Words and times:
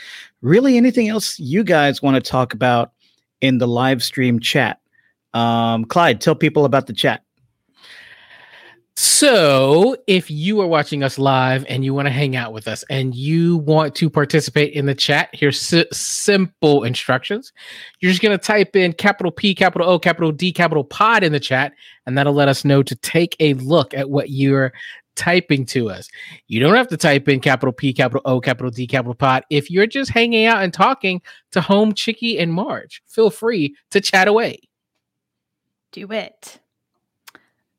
really 0.42 0.78
anything 0.78 1.10
else 1.10 1.40
you 1.40 1.64
guys 1.64 2.02
want 2.02 2.16
to 2.16 2.32
talk 2.32 2.54
about 2.54 2.92
in 3.42 3.58
the 3.58 3.68
live 3.68 4.04
stream 4.04 4.40
chat. 4.40 4.80
Um, 5.34 5.86
Clyde, 5.86 6.22
tell 6.22 6.36
people 6.36 6.66
about 6.66 6.88
the 6.88 6.94
chat. 6.94 7.24
So, 9.00 9.96
if 10.08 10.32
you 10.32 10.60
are 10.60 10.66
watching 10.66 11.04
us 11.04 11.20
live 11.20 11.64
and 11.70 11.86
you 11.86 11.94
want 11.94 12.08
to 12.08 12.12
hang 12.12 12.36
out 12.36 12.52
with 12.52 12.68
us 12.68 12.84
and 12.90 13.14
you 13.14 13.58
want 13.58 13.94
to 13.94 14.10
participate 14.10 14.74
in 14.74 14.88
the 14.88 14.96
chat, 14.96 15.30
here's 15.34 15.62
si- 15.62 15.86
simple 15.94 16.84
instructions. 16.84 17.54
You're 18.00 18.12
just 18.12 18.24
going 18.24 18.36
to 18.36 18.44
type 18.44 18.76
in 18.76 18.94
capital 18.94 19.32
P, 19.32 19.54
capital 19.54 19.88
O, 19.88 20.00
capital 20.00 20.32
D, 20.32 20.52
capital 20.52 20.84
pod 20.84 21.24
in 21.24 21.32
the 21.32 21.40
chat, 21.40 21.74
and 22.08 22.18
that'll 22.18 22.34
let 22.34 22.48
us 22.48 22.66
know 22.66 22.82
to 22.82 22.96
take 22.96 23.36
a 23.40 23.54
look 23.54 23.94
at 23.94 24.10
what 24.10 24.32
you're 24.32 24.74
typing 25.16 25.64
to 25.68 25.92
us. 25.92 26.10
You 26.48 26.60
don't 26.60 26.74
have 26.74 26.88
to 26.88 26.98
type 26.98 27.30
in 27.30 27.40
capital 27.40 27.74
P, 27.74 27.94
capital 27.94 28.24
O, 28.26 28.42
capital 28.42 28.72
D, 28.72 28.88
capital 28.88 29.14
pod. 29.14 29.44
If 29.52 29.70
you're 29.70 29.86
just 29.86 30.10
hanging 30.10 30.48
out 30.48 30.64
and 30.64 30.74
talking 30.74 31.22
to 31.52 31.62
Home, 31.62 31.94
Chicky, 31.94 32.40
and 32.40 32.52
Marge, 32.52 33.04
feel 33.06 33.30
free 33.30 33.76
to 33.92 34.02
chat 34.02 34.28
away. 34.28 34.58
Do 35.92 36.12
it. 36.12 36.60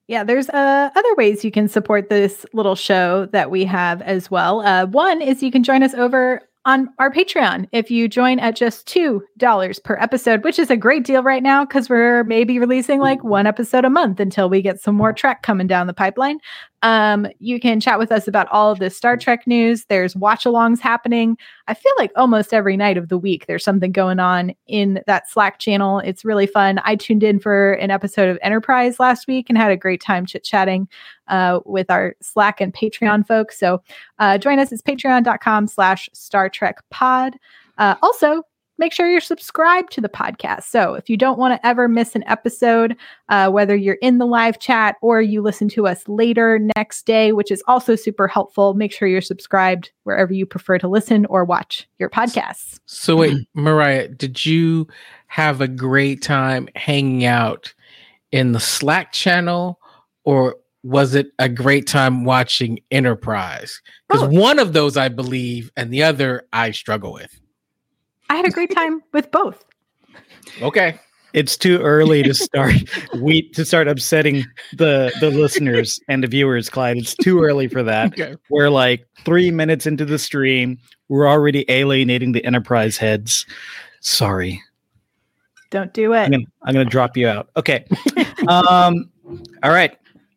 Yeah, 0.09 0.25
there's 0.25 0.49
uh, 0.49 0.91
other 0.97 1.15
ways 1.17 1.45
you 1.45 1.51
can 1.51 1.69
support 1.69 2.09
this 2.09 2.47
little 2.55 2.75
show 2.75 3.27
that 3.27 3.51
we 3.51 3.67
have 3.67 4.01
as 4.03 4.31
well. 4.31 4.61
Uh, 4.61 4.87
one 4.87 5.21
is 5.21 5.43
you 5.43 5.53
can 5.53 5.63
join 5.63 5.83
us 5.83 5.93
over 5.93 6.41
on 6.65 6.89
our 6.99 7.11
Patreon 7.11 7.69
if 7.73 7.91
you 7.91 8.09
join 8.09 8.39
at 8.39 8.57
just 8.57 8.87
$2 8.89 9.85
per 9.85 9.97
episode, 9.99 10.45
which 10.45 10.59
is 10.59 10.71
a 10.71 10.77
great 10.77 11.05
deal 11.05 11.23
right 11.23 11.43
now 11.43 11.65
because 11.65 11.91
we're 11.91 12.25
maybe 12.25 12.59
releasing 12.59 13.01
like 13.01 13.23
one 13.23 13.47
episode 13.47 13.85
a 13.85 13.91
month 13.91 14.19
until 14.19 14.49
we 14.49 14.63
get 14.63 14.81
some 14.81 14.95
more 14.95 15.13
track 15.13 15.43
coming 15.43 15.67
down 15.67 15.87
the 15.87 15.95
pipeline. 15.95 16.39
Um, 16.83 17.27
you 17.41 17.59
can 17.59 17.81
chat 17.81 17.99
with 17.99 18.13
us 18.13 18.29
about 18.29 18.47
all 18.49 18.71
of 18.71 18.79
the 18.79 18.91
Star 18.91 19.17
Trek 19.17 19.47
news. 19.47 19.85
There's 19.87 20.15
watch 20.15 20.45
alongs 20.45 20.79
happening. 20.79 21.37
I 21.67 21.75
feel 21.75 21.93
like 21.99 22.13
almost 22.15 22.55
every 22.55 22.77
night 22.77 22.97
of 22.97 23.09
the 23.09 23.19
week 23.19 23.47
there's 23.47 23.65
something 23.65 23.91
going 23.91 24.21
on 24.21 24.55
in 24.67 25.03
that 25.07 25.29
Slack 25.29 25.59
channel. 25.59 25.99
It's 25.99 26.25
really 26.25 26.47
fun. 26.47 26.81
I 26.85 26.97
tuned 26.97 27.25
in 27.25 27.41
for 27.41 27.73
an 27.75 27.91
episode 27.91 28.29
of 28.29 28.39
Enterprise 28.43 29.01
last 29.01 29.27
week 29.27 29.47
and 29.49 29.59
had 29.59 29.73
a 29.73 29.77
great 29.77 30.01
time 30.01 30.25
chit 30.25 30.45
chatting 30.45 30.89
uh, 31.27 31.61
with 31.65 31.91
our 31.91 32.15
Slack 32.23 32.61
and 32.61 32.73
Patreon 32.73 33.27
folks. 33.27 33.59
So 33.59 33.83
uh, 34.19 34.39
join 34.39 34.59
us. 34.59 34.71
It's 34.71 34.83
patreon.com 34.83 35.67
slash 35.67 36.09
Star 36.13 36.49
Trek 36.49 36.79
pod. 36.91 37.35
Uh, 37.77 37.97
also, 38.03 38.43
make 38.79 38.93
sure 38.93 39.11
you're 39.11 39.21
subscribed 39.21 39.93
to 39.93 40.01
the 40.01 40.09
podcast. 40.09 40.65
So 40.65 40.95
if 40.95 41.11
you 41.11 41.17
don't 41.17 41.39
want 41.39 41.55
to 41.55 41.67
ever 41.67 41.89
miss 41.89 42.15
an 42.15 42.25
episode, 42.27 42.97
uh, 43.29 43.51
whether 43.51 43.77
you're 43.77 43.97
in 43.97 44.19
the 44.19 44.27
live 44.27 44.59
chat 44.59 44.97
or 45.03 45.21
you 45.21 45.43
listen 45.43 45.69
to 45.71 45.87
us 45.87 46.07
later 46.09 46.59
next 46.77 47.05
day, 47.05 47.33
which 47.33 47.51
is 47.51 47.63
also 47.67 47.97
super 47.97 48.29
helpful, 48.29 48.75
make 48.75 48.93
sure 48.93 49.09
you're 49.09 49.21
subscribed 49.21 49.91
wherever 50.05 50.33
you 50.33 50.47
prefer 50.47 50.79
to 50.79 50.89
listen 50.89 51.27
or 51.27 51.45
watch 51.45 51.89
your 51.99 52.09
podcasts. 52.09 52.79
So 52.87 53.17
wait, 53.17 53.37
Mariah, 53.55 54.09
did 54.09 54.47
you 54.47 54.87
have 55.27 55.61
a 55.61 55.69
great 55.69 56.23
time 56.23 56.69
hanging 56.75 57.25
out 57.25 57.75
in 58.33 58.53
the 58.53 58.61
Slack 58.61 59.13
channel 59.13 59.81
or 60.25 60.57
was 60.85 61.15
it 61.15 61.33
a 61.39 61.49
great 61.49 61.87
time 61.87 62.25
watching 62.25 62.79
Enterprise? 62.91 63.83
Because 64.09 64.23
oh. 64.23 64.29
one 64.29 64.59
of 64.59 64.73
those 64.73 64.97
I 64.97 65.09
believe 65.09 65.71
and 65.77 65.93
the 65.93 66.05
other 66.05 66.47
I 66.53 66.71
struggle 66.71 67.13
with. 67.13 67.39
I 68.29 68.37
had 68.37 68.47
a 68.47 68.51
great 68.51 68.75
time 68.75 69.03
with 69.13 69.31
both. 69.31 69.65
Okay. 70.63 70.99
It's 71.35 71.57
too 71.57 71.79
early 71.83 72.23
to 72.23 72.33
start 72.33 72.75
we 73.17 73.49
to 73.51 73.65
start 73.65 73.87
upsetting 73.87 74.45
the 74.73 75.13
the 75.21 75.31
listeners 75.31 76.01
and 76.09 76.23
the 76.23 76.27
viewers, 76.27 76.71
Clyde. 76.71 76.97
It's 76.97 77.15
too 77.15 77.43
early 77.43 77.69
for 77.69 77.83
that. 77.83 78.13
Okay. 78.19 78.35
We're 78.51 78.71
like 78.71 79.07
three 79.25 79.51
minutes 79.51 79.87
into 79.87 80.05
the 80.05 80.19
stream. 80.19 80.79
We're 81.09 81.29
already 81.29 81.65
alienating 81.69 82.33
the 82.33 82.45
enterprise 82.45 82.97
heads. 82.97 83.47
Sorry. 84.01 84.63
Don't 85.71 85.93
do 85.93 86.15
it. 86.15 86.21
I'm 86.21 86.31
gonna, 86.31 86.45
I'm 86.63 86.73
gonna 86.73 86.85
drop 86.87 87.17
you 87.17 87.29
out. 87.29 87.51
Okay. 87.57 87.85
um. 88.49 89.11
All 89.63 89.71
right. 89.71 89.97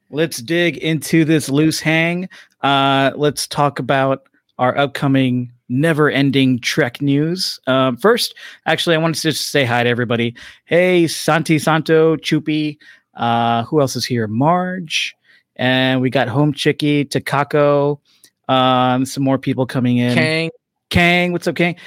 Let's 0.09 0.41
dig 0.41 0.77
into 0.77 1.23
this 1.23 1.47
loose 1.49 1.79
hang. 1.79 2.27
Uh. 2.61 3.11
Let's 3.15 3.47
talk 3.47 3.79
about 3.79 4.27
our 4.59 4.77
upcoming 4.77 5.53
never 5.71 6.09
ending 6.09 6.59
Trek 6.59 7.01
news. 7.01 7.59
Um, 7.65 7.97
first, 7.97 8.35
actually, 8.65 8.95
I 8.95 8.99
wanted 8.99 9.15
to 9.15 9.31
just 9.31 9.49
say 9.49 9.65
hi 9.65 9.83
to 9.83 9.89
everybody. 9.89 10.35
Hey, 10.65 11.07
Santi 11.07 11.57
Santo, 11.57 12.17
Chupi. 12.17 12.77
Uh, 13.15 13.63
who 13.63 13.81
else 13.81 13.95
is 13.95 14.05
here? 14.05 14.27
Marge. 14.27 15.15
And 15.55 16.01
we 16.01 16.09
got 16.09 16.27
Home 16.27 16.53
Chicky, 16.53 17.05
Takako. 17.05 17.99
Um, 18.47 19.05
some 19.05 19.23
more 19.23 19.37
people 19.37 19.65
coming 19.65 19.97
in. 19.97 20.13
Kang. 20.13 20.49
Kang, 20.89 21.31
what's 21.31 21.47
up, 21.47 21.55
Kang? 21.55 21.77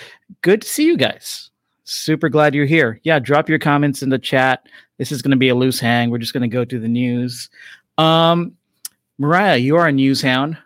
Good 0.40 0.62
to 0.62 0.68
see 0.68 0.86
you 0.86 0.96
guys. 0.96 1.50
Super 1.84 2.30
glad 2.30 2.54
you're 2.54 2.64
here. 2.64 3.00
Yeah, 3.02 3.18
drop 3.18 3.48
your 3.48 3.58
comments 3.58 4.02
in 4.02 4.08
the 4.08 4.18
chat. 4.18 4.66
This 4.96 5.12
is 5.12 5.20
going 5.20 5.32
to 5.32 5.36
be 5.36 5.50
a 5.50 5.54
loose 5.54 5.78
hang. 5.78 6.10
We're 6.10 6.18
just 6.18 6.32
going 6.32 6.48
to 6.48 6.48
go 6.48 6.64
through 6.64 6.80
the 6.80 6.88
news. 6.88 7.50
Um, 7.98 8.56
Mariah, 9.18 9.56
you 9.56 9.76
are 9.76 9.86
a 9.86 9.92
news 9.92 10.22
hound 10.22 10.56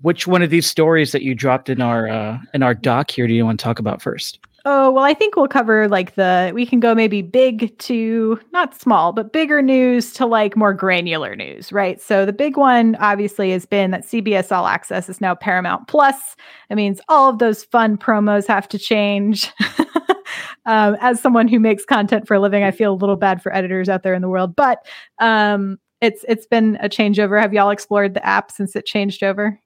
which 0.00 0.26
one 0.26 0.42
of 0.42 0.50
these 0.50 0.66
stories 0.66 1.12
that 1.12 1.22
you 1.22 1.34
dropped 1.34 1.68
in 1.68 1.80
our 1.80 2.08
uh, 2.08 2.38
in 2.52 2.62
our 2.62 2.74
doc 2.74 3.10
here 3.10 3.26
do 3.26 3.34
you 3.34 3.44
want 3.44 3.58
to 3.58 3.64
talk 3.64 3.78
about 3.78 4.02
first? 4.02 4.38
Oh, 4.66 4.90
well, 4.90 5.04
I 5.04 5.12
think 5.12 5.36
we'll 5.36 5.46
cover 5.46 5.88
like 5.88 6.14
the 6.14 6.50
we 6.54 6.64
can 6.64 6.80
go 6.80 6.94
maybe 6.94 7.20
big 7.20 7.76
to 7.80 8.40
not 8.52 8.74
small, 8.74 9.12
but 9.12 9.30
bigger 9.30 9.60
news 9.60 10.14
to 10.14 10.24
like 10.24 10.56
more 10.56 10.72
granular 10.72 11.36
news, 11.36 11.70
right? 11.70 12.00
So 12.00 12.24
the 12.24 12.32
big 12.32 12.56
one 12.56 12.96
obviously 12.96 13.50
has 13.50 13.66
been 13.66 13.90
that 13.90 14.06
CBS 14.06 14.50
All 14.50 14.66
Access 14.66 15.10
is 15.10 15.20
now 15.20 15.34
Paramount 15.34 15.86
Plus. 15.86 16.34
It 16.70 16.76
means 16.76 17.00
all 17.10 17.28
of 17.28 17.40
those 17.40 17.64
fun 17.64 17.98
promos 17.98 18.46
have 18.46 18.66
to 18.68 18.78
change. 18.78 19.52
um, 20.64 20.96
as 21.00 21.20
someone 21.20 21.46
who 21.46 21.60
makes 21.60 21.84
content 21.84 22.26
for 22.26 22.32
a 22.32 22.40
living, 22.40 22.62
I 22.62 22.70
feel 22.70 22.94
a 22.94 22.96
little 22.96 23.16
bad 23.16 23.42
for 23.42 23.54
editors 23.54 23.90
out 23.90 24.02
there 24.02 24.14
in 24.14 24.22
the 24.22 24.30
world, 24.30 24.56
but 24.56 24.86
um, 25.18 25.78
it's 26.00 26.24
it's 26.26 26.46
been 26.46 26.78
a 26.80 26.88
changeover. 26.88 27.38
Have 27.38 27.52
y'all 27.52 27.68
explored 27.68 28.14
the 28.14 28.24
app 28.24 28.50
since 28.50 28.74
it 28.74 28.86
changed 28.86 29.22
over? 29.22 29.60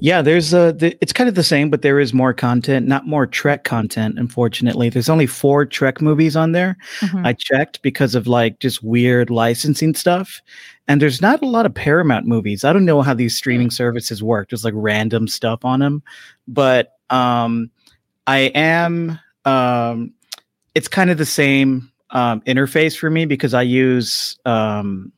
Yeah, 0.00 0.22
there's 0.22 0.52
a. 0.52 0.72
The, 0.72 0.96
it's 1.00 1.12
kind 1.12 1.28
of 1.28 1.34
the 1.34 1.44
same, 1.44 1.70
but 1.70 1.82
there 1.82 2.00
is 2.00 2.12
more 2.12 2.32
content, 2.32 2.86
not 2.86 3.06
more 3.06 3.26
Trek 3.26 3.64
content. 3.64 4.18
Unfortunately, 4.18 4.88
there's 4.88 5.08
only 5.08 5.26
four 5.26 5.64
Trek 5.64 6.00
movies 6.00 6.36
on 6.36 6.52
there. 6.52 6.76
Mm-hmm. 7.00 7.26
I 7.26 7.32
checked 7.34 7.82
because 7.82 8.14
of 8.14 8.26
like 8.26 8.58
just 8.58 8.82
weird 8.82 9.30
licensing 9.30 9.94
stuff, 9.94 10.40
and 10.88 11.00
there's 11.00 11.20
not 11.20 11.42
a 11.42 11.46
lot 11.46 11.66
of 11.66 11.74
Paramount 11.74 12.26
movies. 12.26 12.64
I 12.64 12.72
don't 12.72 12.84
know 12.84 13.02
how 13.02 13.14
these 13.14 13.36
streaming 13.36 13.70
services 13.70 14.22
work. 14.22 14.50
There's 14.50 14.64
like 14.64 14.74
random 14.76 15.28
stuff 15.28 15.64
on 15.64 15.80
them, 15.80 16.02
but 16.48 16.98
um, 17.10 17.70
I 18.26 18.50
am. 18.54 19.18
Um, 19.44 20.14
it's 20.74 20.88
kind 20.88 21.10
of 21.10 21.18
the 21.18 21.26
same 21.26 21.90
um, 22.10 22.40
interface 22.42 22.96
for 22.96 23.10
me 23.10 23.26
because 23.26 23.54
I 23.54 23.62
use 23.62 24.38
um, 24.46 25.12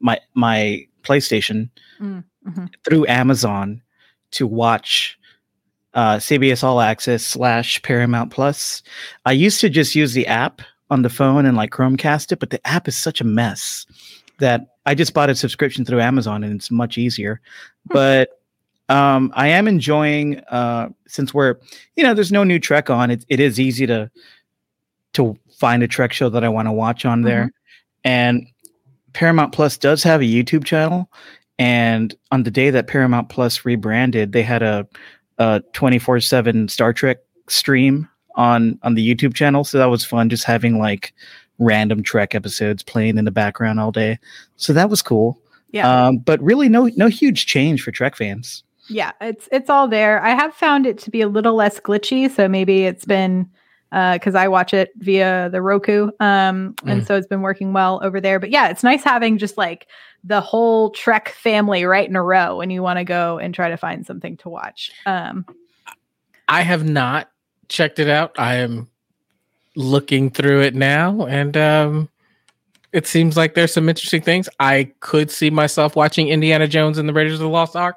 my 0.00 0.20
my 0.34 0.86
PlayStation. 1.02 1.68
Mm 2.00 2.24
mm-hmm. 2.46 2.66
through 2.84 3.06
Amazon 3.06 3.82
to 4.32 4.46
watch 4.46 5.18
uh, 5.94 6.16
CBS 6.16 6.64
All 6.64 6.80
Access 6.80 7.24
slash 7.24 7.80
Paramount 7.82 8.30
Plus. 8.30 8.82
I 9.26 9.32
used 9.32 9.60
to 9.60 9.68
just 9.68 9.94
use 9.94 10.14
the 10.14 10.26
app 10.26 10.62
on 10.90 11.02
the 11.02 11.10
phone 11.10 11.46
and 11.46 11.56
like 11.56 11.70
Chromecast 11.70 12.32
it, 12.32 12.38
but 12.38 12.50
the 12.50 12.66
app 12.66 12.88
is 12.88 12.96
such 12.96 13.20
a 13.20 13.24
mess 13.24 13.86
that 14.38 14.74
I 14.86 14.94
just 14.94 15.14
bought 15.14 15.30
a 15.30 15.34
subscription 15.34 15.84
through 15.84 16.00
Amazon 16.00 16.44
and 16.44 16.54
it's 16.54 16.70
much 16.70 16.98
easier. 16.98 17.40
Hmm. 17.88 17.94
But 17.94 18.38
Um, 18.88 19.32
I 19.34 19.48
am 19.48 19.68
enjoying 19.68 20.40
uh, 20.50 20.90
since 21.06 21.32
we're 21.32 21.56
you 21.96 22.02
know 22.02 22.14
there's 22.14 22.32
no 22.32 22.44
new 22.44 22.58
Trek 22.58 22.90
on. 22.90 23.10
It 23.10 23.24
it 23.28 23.40
is 23.40 23.58
easy 23.58 23.86
to 23.86 24.10
to 25.14 25.38
find 25.56 25.82
a 25.82 25.88
Trek 25.88 26.12
show 26.12 26.28
that 26.28 26.44
I 26.44 26.48
want 26.48 26.68
to 26.68 26.72
watch 26.72 27.06
on 27.06 27.22
there, 27.22 27.52
and 28.04 28.46
Paramount 29.12 29.52
Plus 29.52 29.78
does 29.78 30.02
have 30.02 30.20
a 30.20 30.24
YouTube 30.24 30.64
channel. 30.64 31.10
And 31.62 32.12
on 32.32 32.42
the 32.42 32.50
day 32.50 32.70
that 32.70 32.88
Paramount 32.88 33.28
Plus 33.28 33.64
rebranded, 33.64 34.32
they 34.32 34.42
had 34.42 34.64
a 34.64 34.84
a 35.38 35.62
24/7 35.74 36.68
Star 36.68 36.92
Trek 36.92 37.18
stream 37.48 38.08
on 38.34 38.80
on 38.82 38.94
the 38.94 39.14
YouTube 39.14 39.34
channel. 39.34 39.62
So 39.62 39.78
that 39.78 39.86
was 39.86 40.04
fun 40.04 40.28
just 40.28 40.42
having 40.42 40.80
like 40.80 41.14
random 41.60 42.02
Trek 42.02 42.34
episodes 42.34 42.82
playing 42.82 43.16
in 43.16 43.26
the 43.26 43.30
background 43.30 43.78
all 43.78 43.92
day. 43.92 44.18
So 44.56 44.72
that 44.72 44.90
was 44.90 45.02
cool. 45.02 45.40
Yeah. 45.70 45.88
Um, 45.88 46.18
but 46.18 46.42
really 46.42 46.68
no 46.68 46.90
no 46.96 47.06
huge 47.06 47.46
change 47.46 47.80
for 47.80 47.92
Trek 47.92 48.16
fans. 48.16 48.64
Yeah, 48.88 49.12
it's 49.20 49.48
it's 49.52 49.70
all 49.70 49.86
there. 49.86 50.20
I 50.20 50.30
have 50.30 50.54
found 50.54 50.84
it 50.84 50.98
to 50.98 51.12
be 51.12 51.20
a 51.20 51.28
little 51.28 51.54
less 51.54 51.78
glitchy, 51.78 52.28
so 52.28 52.48
maybe 52.48 52.86
it's 52.86 53.04
been 53.04 53.48
because 53.92 54.34
uh, 54.34 54.38
I 54.38 54.48
watch 54.48 54.72
it 54.72 54.90
via 54.96 55.50
the 55.52 55.60
Roku, 55.60 56.04
um, 56.18 56.74
and 56.86 57.02
Mm. 57.02 57.06
so 57.06 57.14
it's 57.14 57.26
been 57.26 57.42
working 57.42 57.74
well 57.74 58.00
over 58.02 58.22
there. 58.22 58.40
But 58.40 58.50
yeah, 58.50 58.68
it's 58.68 58.82
nice 58.82 59.04
having 59.04 59.36
just 59.36 59.58
like 59.58 59.86
the 60.24 60.40
whole 60.40 60.90
Trek 60.90 61.28
family 61.28 61.84
right 61.84 62.08
in 62.08 62.16
a 62.16 62.22
row 62.22 62.56
when 62.56 62.70
you 62.70 62.82
want 62.82 62.98
to 62.98 63.04
go 63.04 63.38
and 63.38 63.54
try 63.54 63.68
to 63.68 63.76
find 63.76 64.06
something 64.06 64.38
to 64.38 64.48
watch. 64.48 64.92
Um, 65.04 65.44
I 66.48 66.62
have 66.62 66.84
not 66.88 67.30
checked 67.68 67.98
it 67.98 68.08
out. 68.08 68.32
I 68.38 68.54
am 68.56 68.88
looking 69.76 70.30
through 70.30 70.62
it 70.62 70.74
now, 70.74 71.26
and 71.26 71.54
um, 71.58 72.08
it 72.92 73.06
seems 73.06 73.36
like 73.36 73.52
there's 73.54 73.74
some 73.74 73.90
interesting 73.90 74.22
things. 74.22 74.48
I 74.58 74.90
could 75.00 75.30
see 75.30 75.50
myself 75.50 75.96
watching 75.96 76.28
Indiana 76.28 76.66
Jones 76.66 76.96
and 76.96 77.06
the 77.06 77.12
Raiders 77.12 77.34
of 77.34 77.40
the 77.40 77.48
Lost 77.48 77.76
Ark 77.76 77.96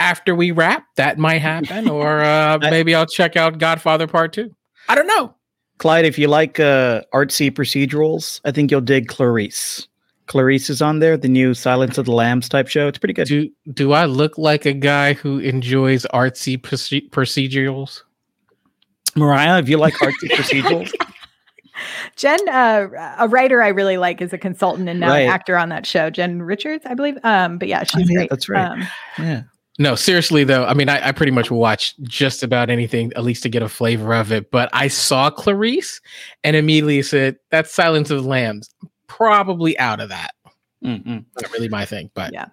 after 0.00 0.34
we 0.34 0.50
wrap. 0.50 0.86
That 0.96 1.18
might 1.18 1.42
happen, 1.42 1.90
or 1.90 2.20
uh, 2.22 2.58
maybe 2.62 2.94
I'll 2.94 3.04
check 3.04 3.36
out 3.36 3.58
Godfather 3.58 4.06
Part 4.06 4.32
Two. 4.32 4.54
I 4.88 4.94
don't 4.94 5.06
know. 5.06 5.34
Clyde, 5.78 6.04
if 6.06 6.18
you 6.18 6.28
like 6.28 6.58
uh, 6.58 7.02
artsy 7.12 7.50
procedurals, 7.50 8.40
I 8.44 8.50
think 8.50 8.70
you'll 8.70 8.80
dig 8.80 9.08
Clarice. 9.08 9.86
Clarice 10.26 10.70
is 10.70 10.80
on 10.82 10.98
there, 11.00 11.16
the 11.16 11.28
new 11.28 11.54
Silence 11.54 11.98
of 11.98 12.06
the 12.06 12.12
Lambs 12.12 12.48
type 12.48 12.66
show. 12.66 12.88
It's 12.88 12.98
pretty 12.98 13.12
good. 13.14 13.28
Do 13.28 13.48
do 13.72 13.92
I 13.92 14.06
look 14.06 14.36
like 14.38 14.64
a 14.66 14.72
guy 14.72 15.12
who 15.12 15.38
enjoys 15.38 16.04
artsy 16.14 16.56
proce- 16.60 17.08
procedurals? 17.10 18.02
Mariah, 19.14 19.58
if 19.60 19.68
you 19.68 19.76
like 19.78 19.94
artsy 19.94 20.28
procedurals, 20.30 20.92
Jen, 22.16 22.48
uh, 22.48 23.14
a 23.18 23.28
writer 23.28 23.62
I 23.62 23.68
really 23.68 23.98
like, 23.98 24.20
is 24.20 24.32
a 24.32 24.38
consultant 24.38 24.88
and 24.88 24.98
now 24.98 25.10
Right. 25.10 25.20
an 25.20 25.30
actor 25.30 25.56
on 25.56 25.68
that 25.68 25.86
show. 25.86 26.10
Jen 26.10 26.42
Richards, 26.42 26.84
I 26.86 26.94
believe. 26.94 27.18
Um, 27.22 27.58
but 27.58 27.68
yeah, 27.68 27.84
she's 27.84 28.08
yeah, 28.10 28.16
great. 28.16 28.30
that's 28.30 28.48
right. 28.48 28.64
Um, 28.66 28.82
yeah. 29.18 29.42
No, 29.78 29.94
seriously 29.94 30.42
though. 30.44 30.64
I 30.64 30.72
mean, 30.74 30.88
I, 30.88 31.08
I 31.08 31.12
pretty 31.12 31.32
much 31.32 31.50
watch 31.50 31.94
just 32.02 32.42
about 32.42 32.70
anything, 32.70 33.12
at 33.14 33.24
least 33.24 33.42
to 33.42 33.48
get 33.48 33.62
a 33.62 33.68
flavor 33.68 34.14
of 34.14 34.32
it. 34.32 34.50
But 34.50 34.70
I 34.72 34.88
saw 34.88 35.28
Clarice 35.30 36.00
and 36.44 36.56
immediately 36.56 37.02
said, 37.02 37.36
"That's 37.50 37.72
Silence 37.72 38.10
of 38.10 38.22
the 38.22 38.28
Lambs." 38.28 38.70
Probably 39.06 39.78
out 39.78 40.00
of 40.00 40.08
that. 40.08 40.30
Mm-mm. 40.84 41.24
Not 41.40 41.52
really 41.52 41.68
my 41.68 41.84
thing, 41.84 42.10
but 42.14 42.32
Yeah. 42.32 42.46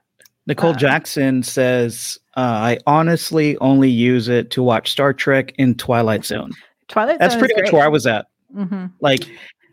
Nicole 0.48 0.72
Uh, 0.72 0.75
Jackson 0.78 1.44
says, 1.44 2.20
uh, 2.36 2.40
"I 2.42 2.80
honestly 2.88 3.58
only 3.60 3.90
use 3.90 4.28
it 4.28 4.52
to 4.52 4.64
watch 4.64 4.92
Star 4.92 5.14
Trek 5.14 5.54
in 5.58 5.76
Twilight 5.76 6.26
Zone." 6.26 6.52
Twilight. 6.90 7.19
That's 7.19 7.34
Zone 7.36 7.40
pretty 7.40 7.54
much 7.56 7.64
great. 7.64 7.74
where 7.74 7.86
I 7.86 7.88
was 7.90 8.06
at. 8.06 8.26
Mhm. 8.54 8.92
Like, 9.00 9.24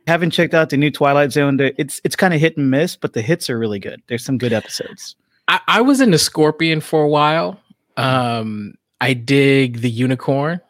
haven't 0.07 0.31
checked 0.31 0.55
out 0.55 0.71
the 0.71 0.77
new 0.77 0.91
Twilight 0.91 1.33
Zone. 1.33 1.59
It's 1.77 2.01
it's 2.05 2.15
kind 2.17 2.33
of 2.33 2.41
hit 2.41 2.57
and 2.57 2.71
miss, 2.71 2.95
but 2.97 3.13
the 3.13 3.23
hits 3.23 3.51
are 3.51 3.59
really 3.59 3.81
good. 3.81 4.01
There's 4.07 4.25
some 4.25 4.39
good 4.39 4.53
episodes. 4.53 5.17
I, 5.51 5.61
I 5.67 5.81
was 5.83 6.01
into 6.01 6.17
Scorpion 6.19 6.81
for 6.81 7.03
a 7.03 7.09
while. 7.09 7.61
Um, 7.97 8.75
I 9.01 9.15
dig 9.15 9.81
the 9.81 9.91
unicorn. 9.91 10.61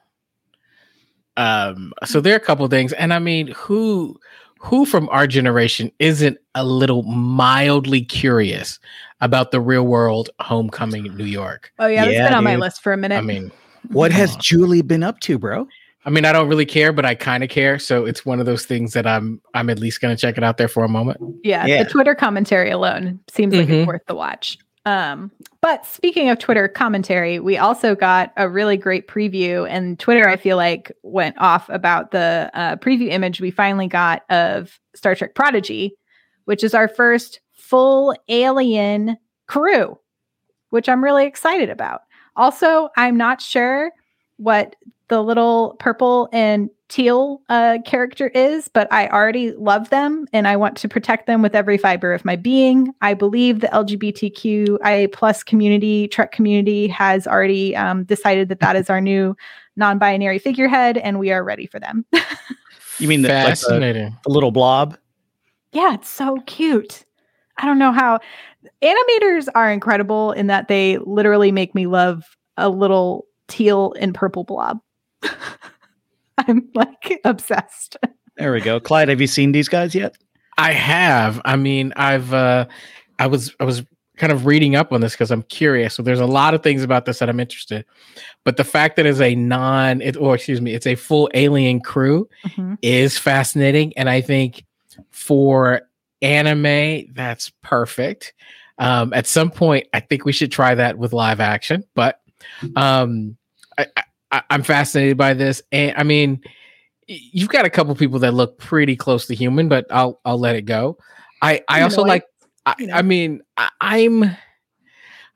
Um, 1.36 1.92
so 2.04 2.20
there 2.20 2.32
are 2.34 2.36
a 2.38 2.40
couple 2.40 2.66
things, 2.68 2.92
and 2.94 3.12
I 3.14 3.18
mean, 3.18 3.48
who 3.48 4.18
who 4.58 4.84
from 4.84 5.08
our 5.10 5.26
generation 5.26 5.90
isn't 5.98 6.36
a 6.54 6.64
little 6.64 7.02
mildly 7.04 8.02
curious 8.02 8.78
about 9.22 9.50
the 9.52 9.60
real 9.60 9.86
world 9.86 10.28
homecoming 10.40 11.06
in 11.06 11.16
New 11.16 11.24
York? 11.24 11.72
Oh 11.78 11.86
yeah, 11.86 12.04
that's 12.04 12.14
Yeah, 12.14 12.28
been 12.28 12.34
on 12.34 12.44
my 12.44 12.56
list 12.56 12.82
for 12.82 12.92
a 12.92 12.96
minute. 12.96 13.16
I 13.16 13.20
mean, 13.22 13.50
What 13.92 14.12
has 14.12 14.34
on. 14.34 14.40
Julie 14.42 14.82
been 14.82 15.02
up 15.02 15.20
to, 15.20 15.38
bro? 15.38 15.66
I 16.04 16.10
mean, 16.10 16.24
I 16.26 16.32
don't 16.32 16.48
really 16.48 16.66
care, 16.66 16.92
but 16.92 17.04
I 17.06 17.14
kind 17.14 17.42
of 17.44 17.48
care. 17.50 17.78
So 17.78 18.04
it's 18.06 18.24
one 18.26 18.40
of 18.40 18.46
those 18.46 18.66
things 18.66 18.92
that 18.94 19.06
I'm 19.06 19.40
I'm 19.54 19.70
at 19.70 19.78
least 19.78 20.00
gonna 20.02 20.16
check 20.16 20.36
it 20.36 20.44
out 20.44 20.56
there 20.58 20.68
for 20.68 20.84
a 20.84 20.88
moment. 20.88 21.18
yeah, 21.42 21.64
Yeah. 21.66 21.82
the 21.84 21.88
Twitter 21.90 22.14
commentary 22.14 22.70
alone 22.70 23.20
seems 23.30 23.54
like 23.54 23.68
Mhm. 23.68 23.80
it's 23.82 23.86
worth 23.86 24.04
the 24.06 24.14
watch. 24.14 24.58
Um, 24.90 25.30
but 25.60 25.86
speaking 25.86 26.30
of 26.30 26.40
Twitter 26.40 26.66
commentary, 26.66 27.38
we 27.38 27.56
also 27.56 27.94
got 27.94 28.32
a 28.36 28.48
really 28.48 28.76
great 28.76 29.06
preview, 29.06 29.68
and 29.70 29.96
Twitter, 30.00 30.28
I 30.28 30.36
feel 30.36 30.56
like, 30.56 30.90
went 31.04 31.36
off 31.38 31.68
about 31.68 32.10
the 32.10 32.50
uh, 32.54 32.74
preview 32.74 33.08
image 33.08 33.40
we 33.40 33.52
finally 33.52 33.86
got 33.86 34.28
of 34.30 34.80
Star 34.96 35.14
Trek 35.14 35.36
Prodigy, 35.36 35.94
which 36.46 36.64
is 36.64 36.74
our 36.74 36.88
first 36.88 37.38
full 37.52 38.16
alien 38.28 39.16
crew, 39.46 39.96
which 40.70 40.88
I'm 40.88 41.04
really 41.04 41.24
excited 41.24 41.70
about. 41.70 42.00
Also, 42.34 42.88
I'm 42.96 43.16
not 43.16 43.40
sure 43.40 43.92
what 44.38 44.74
the 45.06 45.22
little 45.22 45.76
purple 45.78 46.28
and 46.32 46.68
teal 46.90 47.40
uh, 47.48 47.78
character 47.86 48.28
is, 48.28 48.68
but 48.68 48.92
I 48.92 49.08
already 49.08 49.52
love 49.52 49.88
them 49.90 50.26
and 50.32 50.46
I 50.46 50.56
want 50.56 50.76
to 50.78 50.88
protect 50.88 51.26
them 51.26 51.40
with 51.40 51.54
every 51.54 51.78
fiber 51.78 52.12
of 52.12 52.24
my 52.24 52.36
being. 52.36 52.92
I 53.00 53.14
believe 53.14 53.60
the 53.60 53.68
LGBTQIA 53.68 55.12
plus 55.12 55.42
community, 55.42 56.08
Trek 56.08 56.32
community, 56.32 56.88
has 56.88 57.26
already 57.26 57.74
um, 57.76 58.04
decided 58.04 58.48
that 58.50 58.60
that 58.60 58.76
is 58.76 58.90
our 58.90 59.00
new 59.00 59.36
non-binary 59.76 60.38
figurehead, 60.38 60.98
and 60.98 61.18
we 61.18 61.32
are 61.32 61.42
ready 61.42 61.66
for 61.66 61.80
them. 61.80 62.04
You 62.98 63.08
mean 63.08 63.22
the, 63.22 63.28
like 63.28 63.44
the, 63.44 63.48
fascinating? 63.48 64.16
the 64.24 64.30
little 64.30 64.50
blob? 64.50 64.98
yeah, 65.72 65.94
it's 65.94 66.08
so 66.08 66.38
cute. 66.46 67.04
I 67.56 67.66
don't 67.66 67.78
know 67.78 67.92
how 67.92 68.18
animators 68.82 69.48
are 69.54 69.70
incredible 69.70 70.32
in 70.32 70.48
that 70.48 70.68
they 70.68 70.98
literally 70.98 71.52
make 71.52 71.74
me 71.74 71.86
love 71.86 72.36
a 72.56 72.68
little 72.68 73.26
teal 73.48 73.94
and 73.98 74.14
purple 74.14 74.44
blob. 74.44 74.80
I'm 76.48 76.68
like 76.74 77.20
obsessed. 77.24 77.96
There 78.36 78.52
we 78.52 78.60
go. 78.60 78.80
Clyde, 78.80 79.08
have 79.08 79.20
you 79.20 79.26
seen 79.26 79.52
these 79.52 79.68
guys 79.68 79.94
yet? 79.94 80.16
I 80.58 80.72
have. 80.72 81.40
I 81.44 81.56
mean, 81.56 81.92
I've 81.96 82.32
uh 82.32 82.66
I 83.18 83.26
was 83.26 83.54
I 83.60 83.64
was 83.64 83.82
kind 84.16 84.32
of 84.32 84.44
reading 84.44 84.76
up 84.76 84.92
on 84.92 85.00
this 85.00 85.12
because 85.12 85.30
I'm 85.30 85.42
curious. 85.44 85.94
So 85.94 86.02
there's 86.02 86.20
a 86.20 86.26
lot 86.26 86.52
of 86.52 86.62
things 86.62 86.82
about 86.82 87.06
this 87.06 87.18
that 87.20 87.28
I'm 87.30 87.40
interested. 87.40 87.86
But 88.44 88.58
the 88.58 88.64
fact 88.64 88.96
that 88.96 89.06
it's 89.06 89.20
a 89.20 89.34
non 89.34 90.02
it 90.02 90.16
or 90.16 90.34
excuse 90.34 90.60
me, 90.60 90.74
it's 90.74 90.86
a 90.86 90.94
full 90.94 91.30
alien 91.34 91.80
crew 91.80 92.28
Mhm. 92.46 92.76
is 92.82 93.16
fascinating. 93.18 93.96
And 93.96 94.08
I 94.10 94.20
think 94.20 94.64
for 95.10 95.82
anime, 96.22 97.12
that's 97.14 97.50
perfect. 97.62 98.34
Um, 98.78 99.12
at 99.12 99.26
some 99.26 99.50
point, 99.50 99.86
I 99.92 100.00
think 100.00 100.24
we 100.24 100.32
should 100.32 100.52
try 100.52 100.74
that 100.74 100.98
with 100.98 101.12
live 101.12 101.40
action. 101.40 101.84
But 101.94 102.20
um, 102.76 103.36
I, 103.78 103.86
I, 103.96 104.02
I'm 104.50 104.62
fascinated 104.62 105.16
by 105.16 105.34
this, 105.34 105.62
and 105.72 105.94
I 105.96 106.02
mean, 106.04 106.40
you've 107.06 107.48
got 107.48 107.64
a 107.64 107.70
couple 107.70 107.94
people 107.94 108.18
that 108.20 108.32
look 108.34 108.58
pretty 108.58 108.96
close 108.96 109.26
to 109.26 109.34
human, 109.34 109.68
but 109.68 109.86
I'll 109.90 110.20
I'll 110.24 110.38
let 110.38 110.56
it 110.56 110.62
go. 110.62 110.98
I 111.42 111.62
I 111.68 111.82
also 111.82 112.02
Humanoid, 112.04 112.08
like. 112.08 112.24
I, 112.66 112.74
you 112.78 112.86
know. 112.88 112.94
I 112.94 113.02
mean, 113.02 113.40
I, 113.56 113.70
I'm. 113.80 114.24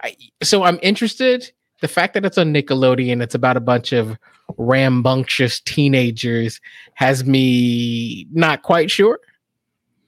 I, 0.02 0.16
so 0.42 0.62
I'm 0.62 0.78
interested. 0.82 1.50
The 1.80 1.88
fact 1.88 2.14
that 2.14 2.24
it's 2.24 2.38
on 2.38 2.52
Nickelodeon, 2.52 3.22
it's 3.22 3.34
about 3.34 3.56
a 3.56 3.60
bunch 3.60 3.92
of 3.92 4.16
rambunctious 4.58 5.60
teenagers, 5.60 6.60
has 6.94 7.24
me 7.24 8.26
not 8.30 8.62
quite 8.62 8.90
sure. 8.90 9.18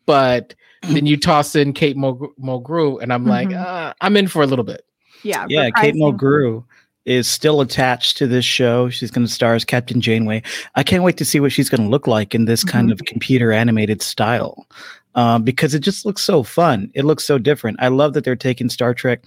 But 0.04 0.54
then 0.82 1.06
you 1.06 1.16
toss 1.16 1.56
in 1.56 1.72
Kate 1.72 1.96
Mulgrew, 1.96 3.02
and 3.02 3.12
I'm 3.12 3.24
like, 3.26 3.48
Mhm. 3.48 3.56
uh, 3.64 3.94
I'm 4.00 4.16
in 4.16 4.28
for 4.28 4.42
a 4.42 4.46
little 4.46 4.64
bit. 4.64 4.84
Yeah, 5.22 5.46
Yeah, 5.48 5.70
Kate 5.70 5.94
Mulgrew 5.94 6.64
is 7.06 7.28
still 7.28 7.60
attached 7.60 8.18
to 8.18 8.26
this 8.26 8.44
show. 8.44 8.90
She's 8.90 9.10
going 9.10 9.26
to 9.26 9.32
star 9.32 9.54
as 9.54 9.64
Captain 9.64 10.00
Janeway. 10.00 10.42
I 10.74 10.82
can't 10.82 11.04
wait 11.04 11.16
to 11.18 11.24
see 11.24 11.40
what 11.40 11.52
she's 11.52 11.70
going 11.70 11.82
to 11.82 11.88
look 11.88 12.06
like 12.06 12.34
in 12.34 12.44
this 12.44 12.64
kind 12.64 12.88
Mhm. 12.88 12.92
of 12.92 13.04
computer 13.06 13.52
animated 13.52 14.02
style 14.02 14.66
um, 15.14 15.44
because 15.44 15.72
it 15.74 15.78
just 15.80 16.04
looks 16.04 16.22
so 16.22 16.42
fun. 16.42 16.90
It 16.94 17.04
looks 17.04 17.24
so 17.24 17.38
different. 17.38 17.78
I 17.80 17.88
love 17.88 18.12
that 18.14 18.24
they're 18.24 18.36
taking 18.36 18.68
Star 18.68 18.92
Trek. 18.92 19.22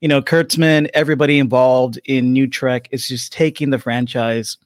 You 0.00 0.08
know, 0.08 0.22
Kurtzman, 0.22 0.88
everybody 0.94 1.38
involved 1.40 1.98
in 2.04 2.32
New 2.32 2.46
Trek 2.46 2.88
is 2.92 3.08
just 3.08 3.32
taking 3.32 3.70
the 3.70 3.78
franchise 3.80 4.56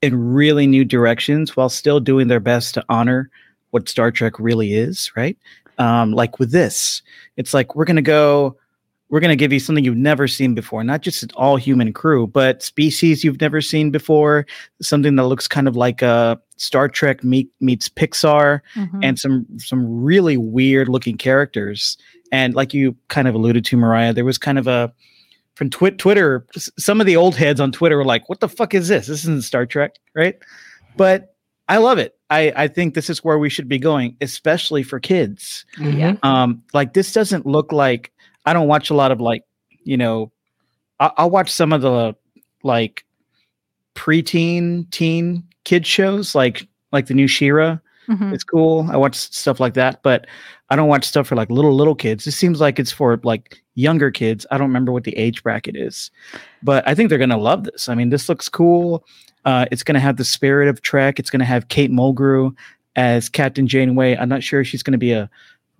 in 0.00 0.32
really 0.32 0.66
new 0.68 0.84
directions 0.84 1.56
while 1.56 1.68
still 1.68 1.98
doing 2.00 2.28
their 2.28 2.40
best 2.40 2.74
to 2.74 2.84
honor 2.88 3.28
what 3.70 3.88
Star 3.88 4.10
Trek 4.12 4.38
really 4.38 4.74
is, 4.74 5.10
right? 5.16 5.36
Um, 5.78 6.12
like 6.12 6.38
with 6.38 6.52
this, 6.52 7.02
it's 7.36 7.52
like 7.52 7.74
we're 7.74 7.84
gonna 7.86 8.02
go, 8.02 8.56
we're 9.12 9.20
gonna 9.20 9.36
give 9.36 9.52
you 9.52 9.60
something 9.60 9.84
you've 9.84 9.94
never 9.96 10.26
seen 10.26 10.54
before, 10.54 10.82
not 10.82 11.02
just 11.02 11.22
an 11.22 11.28
all 11.36 11.56
human 11.56 11.92
crew, 11.92 12.26
but 12.26 12.62
species 12.62 13.22
you've 13.22 13.40
never 13.42 13.60
seen 13.60 13.90
before, 13.90 14.46
something 14.80 15.16
that 15.16 15.26
looks 15.26 15.46
kind 15.46 15.68
of 15.68 15.76
like 15.76 16.00
a 16.00 16.40
Star 16.56 16.88
Trek 16.88 17.22
meet, 17.22 17.50
meets 17.60 17.88
Pixar, 17.90 18.60
Mhm. 18.74 19.00
and 19.02 19.18
some 19.18 19.44
some 19.58 19.84
really 20.02 20.38
weird 20.38 20.88
looking 20.88 21.18
characters. 21.18 21.98
And 22.32 22.54
like 22.54 22.72
you 22.72 22.96
kind 23.08 23.28
of 23.28 23.34
alluded 23.34 23.64
to, 23.66 23.76
Mariah, 23.76 24.14
there 24.14 24.24
was 24.24 24.38
kind 24.38 24.58
of 24.58 24.66
a 24.66 24.90
from 25.56 25.68
twi- 25.68 25.90
Twitter, 25.90 26.46
some 26.78 26.98
of 26.98 27.06
the 27.06 27.16
old 27.16 27.36
heads 27.36 27.60
on 27.60 27.70
Twitter 27.72 27.98
were 27.98 28.06
like, 28.06 28.26
"What 28.30 28.40
the 28.40 28.48
fuck 28.48 28.72
is 28.72 28.88
this? 28.88 29.08
This 29.08 29.20
isn't 29.24 29.44
Star 29.44 29.66
Trek, 29.66 29.96
right?" 30.14 30.36
But 30.96 31.34
I 31.68 31.76
love 31.76 31.98
it. 31.98 32.14
I 32.30 32.52
I 32.56 32.68
think 32.68 32.94
this 32.94 33.10
is 33.10 33.22
where 33.22 33.38
we 33.38 33.50
should 33.50 33.68
be 33.68 33.78
going, 33.78 34.16
especially 34.22 34.82
for 34.82 34.98
kids. 35.00 35.66
Yeah. 35.78 36.14
Um, 36.22 36.62
like 36.72 36.94
this 36.94 37.12
doesn't 37.12 37.44
look 37.44 37.72
like 37.72 38.11
I 38.44 38.52
don't 38.52 38.68
watch 38.68 38.90
a 38.90 38.94
lot 38.94 39.12
of 39.12 39.20
like 39.20 39.42
you 39.84 39.96
know, 39.96 40.30
I, 41.00 41.10
I'll 41.16 41.30
watch 41.30 41.50
some 41.50 41.72
of 41.72 41.82
the 41.82 42.14
like 42.62 43.04
preteen, 43.94 44.90
teen 44.90 45.44
kid 45.64 45.86
shows, 45.86 46.34
like 46.34 46.66
like 46.92 47.06
the 47.06 47.14
new 47.14 47.26
She-Ra. 47.26 47.78
Mhm. 48.08 48.32
It's 48.34 48.44
cool. 48.44 48.88
I 48.90 48.96
watch 48.96 49.14
stuff 49.14 49.60
like 49.60 49.74
that, 49.74 50.02
but 50.02 50.26
I 50.70 50.76
don't 50.76 50.88
watch 50.88 51.04
stuff 51.04 51.26
for 51.28 51.36
like 51.36 51.50
little 51.50 51.74
little 51.74 51.94
kids. 51.94 52.26
It 52.26 52.32
seems 52.32 52.60
like 52.60 52.78
it's 52.78 52.90
for 52.92 53.20
like 53.22 53.62
younger 53.74 54.10
kids. 54.10 54.44
I 54.50 54.58
don't 54.58 54.68
remember 54.68 54.92
what 54.92 55.04
the 55.04 55.16
age 55.16 55.42
bracket 55.42 55.76
is, 55.76 56.10
but 56.62 56.86
I 56.86 56.94
think 56.94 57.08
they're 57.08 57.18
gonna 57.18 57.38
love 57.38 57.64
this. 57.64 57.88
I 57.88 57.94
mean, 57.94 58.10
this 58.10 58.28
looks 58.28 58.48
cool. 58.48 59.04
Uh, 59.44 59.66
it's 59.70 59.82
gonna 59.82 60.00
have 60.00 60.16
the 60.16 60.24
spirit 60.24 60.68
of 60.68 60.82
Trek. 60.82 61.18
It's 61.18 61.30
gonna 61.30 61.44
have 61.44 61.68
Kate 61.68 61.90
Mulgrew 61.90 62.54
as 62.96 63.28
Captain 63.28 63.66
Janeway. 63.66 64.16
I'm 64.16 64.28
not 64.28 64.42
sure 64.42 64.60
if 64.60 64.66
she's 64.66 64.82
gonna 64.82 64.98
be 64.98 65.12
a 65.12 65.30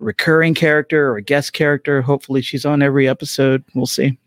recurring 0.03 0.53
character 0.53 1.09
or 1.09 1.17
a 1.17 1.21
guest 1.21 1.53
character. 1.53 2.01
Hopefully, 2.01 2.41
she's 2.41 2.65
on 2.65 2.81
every 2.81 3.07
episode. 3.07 3.63
We'll 3.73 3.85
see. 3.85 4.17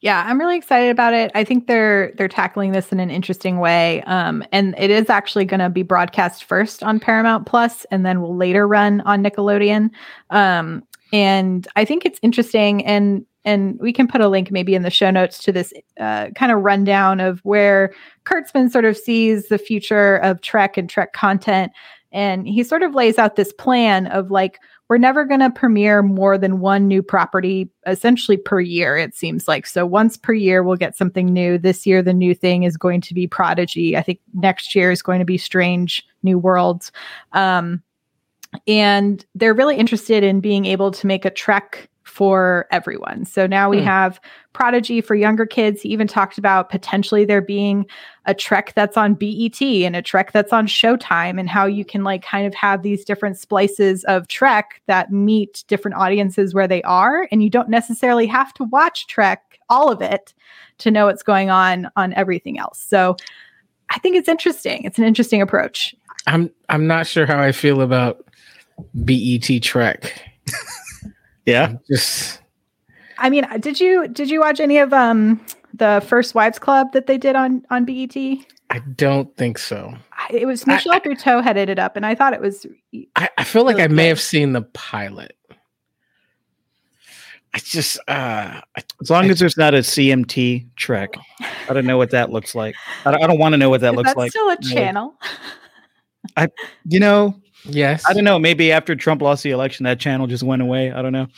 Yeah, 0.00 0.24
I'm 0.24 0.38
really 0.38 0.56
excited 0.56 0.90
about 0.90 1.12
it. 1.12 1.32
I 1.34 1.42
think 1.42 1.66
they're 1.66 2.12
they're 2.16 2.28
tackling 2.28 2.70
this 2.70 2.92
in 2.92 3.00
an 3.00 3.10
interesting 3.10 3.58
way. 3.58 4.02
Um, 4.02 4.44
and 4.52 4.76
it 4.78 4.90
is 4.90 5.10
actually 5.10 5.44
going 5.44 5.60
to 5.60 5.68
be 5.68 5.82
broadcast 5.82 6.44
first 6.44 6.84
on 6.84 7.00
Paramount 7.00 7.46
Plus, 7.46 7.84
and 7.90 8.06
then 8.06 8.20
will 8.20 8.36
later 8.36 8.68
run 8.68 9.00
on 9.02 9.24
Nickelodeon. 9.24 9.90
Um, 10.30 10.84
and 11.12 11.66
I 11.74 11.84
think 11.84 12.04
it's 12.04 12.20
interesting, 12.22 12.84
and 12.86 13.26
and 13.44 13.76
we 13.80 13.92
can 13.92 14.06
put 14.06 14.20
a 14.20 14.28
link 14.28 14.52
maybe 14.52 14.76
in 14.76 14.82
the 14.82 14.90
show 14.90 15.10
notes 15.10 15.38
to 15.40 15.52
this 15.52 15.72
uh, 15.98 16.28
kind 16.36 16.52
of 16.52 16.60
rundown 16.60 17.18
of 17.18 17.40
where 17.40 17.92
Kurtzman 18.24 18.70
sort 18.70 18.84
of 18.84 18.96
sees 18.96 19.48
the 19.48 19.58
future 19.58 20.16
of 20.18 20.42
Trek 20.42 20.76
and 20.76 20.88
Trek 20.88 21.12
content, 21.12 21.72
and 22.12 22.46
he 22.46 22.62
sort 22.62 22.84
of 22.84 22.94
lays 22.94 23.18
out 23.18 23.34
this 23.34 23.52
plan 23.52 24.06
of 24.08 24.30
like 24.30 24.60
we're 24.88 24.98
never 24.98 25.24
going 25.24 25.40
to 25.40 25.50
premiere 25.50 26.02
more 26.02 26.38
than 26.38 26.60
one 26.60 26.88
new 26.88 27.02
property 27.02 27.70
essentially 27.86 28.36
per 28.36 28.60
year 28.60 28.96
it 28.96 29.14
seems 29.14 29.46
like. 29.46 29.66
So 29.66 29.84
once 29.84 30.16
per 30.16 30.32
year 30.32 30.62
we'll 30.62 30.76
get 30.76 30.96
something 30.96 31.26
new. 31.26 31.58
This 31.58 31.86
year 31.86 32.02
the 32.02 32.14
new 32.14 32.34
thing 32.34 32.62
is 32.62 32.76
going 32.76 33.00
to 33.02 33.14
be 33.14 33.26
prodigy. 33.26 33.96
I 33.96 34.02
think 34.02 34.20
next 34.34 34.74
year 34.74 34.90
is 34.90 35.02
going 35.02 35.18
to 35.18 35.24
be 35.24 35.38
strange 35.38 36.06
new 36.22 36.38
worlds. 36.38 36.90
Um, 37.32 37.82
and 38.66 39.24
they're 39.34 39.54
really 39.54 39.76
interested 39.76 40.24
in 40.24 40.40
being 40.40 40.64
able 40.64 40.90
to 40.90 41.06
make 41.06 41.24
a 41.24 41.30
trek 41.30 41.88
for 42.08 42.66
everyone 42.70 43.24
so 43.24 43.46
now 43.46 43.68
we 43.68 43.78
Hmm. 43.78 43.84
have 43.84 44.20
prodigy 44.52 45.00
for 45.00 45.14
younger 45.14 45.46
kids 45.46 45.82
he 45.82 45.88
even 45.90 46.06
talked 46.06 46.38
about 46.38 46.68
potentially 46.70 47.24
there 47.24 47.42
being 47.42 47.86
a 48.26 48.34
trek 48.34 48.72
that's 48.74 48.96
on 48.96 49.14
BET 49.14 49.60
and 49.62 49.94
a 49.94 50.02
trek 50.02 50.32
that's 50.32 50.52
on 50.52 50.66
Showtime 50.66 51.38
and 51.38 51.48
how 51.48 51.66
you 51.66 51.84
can 51.84 52.04
like 52.04 52.22
kind 52.22 52.46
of 52.46 52.54
have 52.54 52.82
these 52.82 53.04
different 53.04 53.38
splices 53.38 54.04
of 54.04 54.26
trek 54.28 54.80
that 54.86 55.12
meet 55.12 55.64
different 55.68 55.96
audiences 55.96 56.54
where 56.54 56.66
they 56.68 56.82
are 56.82 57.28
and 57.30 57.42
you 57.42 57.50
don't 57.50 57.68
necessarily 57.68 58.26
have 58.26 58.52
to 58.54 58.64
watch 58.64 59.06
trek 59.06 59.58
all 59.68 59.92
of 59.92 60.02
it 60.02 60.34
to 60.78 60.90
know 60.90 61.06
what's 61.06 61.22
going 61.22 61.50
on 61.50 61.88
on 61.96 62.12
everything 62.14 62.58
else. 62.58 62.80
So 62.80 63.16
I 63.90 63.98
think 63.98 64.16
it's 64.16 64.28
interesting. 64.28 64.84
It's 64.84 64.98
an 64.98 65.04
interesting 65.04 65.42
approach. 65.42 65.94
I'm 66.26 66.50
I'm 66.68 66.86
not 66.86 67.06
sure 67.06 67.26
how 67.26 67.40
I 67.40 67.52
feel 67.52 67.80
about 67.80 68.24
BET 69.04 69.62
Trek. 69.62 70.22
Yeah. 71.48 71.74
Just 71.90 72.40
I 73.18 73.30
mean, 73.30 73.46
did 73.60 73.80
you 73.80 74.06
did 74.08 74.28
you 74.30 74.40
watch 74.40 74.60
any 74.60 74.78
of 74.78 74.92
um 74.92 75.40
the 75.74 76.04
first 76.06 76.34
wives 76.34 76.58
club 76.58 76.92
that 76.92 77.06
they 77.06 77.18
did 77.18 77.36
on 77.36 77.64
on 77.70 77.84
BET? 77.84 78.16
I 78.70 78.80
don't 78.96 79.34
think 79.36 79.56
so. 79.58 79.94
I- 80.12 80.28
It 80.32 80.46
was 80.46 80.64
I- 80.68 80.74
Michelle 80.74 81.00
Buteau 81.00 81.42
headed 81.42 81.68
it 81.70 81.78
up, 81.78 81.96
and 81.96 82.04
I 82.04 82.14
thought 82.14 82.32
it 82.34 82.40
was 82.40 82.66
I, 83.16 83.28
I 83.38 83.44
feel 83.44 83.64
like 83.64 83.76
I 83.76 83.84
Really 83.84 83.94
may 83.94 84.02
good. 84.04 84.08
have 84.10 84.20
seen 84.20 84.52
the 84.52 84.62
pilot. 84.62 85.34
I 87.54 87.58
just 87.60 87.98
uh 88.08 88.60
I, 88.76 88.82
As 89.00 89.10
long 89.10 89.30
as 89.30 89.38
there's 89.38 89.56
not 89.56 89.74
a 89.74 89.78
CMT 89.78 90.66
Trek, 90.76 91.14
I 91.68 91.72
don't 91.72 91.86
know 91.86 91.96
what 91.96 92.10
that 92.10 92.30
looks 92.30 92.54
like. 92.54 92.74
I 93.06 93.10
don't, 93.10 93.22
I 93.22 93.26
don't 93.26 93.38
want 93.38 93.54
to 93.54 93.56
know 93.56 93.70
what 93.70 93.80
that 93.80 93.92
Is 93.94 93.96
looks 93.96 94.10
that 94.10 94.16
like. 94.18 94.30
still 94.32 94.48
a 94.50 94.56
really. 94.62 94.74
channel. 94.74 95.14
I, 96.36 96.48
you 96.86 97.00
know, 97.00 97.40
yes. 97.64 98.04
I 98.08 98.12
don't 98.12 98.24
know. 98.24 98.38
Maybe 98.38 98.72
after 98.72 98.94
Trump 98.94 99.22
lost 99.22 99.42
the 99.42 99.50
election, 99.50 99.84
that 99.84 100.00
channel 100.00 100.26
just 100.26 100.42
went 100.42 100.62
away. 100.62 100.92
I 100.92 101.02
don't 101.02 101.12
know. 101.12 101.28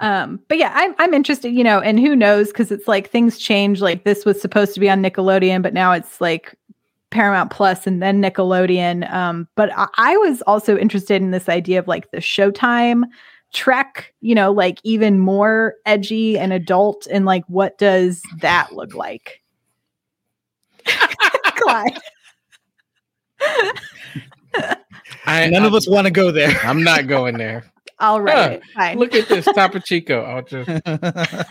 Um, 0.00 0.40
but 0.48 0.58
yeah, 0.58 0.72
I'm 0.74 0.94
I'm 0.98 1.14
interested, 1.14 1.50
you 1.50 1.64
know, 1.64 1.80
and 1.80 1.98
who 1.98 2.14
knows 2.14 2.48
because 2.48 2.70
it's 2.70 2.86
like 2.86 3.10
things 3.10 3.38
change. 3.38 3.80
Like 3.80 4.04
this 4.04 4.24
was 4.24 4.40
supposed 4.40 4.74
to 4.74 4.80
be 4.80 4.90
on 4.90 5.02
Nickelodeon, 5.02 5.62
but 5.62 5.72
now 5.72 5.92
it's 5.92 6.20
like 6.20 6.54
Paramount 7.10 7.50
Plus 7.50 7.86
and 7.86 8.02
then 8.02 8.22
Nickelodeon. 8.22 9.10
Um, 9.12 9.48
but 9.54 9.70
I, 9.76 9.86
I 9.96 10.16
was 10.18 10.42
also 10.42 10.76
interested 10.76 11.22
in 11.22 11.30
this 11.30 11.48
idea 11.48 11.78
of 11.78 11.88
like 11.88 12.10
the 12.10 12.18
Showtime 12.18 13.04
Trek, 13.52 14.12
you 14.20 14.34
know, 14.34 14.52
like 14.52 14.78
even 14.84 15.18
more 15.18 15.74
edgy 15.86 16.38
and 16.38 16.52
adult, 16.52 17.06
and 17.10 17.24
like 17.24 17.44
what 17.46 17.78
does 17.78 18.22
that 18.40 18.72
look 18.72 18.94
like? 18.94 19.42
Clyde. 20.86 21.98
I, 25.26 25.48
None 25.48 25.64
of 25.64 25.74
us 25.74 25.88
want 25.88 26.06
to 26.06 26.10
go 26.10 26.30
there. 26.30 26.58
I'm 26.62 26.82
not 26.82 27.06
going 27.06 27.36
there. 27.38 27.64
I'll 27.98 28.20
write 28.20 28.52
it. 28.52 28.62
Fine. 28.74 28.98
Look 28.98 29.14
at 29.14 29.28
this, 29.28 29.44
Topo 29.44 29.78
Chico. 29.84 30.22
I'll 30.22 30.42
just 30.42 30.68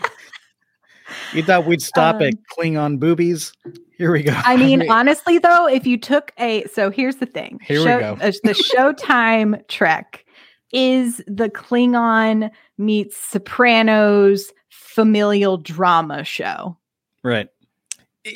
you 1.32 1.42
thought 1.42 1.66
we'd 1.66 1.82
stop 1.82 2.16
at 2.16 2.34
Um, 2.34 2.40
Klingon 2.56 2.98
boobies? 2.98 3.52
Here 3.98 4.12
we 4.12 4.22
go. 4.22 4.32
I 4.34 4.56
mean, 4.56 4.80
mean- 4.80 4.90
honestly, 4.90 5.38
though, 5.38 5.68
if 5.68 5.86
you 5.86 5.96
took 5.98 6.32
a 6.38 6.64
so 6.66 6.90
here's 6.90 7.16
the 7.16 7.26
thing. 7.26 7.60
Here 7.62 7.78
we 7.80 7.84
go. 7.84 8.16
uh, 8.20 8.32
the 8.42 8.52
Showtime 8.52 9.66
Trek 9.68 10.24
is 10.72 11.18
the 11.26 11.48
Klingon 11.50 12.50
meets 12.78 13.16
Sopranos 13.16 14.52
familial 14.70 15.56
drama 15.58 16.24
show. 16.24 16.76
right. 17.22 17.48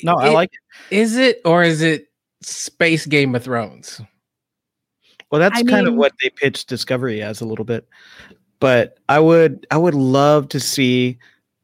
No, 0.02 0.14
I 0.14 0.30
like 0.30 0.50
it. 0.52 0.94
Is 0.96 1.16
it 1.18 1.40
or 1.44 1.62
is 1.62 1.82
it 1.82 2.06
Space 2.42 3.04
Game 3.06 3.34
of 3.34 3.44
Thrones? 3.44 4.00
Well, 5.34 5.40
that's 5.40 5.58
I 5.58 5.64
kind 5.64 5.88
of 5.88 5.94
what 5.96 6.12
they 6.22 6.30
pitched 6.30 6.68
Discovery 6.68 7.20
as 7.20 7.40
a 7.40 7.44
little 7.44 7.64
bit. 7.64 7.88
But 8.60 8.98
I 9.08 9.18
would 9.18 9.66
I 9.68 9.76
would 9.76 9.96
love 9.96 10.48
to 10.50 10.60
see 10.60 11.18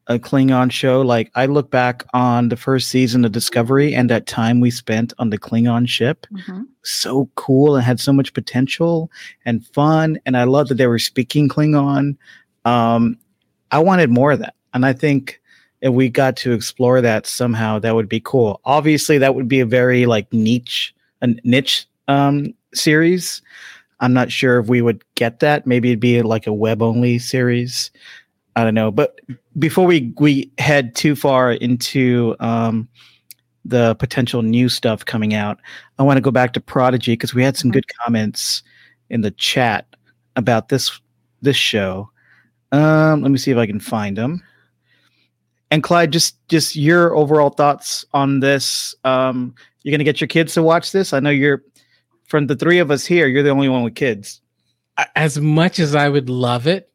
a 0.08 0.18
Klingon 0.18 0.72
show. 0.72 1.02
Like 1.02 1.30
I 1.36 1.46
look 1.46 1.70
back 1.70 2.04
on 2.12 2.48
the 2.48 2.56
first 2.56 2.88
season 2.88 3.24
of 3.24 3.30
Discovery 3.30 3.94
and 3.94 4.10
that 4.10 4.26
time 4.26 4.58
we 4.58 4.72
spent 4.72 5.12
on 5.20 5.30
the 5.30 5.38
Klingon 5.38 5.88
ship. 5.88 6.26
So 6.82 7.30
cool 7.36 7.76
and 7.76 7.84
had 7.84 8.00
so 8.00 8.12
much 8.12 8.34
potential 8.34 9.08
and 9.44 9.64
fun. 9.68 10.18
And 10.26 10.36
I 10.36 10.42
love 10.42 10.66
that 10.66 10.74
they 10.74 10.88
were 10.88 10.98
speaking 10.98 11.48
Klingon. 11.48 12.16
Um, 12.64 13.18
I 13.70 13.78
wanted 13.78 14.10
more 14.10 14.32
of 14.32 14.40
that. 14.40 14.56
And 14.74 14.84
I 14.84 14.94
think 14.94 15.40
if 15.80 15.92
we 15.92 16.08
got 16.08 16.36
to 16.38 16.54
explore 16.54 17.00
that 17.02 17.24
somehow, 17.24 17.78
that 17.78 17.94
would 17.94 18.08
be 18.08 18.18
cool. 18.18 18.60
Obviously, 18.64 19.18
that 19.18 19.36
would 19.36 19.46
be 19.46 19.60
a 19.60 19.64
very 19.64 20.06
like 20.06 20.32
niche, 20.32 20.92
a 21.22 21.28
niche 21.44 21.86
um, 22.08 22.52
series. 22.74 23.42
I'm 24.00 24.12
not 24.12 24.32
sure 24.32 24.58
if 24.58 24.68
we 24.68 24.82
would 24.82 25.04
get 25.14 25.40
that. 25.40 25.66
Maybe 25.66 25.90
it'd 25.90 26.00
be 26.00 26.22
like 26.22 26.46
a 26.46 26.52
web 26.52 26.82
only 26.82 27.18
series. 27.18 27.90
I 28.56 28.64
don't 28.64 28.74
know. 28.74 28.90
But 28.90 29.20
before 29.58 29.86
we 29.86 30.12
we 30.18 30.50
head 30.58 30.94
too 30.94 31.14
far 31.14 31.52
into 31.52 32.34
um, 32.40 32.88
the 33.64 33.94
potential 33.96 34.42
new 34.42 34.68
stuff 34.68 35.04
coming 35.04 35.34
out, 35.34 35.58
I 35.98 36.02
want 36.02 36.16
to 36.16 36.22
go 36.22 36.30
back 36.30 36.52
to 36.54 36.60
Prodigy 36.60 37.12
because 37.12 37.34
we 37.34 37.44
had 37.44 37.56
some 37.56 37.70
good 37.70 37.86
comments 37.98 38.62
in 39.10 39.20
the 39.20 39.30
chat 39.32 39.86
about 40.36 40.68
this 40.68 41.00
this 41.42 41.56
show. 41.56 42.10
Um, 42.72 43.22
let 43.22 43.30
me 43.30 43.38
see 43.38 43.50
if 43.50 43.58
I 43.58 43.66
can 43.66 43.80
find 43.80 44.16
them. 44.16 44.42
And 45.70 45.82
Clyde, 45.82 46.12
just 46.12 46.36
just 46.48 46.74
your 46.74 47.14
overall 47.14 47.50
thoughts 47.50 48.04
on 48.12 48.40
this. 48.40 48.94
Um, 49.04 49.54
you're 49.82 49.92
gonna 49.92 50.04
get 50.04 50.20
your 50.20 50.28
kids 50.28 50.54
to 50.54 50.62
watch 50.62 50.92
this. 50.92 51.12
I 51.12 51.20
know 51.20 51.30
you're 51.30 51.62
from 52.30 52.46
the 52.46 52.56
three 52.56 52.78
of 52.78 52.90
us 52.90 53.04
here. 53.04 53.26
You're 53.26 53.42
the 53.42 53.50
only 53.50 53.68
one 53.68 53.82
with 53.82 53.94
kids. 53.94 54.40
As 55.14 55.38
much 55.38 55.78
as 55.78 55.94
I 55.94 56.08
would 56.08 56.30
love 56.30 56.66
it, 56.66 56.90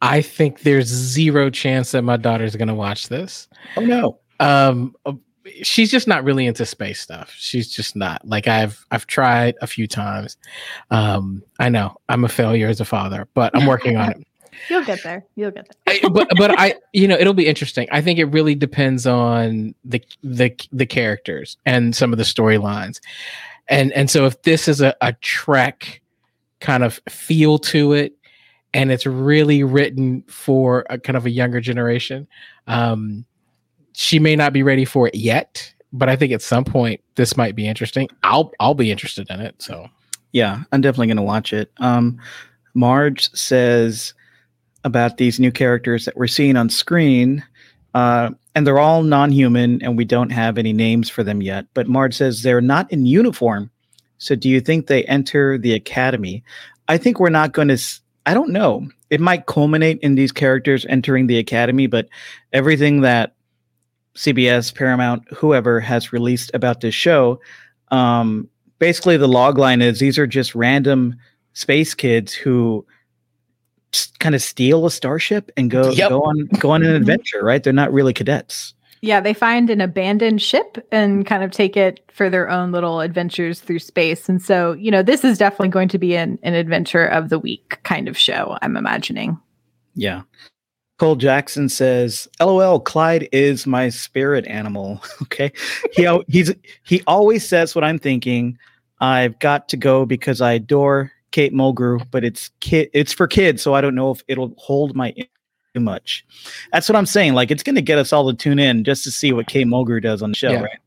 I 0.00 0.22
think 0.22 0.60
there's 0.60 0.86
zero 0.86 1.50
chance 1.50 1.90
that 1.90 2.02
my 2.02 2.16
daughter's 2.16 2.56
going 2.56 2.68
to 2.68 2.74
watch 2.74 3.08
this. 3.08 3.48
Oh 3.76 3.82
no! 3.82 4.20
um 4.40 4.96
she's 5.62 5.90
just 5.90 6.08
not 6.08 6.24
really 6.24 6.46
into 6.46 6.66
space 6.66 7.00
stuff 7.00 7.32
she's 7.36 7.70
just 7.70 7.94
not 7.94 8.26
like 8.26 8.48
i've 8.48 8.84
i've 8.90 9.06
tried 9.06 9.54
a 9.60 9.66
few 9.66 9.86
times 9.86 10.36
um 10.90 11.42
i 11.58 11.68
know 11.68 11.94
i'm 12.08 12.24
a 12.24 12.28
failure 12.28 12.68
as 12.68 12.80
a 12.80 12.84
father 12.84 13.28
but 13.34 13.54
i'm 13.54 13.66
working 13.66 13.96
on 13.96 14.10
it 14.10 14.18
You'll 14.68 14.84
get 14.84 15.02
there. 15.02 15.24
You'll 15.36 15.52
get 15.52 15.74
there. 15.86 16.10
But 16.10 16.28
but 16.36 16.58
i 16.58 16.74
you 16.92 17.06
know 17.08 17.16
it'll 17.16 17.34
be 17.34 17.46
interesting 17.46 17.88
i 17.92 18.02
think 18.02 18.18
it 18.18 18.26
really 18.26 18.54
depends 18.54 19.06
on 19.06 19.74
the 19.84 20.02
the 20.22 20.54
the 20.72 20.86
characters 20.86 21.56
and 21.64 21.94
some 21.94 22.12
of 22.12 22.18
the 22.18 22.24
storylines 22.24 23.00
and 23.70 23.92
and 23.92 24.10
so 24.10 24.26
if 24.26 24.42
this 24.42 24.68
is 24.68 24.80
a, 24.80 24.94
a 25.00 25.14
trek 25.14 26.02
kind 26.60 26.84
of 26.84 27.00
feel 27.08 27.58
to 27.58 27.92
it 27.92 28.14
and 28.72 28.92
it's 28.92 29.06
really 29.06 29.64
written 29.64 30.22
for 30.28 30.84
a 30.90 30.98
kind 30.98 31.16
of 31.16 31.26
a 31.26 31.30
younger 31.30 31.60
generation. 31.60 32.26
Um, 32.66 33.24
she 33.92 34.18
may 34.18 34.36
not 34.36 34.52
be 34.52 34.62
ready 34.62 34.84
for 34.84 35.08
it 35.08 35.14
yet, 35.14 35.72
but 35.92 36.08
I 36.08 36.16
think 36.16 36.32
at 36.32 36.42
some 36.42 36.64
point 36.64 37.00
this 37.16 37.36
might 37.36 37.56
be 37.56 37.66
interesting. 37.66 38.08
I'll 38.22 38.52
I'll 38.60 38.74
be 38.74 38.90
interested 38.90 39.28
in 39.30 39.40
it. 39.40 39.60
So 39.60 39.88
yeah, 40.32 40.62
I'm 40.72 40.80
definitely 40.80 41.08
going 41.08 41.16
to 41.16 41.22
watch 41.22 41.52
it. 41.52 41.72
Um, 41.78 42.18
Marge 42.74 43.32
says 43.34 44.14
about 44.84 45.16
these 45.16 45.40
new 45.40 45.50
characters 45.50 46.04
that 46.04 46.16
we're 46.16 46.28
seeing 46.28 46.56
on 46.56 46.70
screen, 46.70 47.44
uh, 47.94 48.30
and 48.54 48.66
they're 48.66 48.78
all 48.78 49.02
non-human, 49.02 49.82
and 49.82 49.96
we 49.96 50.04
don't 50.04 50.30
have 50.30 50.58
any 50.58 50.72
names 50.72 51.08
for 51.08 51.22
them 51.22 51.40
yet. 51.42 51.66
But 51.74 51.88
Marge 51.88 52.16
says 52.16 52.42
they're 52.42 52.60
not 52.60 52.90
in 52.92 53.06
uniform. 53.06 53.70
So, 54.18 54.34
do 54.34 54.48
you 54.48 54.60
think 54.60 54.86
they 54.86 55.04
enter 55.04 55.56
the 55.56 55.72
academy? 55.72 56.42
I 56.88 56.98
think 56.98 57.20
we're 57.20 57.30
not 57.30 57.52
going 57.52 57.68
to. 57.68 57.78
I 58.26 58.34
don't 58.34 58.50
know. 58.50 58.88
It 59.08 59.20
might 59.20 59.46
culminate 59.46 59.98
in 60.00 60.14
these 60.14 60.32
characters 60.32 60.86
entering 60.88 61.26
the 61.26 61.38
academy, 61.38 61.86
but 61.86 62.08
everything 62.52 63.00
that 63.00 63.34
CBS, 64.14 64.74
Paramount, 64.74 65.22
whoever 65.32 65.80
has 65.80 66.12
released 66.12 66.50
about 66.52 66.80
this 66.80 66.94
show, 66.94 67.40
um, 67.90 68.48
basically 68.78 69.16
the 69.16 69.28
log 69.28 69.58
line 69.58 69.80
is 69.80 69.98
these 69.98 70.18
are 70.18 70.26
just 70.26 70.54
random 70.54 71.16
space 71.54 71.94
kids 71.94 72.32
who 72.32 72.84
kind 74.18 74.34
of 74.34 74.42
steal 74.42 74.86
a 74.86 74.90
starship 74.90 75.50
and 75.56 75.70
go 75.70 75.90
yep. 75.90 76.10
go 76.10 76.22
on 76.22 76.46
go 76.58 76.70
on 76.70 76.82
an 76.82 76.88
mm-hmm. 76.88 76.96
adventure, 76.96 77.42
right? 77.42 77.62
They're 77.62 77.72
not 77.72 77.92
really 77.92 78.12
cadets. 78.12 78.74
Yeah, 79.02 79.20
they 79.20 79.32
find 79.32 79.70
an 79.70 79.80
abandoned 79.80 80.42
ship 80.42 80.86
and 80.92 81.24
kind 81.24 81.42
of 81.42 81.50
take 81.50 81.74
it 81.76 82.04
for 82.12 82.28
their 82.28 82.50
own 82.50 82.70
little 82.70 83.00
adventures 83.00 83.60
through 83.60 83.78
space. 83.78 84.28
And 84.28 84.42
so, 84.42 84.72
you 84.74 84.90
know, 84.90 85.02
this 85.02 85.24
is 85.24 85.38
definitely 85.38 85.70
going 85.70 85.88
to 85.88 85.98
be 85.98 86.16
an, 86.16 86.38
an 86.42 86.52
adventure 86.52 87.06
of 87.06 87.30
the 87.30 87.38
week 87.38 87.78
kind 87.82 88.08
of 88.08 88.18
show, 88.18 88.58
I'm 88.60 88.76
imagining. 88.76 89.38
Yeah. 89.94 90.22
Cole 90.98 91.16
Jackson 91.16 91.70
says, 91.70 92.28
"LOL, 92.40 92.78
Clyde 92.78 93.26
is 93.32 93.66
my 93.66 93.88
spirit 93.88 94.46
animal." 94.46 95.02
okay, 95.22 95.50
he 95.92 96.06
he's 96.28 96.52
he 96.82 97.02
always 97.06 97.48
says 97.48 97.74
what 97.74 97.84
I'm 97.84 97.98
thinking. 97.98 98.58
I've 99.00 99.38
got 99.38 99.66
to 99.70 99.78
go 99.78 100.04
because 100.04 100.42
I 100.42 100.52
adore 100.52 101.10
Kate 101.30 101.52
Mulgrew, 101.52 102.04
but 102.10 102.24
it's 102.24 102.50
kid 102.60 102.90
it's 102.92 103.12
for 103.12 103.26
kids, 103.26 103.62
so 103.62 103.74
I 103.74 103.80
don't 103.80 103.94
know 103.94 104.10
if 104.10 104.22
it'll 104.28 104.54
hold 104.58 104.96
my 104.96 105.14
too 105.74 105.80
much. 105.80 106.24
That's 106.72 106.88
what 106.88 106.96
I'm 106.96 107.06
saying. 107.06 107.34
Like 107.34 107.50
it's 107.50 107.62
going 107.62 107.76
to 107.76 107.82
get 107.82 107.98
us 107.98 108.12
all 108.12 108.30
to 108.30 108.36
tune 108.36 108.58
in 108.58 108.84
just 108.84 109.04
to 109.04 109.10
see 109.10 109.32
what 109.32 109.46
Kate 109.46 109.66
Mulgrew 109.66 110.02
does 110.02 110.22
on 110.22 110.30
the 110.30 110.36
show, 110.36 110.50
yeah. 110.50 110.60
right? 110.60 110.78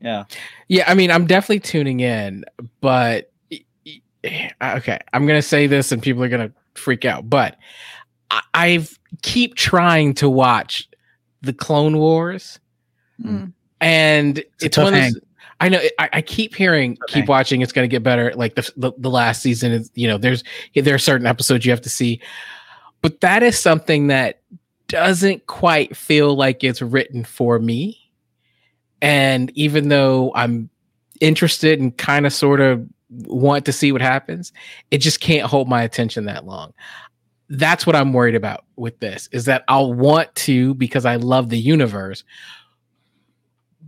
Yeah, 0.00 0.24
yeah. 0.68 0.84
I 0.88 0.94
mean, 0.94 1.10
I'm 1.10 1.26
definitely 1.26 1.60
tuning 1.60 2.00
in, 2.00 2.44
but 2.80 3.30
okay, 4.24 4.98
I'm 5.12 5.26
going 5.26 5.38
to 5.38 5.46
say 5.46 5.66
this, 5.66 5.92
and 5.92 6.02
people 6.02 6.22
are 6.24 6.28
going 6.28 6.48
to 6.48 6.54
freak 6.74 7.04
out, 7.04 7.28
but 7.28 7.56
I've 8.54 8.98
keep 9.22 9.54
trying 9.54 10.14
to 10.14 10.28
watch 10.28 10.88
the 11.42 11.52
Clone 11.52 11.98
Wars, 11.98 12.58
mm. 13.22 13.52
and 13.80 14.38
it's, 14.38 14.64
it's 14.64 14.78
one 14.78 14.94
of 14.94 15.00
those, 15.00 15.20
I 15.60 15.68
know 15.68 15.80
I, 15.98 16.08
I 16.14 16.22
keep 16.22 16.54
hearing, 16.54 16.98
okay. 17.04 17.20
keep 17.20 17.28
watching. 17.28 17.60
It's 17.60 17.72
going 17.72 17.88
to 17.88 17.92
get 17.92 18.02
better. 18.02 18.32
Like 18.34 18.54
the, 18.54 18.70
the, 18.76 18.92
the 18.98 19.10
last 19.10 19.42
season 19.42 19.72
is, 19.72 19.90
you 19.94 20.08
know, 20.08 20.18
there's 20.18 20.42
there 20.74 20.94
are 20.94 20.98
certain 20.98 21.26
episodes 21.26 21.64
you 21.64 21.72
have 21.72 21.80
to 21.82 21.88
see, 21.88 22.20
but 23.00 23.20
that 23.20 23.42
is 23.42 23.58
something 23.58 24.08
that 24.08 24.40
doesn't 24.88 25.46
quite 25.46 25.96
feel 25.96 26.34
like 26.34 26.64
it's 26.64 26.82
written 26.82 27.24
for 27.24 27.58
me. 27.58 27.98
And 29.00 29.50
even 29.56 29.88
though 29.88 30.32
I'm 30.34 30.68
interested 31.20 31.80
and 31.80 31.96
kind 31.96 32.26
of 32.26 32.32
sort 32.32 32.60
of 32.60 32.86
want 33.10 33.64
to 33.66 33.72
see 33.72 33.92
what 33.92 34.00
happens, 34.00 34.52
it 34.90 34.98
just 34.98 35.20
can't 35.20 35.46
hold 35.46 35.68
my 35.68 35.82
attention 35.82 36.24
that 36.26 36.46
long 36.46 36.72
that's 37.52 37.86
what 37.86 37.94
I'm 37.94 38.14
worried 38.14 38.34
about 38.34 38.64
with 38.76 38.98
this 39.00 39.28
is 39.30 39.44
that 39.44 39.62
I'll 39.68 39.92
want 39.92 40.34
to 40.36 40.74
because 40.74 41.04
I 41.04 41.16
love 41.16 41.50
the 41.50 41.58
universe. 41.58 42.24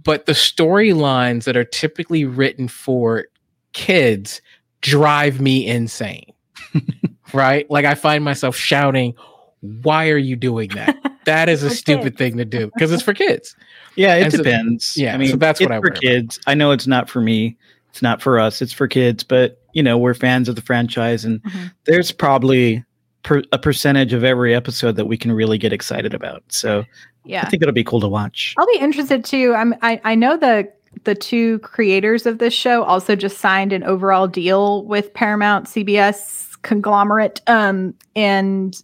But 0.04 0.26
the 0.26 0.32
storylines 0.32 1.44
that 1.44 1.56
are 1.56 1.64
typically 1.64 2.24
written 2.24 2.68
for 2.68 3.26
kids 3.72 4.40
drive 4.80 5.40
me 5.40 5.66
insane. 5.66 6.32
right? 7.32 7.68
Like 7.70 7.84
I 7.84 7.94
find 7.94 8.22
myself 8.24 8.56
shouting, 8.56 9.14
"Why 9.60 10.10
are 10.10 10.18
you 10.18 10.36
doing 10.36 10.70
that? 10.70 10.96
That 11.24 11.48
is 11.48 11.62
a 11.62 11.70
stupid 11.70 12.04
kids. 12.04 12.16
thing 12.18 12.36
to 12.36 12.44
do 12.44 12.70
because 12.74 12.92
it's 12.92 13.02
for 13.02 13.14
kids." 13.14 13.56
Yeah, 13.96 14.16
it 14.16 14.24
and 14.24 14.32
depends. 14.34 14.84
So, 14.84 15.00
yeah, 15.00 15.14
I 15.14 15.16
mean, 15.16 15.30
so 15.30 15.36
that's 15.36 15.58
what 15.58 15.72
I 15.72 15.80
for 15.80 15.88
kids. 15.88 16.36
About. 16.36 16.50
I 16.50 16.54
know 16.54 16.70
it's 16.70 16.86
not 16.86 17.08
for 17.08 17.22
me. 17.22 17.56
It's 17.88 18.02
not 18.02 18.20
for 18.20 18.38
us. 18.38 18.60
It's 18.60 18.74
for 18.74 18.86
kids, 18.86 19.24
but 19.24 19.58
you 19.72 19.82
know, 19.82 19.96
we're 19.96 20.12
fans 20.12 20.50
of 20.50 20.56
the 20.56 20.60
franchise 20.60 21.24
and 21.24 21.42
mm-hmm. 21.42 21.66
there's 21.84 22.12
probably 22.12 22.84
per, 23.22 23.42
a 23.52 23.58
percentage 23.58 24.12
of 24.12 24.22
every 24.22 24.54
episode 24.54 24.96
that 24.96 25.06
we 25.06 25.16
can 25.16 25.32
really 25.32 25.56
get 25.56 25.72
excited 25.72 26.12
about. 26.12 26.42
So 26.48 26.84
yeah, 27.24 27.42
I 27.46 27.50
think 27.50 27.62
it'll 27.62 27.72
be 27.72 27.84
cool 27.84 28.00
to 28.00 28.08
watch. 28.08 28.54
I'll 28.58 28.66
be 28.66 28.78
interested 28.78 29.24
too. 29.24 29.54
I'm 29.54 29.74
I, 29.82 30.00
I 30.04 30.14
know 30.14 30.36
the 30.36 30.70
the 31.02 31.14
two 31.14 31.58
creators 31.60 32.26
of 32.26 32.38
this 32.38 32.54
show 32.54 32.84
also 32.84 33.16
just 33.16 33.38
signed 33.38 33.72
an 33.72 33.82
overall 33.82 34.28
deal 34.28 34.84
with 34.84 35.12
Paramount 35.12 35.66
CBS 35.66 36.60
conglomerate. 36.62 37.40
Um, 37.46 37.94
and 38.16 38.80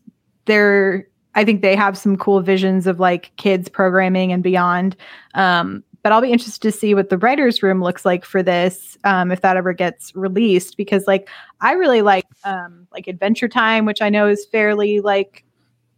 they're 0.47 1.07
I 1.37 1.45
think 1.45 1.63
they 1.63 1.77
have 1.77 1.97
some 1.97 2.17
cool 2.17 2.41
visions 2.41 2.89
of 2.89 2.99
like 2.99 3.31
kids 3.37 3.69
programming 3.69 4.33
and 4.33 4.43
beyond. 4.43 4.97
Um, 5.35 5.85
but 6.03 6.13
I'll 6.13 6.21
be 6.21 6.33
interested 6.33 6.63
to 6.63 6.73
see 6.73 6.95
what 6.95 7.09
the 7.09 7.19
writers' 7.19 7.63
room 7.63 7.83
looks 7.83 8.05
like 8.05 8.25
for 8.25 8.43
this 8.43 8.99
um, 9.05 9.31
if 9.31 9.43
that 9.43 9.57
ever 9.57 9.73
gets 9.73 10.15
released. 10.17 10.77
Because 10.77 11.07
like 11.07 11.29
I 11.61 11.73
really 11.73 12.03
like 12.03 12.27
um, 12.45 12.87
like 12.93 13.07
Adventure 13.07 13.49
Time, 13.49 13.85
which 13.85 14.03
I 14.03 14.09
know 14.09 14.27
is 14.29 14.47
fairly 14.47 15.01
like 15.01 15.45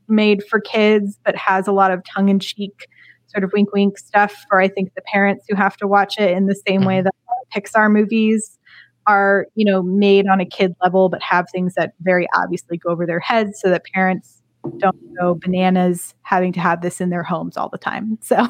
made 0.09 0.43
for 0.45 0.61
kids, 0.61 1.19
but 1.25 1.37
has 1.37 1.67
a 1.67 1.73
lot 1.73 1.91
of 1.91 2.03
tongue 2.05 2.29
in 2.29 2.39
cheek 2.39 2.89
sort 3.33 3.45
of 3.45 3.53
wink 3.53 3.73
wink 3.73 3.99
stuff 3.99 4.45
for 4.49 4.61
I 4.61 4.69
think 4.69 4.95
the 4.95 5.03
parents 5.03 5.47
who 5.49 5.57
have 5.57 5.77
to 5.79 5.89
watch 5.89 6.19
it 6.19 6.37
in 6.37 6.47
the 6.47 6.55
same 6.67 6.85
way 6.85 6.99
mm-hmm. 6.99 7.05
that 7.05 7.15
Pixar 7.55 7.91
movies 7.91 8.59
are 9.07 9.47
you 9.55 9.65
know 9.65 9.83
made 9.83 10.27
on 10.27 10.41
a 10.41 10.47
kid 10.47 10.75
level, 10.83 11.09
but 11.09 11.23
have 11.23 11.47
things 11.51 11.75
that 11.75 11.95
very 12.01 12.27
obviously 12.37 12.77
go 12.77 12.91
over 12.91 13.07
their 13.07 13.21
heads 13.21 13.61
so 13.61 13.71
that 13.71 13.83
parents 13.93 14.43
don't 14.79 15.15
go 15.19 15.35
bananas 15.35 16.15
having 16.23 16.53
to 16.53 16.61
have 16.61 16.83
this 16.83 17.01
in 17.01 17.11
their 17.11 17.23
homes 17.23 17.57
all 17.57 17.69
the 17.69 17.79
time. 17.79 18.19
So. 18.23 18.47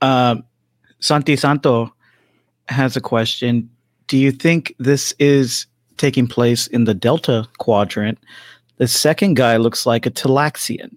Uh, 0.00 0.36
Santi 1.00 1.34
Santo 1.34 1.92
has 2.68 2.96
a 2.96 3.00
question. 3.00 3.70
Do 4.06 4.16
you 4.16 4.30
think 4.30 4.74
this 4.78 5.12
is 5.18 5.66
taking 5.96 6.26
place 6.26 6.66
in 6.66 6.84
the 6.84 6.94
Delta 6.94 7.48
Quadrant? 7.58 8.18
The 8.80 8.88
second 8.88 9.34
guy 9.34 9.58
looks 9.58 9.84
like 9.84 10.06
a 10.06 10.10
Talaxian, 10.10 10.96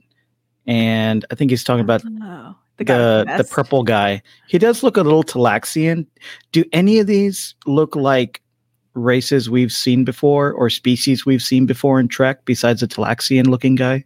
and 0.65 1.25
I 1.29 1.35
think 1.35 1.51
he's 1.51 1.65
talking 1.65 1.81
about 1.81 2.01
oh, 2.05 2.55
the 2.77 2.85
the, 2.85 3.35
the, 3.39 3.43
purple 3.43 3.83
guy. 3.83 4.21
He 4.47 4.57
does 4.57 4.83
look 4.83 4.95
a 4.95 5.01
little 5.01 5.25
Talaxian. 5.25 6.05
Do 6.53 6.63
any 6.71 6.99
of 6.99 7.07
these 7.07 7.55
look 7.65 7.93
like 7.93 8.41
races 8.93 9.49
we've 9.49 9.73
seen 9.73 10.05
before 10.05 10.53
or 10.53 10.69
species 10.69 11.25
we've 11.25 11.41
seen 11.41 11.65
before 11.65 11.99
in 11.99 12.07
Trek 12.07 12.45
besides 12.45 12.79
the 12.79 12.87
Talaxian 12.87 13.47
looking 13.47 13.75
guy? 13.75 14.05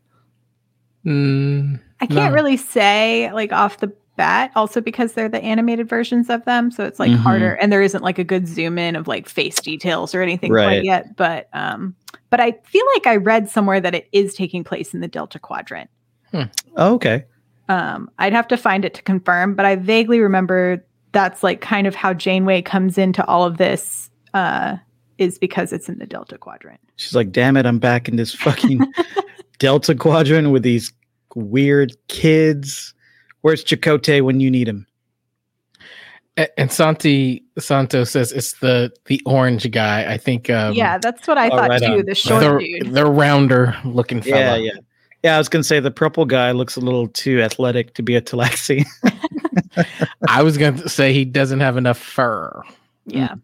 Mm, 1.05 1.79
I 2.01 2.07
can't 2.07 2.31
no. 2.31 2.33
really 2.33 2.57
say 2.57 3.31
like 3.31 3.51
off 3.51 3.77
the 3.77 3.93
bat 4.17 4.51
also 4.55 4.81
because 4.81 5.13
they're 5.13 5.29
the 5.29 5.41
animated 5.41 5.87
versions 5.87 6.29
of 6.29 6.43
them 6.45 6.69
so 6.71 6.83
it's 6.83 6.99
like 6.99 7.11
mm-hmm. 7.11 7.21
harder 7.21 7.53
and 7.53 7.71
there 7.71 7.81
isn't 7.81 8.03
like 8.03 8.19
a 8.19 8.23
good 8.23 8.47
zoom 8.47 8.77
in 8.77 8.95
of 8.95 9.07
like 9.07 9.29
face 9.29 9.61
details 9.61 10.13
or 10.13 10.21
anything 10.21 10.51
right. 10.51 10.65
quite 10.65 10.83
yet 10.83 11.15
but 11.15 11.47
um 11.53 11.95
but 12.29 12.41
i 12.41 12.51
feel 12.65 12.83
like 12.95 13.07
i 13.07 13.15
read 13.15 13.47
somewhere 13.47 13.79
that 13.79 13.95
it 13.95 14.09
is 14.11 14.33
taking 14.33 14.63
place 14.63 14.93
in 14.93 14.99
the 14.99 15.07
delta 15.07 15.39
quadrant 15.39 15.89
hmm. 16.31 16.43
oh, 16.75 16.95
okay 16.95 17.23
um 17.69 18.09
i'd 18.19 18.33
have 18.33 18.47
to 18.47 18.57
find 18.57 18.83
it 18.83 18.93
to 18.93 19.01
confirm 19.03 19.53
but 19.55 19.65
i 19.65 19.75
vaguely 19.75 20.19
remember 20.19 20.83
that's 21.13 21.43
like 21.43 21.61
kind 21.61 21.87
of 21.87 21.95
how 21.95 22.13
janeway 22.13 22.61
comes 22.61 22.97
into 22.97 23.25
all 23.27 23.45
of 23.45 23.57
this 23.57 24.09
uh 24.33 24.75
is 25.19 25.39
because 25.39 25.71
it's 25.71 25.87
in 25.87 25.99
the 25.99 26.07
delta 26.07 26.37
quadrant 26.37 26.81
she's 26.95 27.15
like 27.15 27.31
damn 27.31 27.55
it 27.55 27.65
i'm 27.65 27.79
back 27.79 28.09
in 28.09 28.15
this 28.15 28.33
fucking 28.33 28.81
delta 29.59 29.95
quadrant 29.95 30.51
with 30.51 30.63
these 30.63 30.91
weird 31.35 31.95
kids 32.07 32.95
Where's 33.41 33.63
Chakotay 33.63 34.21
when 34.21 34.39
you 34.39 34.51
need 34.51 34.67
him? 34.67 34.87
And 36.55 36.71
Santi 36.71 37.43
Santo 37.57 38.03
says 38.03 38.31
it's 38.31 38.53
the 38.59 38.91
the 39.05 39.19
orange 39.25 39.69
guy. 39.71 40.11
I 40.11 40.17
think. 40.17 40.51
Um, 40.51 40.75
yeah, 40.75 40.99
that's 40.99 41.27
what 41.27 41.39
I 41.39 41.47
oh, 41.47 41.57
thought 41.57 41.69
right 41.69 41.81
too. 41.81 41.85
On. 41.85 42.05
The 42.05 42.13
short 42.13 42.43
the, 42.43 42.59
dude, 42.59 42.93
the 42.93 43.05
rounder 43.07 43.75
looking 43.83 44.21
fella. 44.21 44.59
Yeah, 44.59 44.73
yeah, 44.73 44.79
yeah. 45.23 45.35
I 45.35 45.39
was 45.39 45.49
gonna 45.49 45.63
say 45.63 45.79
the 45.79 45.89
purple 45.89 46.25
guy 46.25 46.51
looks 46.51 46.75
a 46.75 46.79
little 46.79 47.07
too 47.07 47.41
athletic 47.41 47.95
to 47.95 48.03
be 48.03 48.15
a 48.15 48.21
Talaxi. 48.21 48.85
I 50.29 50.43
was 50.43 50.59
gonna 50.59 50.87
say 50.87 51.11
he 51.11 51.25
doesn't 51.25 51.59
have 51.59 51.75
enough 51.75 51.97
fur. 51.97 52.61
Yeah, 53.07 53.29
mm. 53.29 53.41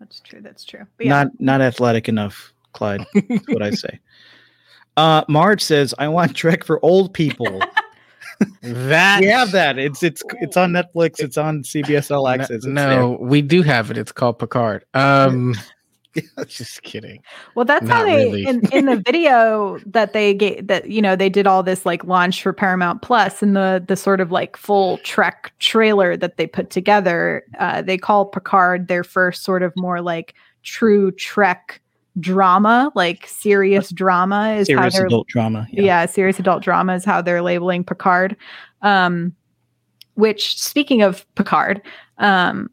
that's 0.00 0.18
true. 0.18 0.40
That's 0.40 0.64
true. 0.64 0.86
Yeah. 0.98 1.10
Not 1.10 1.28
not 1.38 1.60
athletic 1.60 2.08
enough, 2.08 2.52
Clyde. 2.72 3.06
That's 3.14 3.48
what 3.48 3.62
I 3.62 3.70
say. 3.70 4.00
Uh, 4.96 5.24
Marge 5.28 5.60
says, 5.60 5.92
"I 5.98 6.06
want 6.06 6.36
Trek 6.36 6.62
for 6.62 6.78
old 6.84 7.12
people." 7.12 7.60
that 8.62 9.20
we 9.20 9.26
have 9.26 9.52
that. 9.52 9.78
It's 9.78 10.02
it's 10.02 10.22
it's 10.40 10.56
on 10.56 10.72
Netflix. 10.72 11.20
It's 11.20 11.36
on 11.36 11.62
CBS 11.62 12.14
All 12.14 12.28
Access. 12.28 12.64
no, 12.64 13.18
we 13.20 13.42
do 13.42 13.62
have 13.62 13.90
it. 13.90 13.98
It's 13.98 14.12
called 14.12 14.38
Picard. 14.38 14.84
Um, 14.94 15.54
Just 16.46 16.82
kidding. 16.82 17.22
Well, 17.54 17.64
that's 17.64 17.84
Not 17.86 17.98
how 17.98 18.04
they 18.04 18.24
really. 18.26 18.46
in, 18.46 18.62
in 18.72 18.86
the 18.86 19.02
video 19.04 19.78
that 19.86 20.12
they 20.12 20.34
get 20.34 20.68
that 20.68 20.88
you 20.88 21.02
know 21.02 21.16
they 21.16 21.28
did 21.28 21.46
all 21.46 21.62
this 21.62 21.84
like 21.84 22.04
launch 22.04 22.42
for 22.42 22.52
Paramount 22.52 23.02
Plus 23.02 23.42
and 23.42 23.56
the 23.56 23.82
the 23.86 23.96
sort 23.96 24.20
of 24.20 24.30
like 24.30 24.56
full 24.56 24.98
Trek 24.98 25.52
trailer 25.58 26.16
that 26.16 26.36
they 26.36 26.46
put 26.46 26.70
together. 26.70 27.44
Uh, 27.58 27.82
they 27.82 27.98
call 27.98 28.26
Picard 28.26 28.88
their 28.88 29.04
first 29.04 29.44
sort 29.44 29.62
of 29.62 29.72
more 29.76 30.00
like 30.00 30.34
true 30.62 31.10
Trek 31.12 31.80
drama, 32.20 32.90
like 32.94 33.26
serious 33.26 33.90
drama 33.90 34.50
is 34.54 34.68
how 34.68 34.76
Serious 34.76 34.94
they're 34.94 35.06
adult 35.06 35.26
drama. 35.28 35.66
yeah. 35.70 36.06
serious 36.06 36.38
adult 36.38 36.62
drama 36.62 36.94
is 36.94 37.04
how 37.04 37.20
they're 37.20 37.42
labeling 37.42 37.84
Picard. 37.84 38.36
Um, 38.82 39.34
which 40.14 40.60
speaking 40.60 41.02
of 41.02 41.26
Picard, 41.34 41.82
um, 42.18 42.70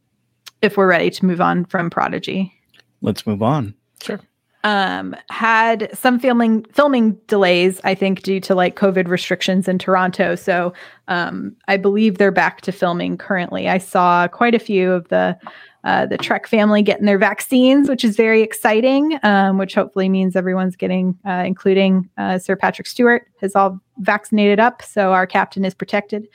if 0.62 0.78
we're 0.78 0.88
ready 0.88 1.10
to 1.10 1.26
move 1.26 1.42
on 1.42 1.66
from 1.66 1.90
Prodigy, 1.90 2.54
Let's 3.02 3.26
move 3.26 3.42
on. 3.42 3.74
Sure. 4.04 4.20
Um, 4.64 5.16
had 5.30 5.90
some 5.98 6.20
filming 6.20 6.66
filming 6.66 7.14
delays, 7.28 7.82
I 7.84 7.96
think, 7.96 8.22
due 8.22 8.40
to 8.42 8.56
like 8.56 8.76
COVID 8.76 9.08
restrictions 9.08 9.68
in 9.68 9.80
Toronto. 9.80 10.36
So 10.36 10.74
um, 11.08 11.56
I 11.68 11.78
believe 11.78 12.18
they're 12.18 12.32
back 12.32 12.62
to 12.62 12.72
filming 12.72 13.18
currently. 13.18 13.68
I 13.68 13.80
saw 13.80 14.28
quite 14.28 14.56
a 14.56 14.60
few 14.60 14.92
of 14.92 15.08
the 15.08 15.38
uh, 15.84 16.06
the 16.06 16.18
Trek 16.18 16.46
family 16.46 16.84
getting 16.84 17.08
their 17.08 17.18
vaccines, 17.18 17.90
which 17.90 18.04
is 18.04 18.16
very 18.16 18.44
exciting. 18.44 19.18
Um, 19.24 19.58
which 19.58 19.74
hopefully 19.74 20.10
means 20.10 20.36
everyone's 20.36 20.76
getting, 20.76 21.18
uh, 21.26 21.44
including 21.46 22.10
uh, 22.18 22.38
Sir 22.38 22.56
Patrick 22.56 22.88
Stewart, 22.88 23.26
has 23.40 23.56
all 23.56 23.80
vaccinated 23.98 24.60
up, 24.60 24.84
so 24.84 25.12
our 25.12 25.26
captain 25.26 25.66
is 25.66 25.74
protected. 25.74 26.28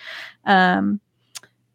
Um, 0.45 1.01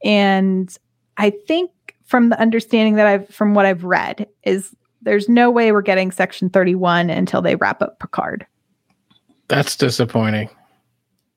and 0.03 0.75
I 1.17 1.29
think 1.29 1.71
from 2.03 2.29
the 2.29 2.39
understanding 2.41 2.95
that 2.95 3.07
I've 3.07 3.29
from 3.29 3.53
what 3.53 3.65
I've 3.65 3.85
read 3.85 4.27
is 4.43 4.75
there's 5.01 5.27
no 5.27 5.49
way 5.49 5.71
we're 5.71 5.81
getting 5.81 6.11
section 6.11 6.49
31 6.49 7.09
until 7.09 7.41
they 7.41 7.55
wrap 7.55 7.81
up 7.81 7.99
Picard. 7.99 8.45
That's 9.47 9.75
disappointing. 9.75 10.49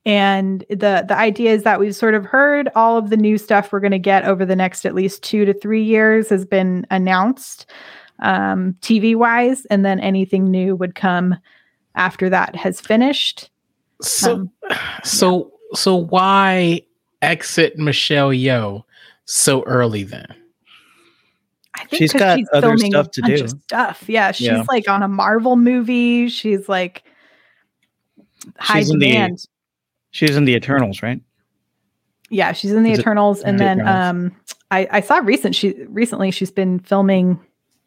And 0.06 0.64
the 0.68 1.04
the 1.08 1.16
idea 1.16 1.52
is 1.52 1.62
that 1.62 1.80
we've 1.80 1.96
sort 1.96 2.14
of 2.14 2.26
heard 2.26 2.68
all 2.74 2.98
of 2.98 3.08
the 3.08 3.16
new 3.16 3.38
stuff 3.38 3.72
we're 3.72 3.80
going 3.80 3.90
to 3.92 3.98
get 3.98 4.24
over 4.24 4.44
the 4.44 4.56
next 4.56 4.84
at 4.84 4.94
least 4.94 5.22
two 5.22 5.44
to 5.46 5.54
three 5.54 5.82
years 5.82 6.28
has 6.28 6.44
been 6.44 6.86
announced, 6.90 7.66
um, 8.20 8.76
TV 8.80 9.16
wise, 9.16 9.64
and 9.66 9.84
then 9.84 9.98
anything 10.00 10.50
new 10.50 10.76
would 10.76 10.94
come 10.94 11.34
after 11.94 12.28
that 12.28 12.54
has 12.54 12.80
finished. 12.80 13.50
So, 14.02 14.34
Um, 14.34 14.50
so, 15.04 15.52
so 15.72 15.96
why 15.96 16.82
exit 17.22 17.78
Michelle 17.78 18.30
Yeoh 18.30 18.82
so 19.24 19.62
early 19.62 20.02
then? 20.02 20.26
I 21.76 21.84
think 21.86 21.98
She's 22.00 22.12
got 22.12 22.38
other 22.52 22.68
filming 22.76 22.92
stuff 22.92 23.10
to 23.12 23.22
do. 23.22 23.48
Stuff, 23.48 24.04
yeah. 24.08 24.30
She's 24.32 24.46
Yeah. 24.46 24.64
like 24.68 24.88
on 24.88 25.02
a 25.02 25.08
Marvel 25.08 25.56
movie. 25.56 26.28
She's 26.28 26.68
like 26.68 27.02
high 28.58 28.80
She's 28.80 28.90
in 28.90 28.98
the- 28.98 29.06
demand. 29.10 29.46
She's 30.12 30.36
in 30.36 30.44
the 30.44 30.54
Eternals, 30.54 31.02
right? 31.02 31.20
Yeah, 32.30 32.52
she's 32.52 32.72
in 32.72 32.84
the 32.84 32.92
Is 32.92 32.98
it- 32.98 33.02
Eternals, 33.02 33.42
and 33.42 33.58
the 33.58 33.64
then 33.64 33.80
Eternals? 33.80 34.10
um, 34.10 34.36
I, 34.70 34.88
I 34.90 35.00
saw 35.00 35.16
recent 35.18 35.54
she 35.56 35.74
recently 35.88 36.30
she's 36.30 36.50
been 36.52 36.78
filming 36.78 37.38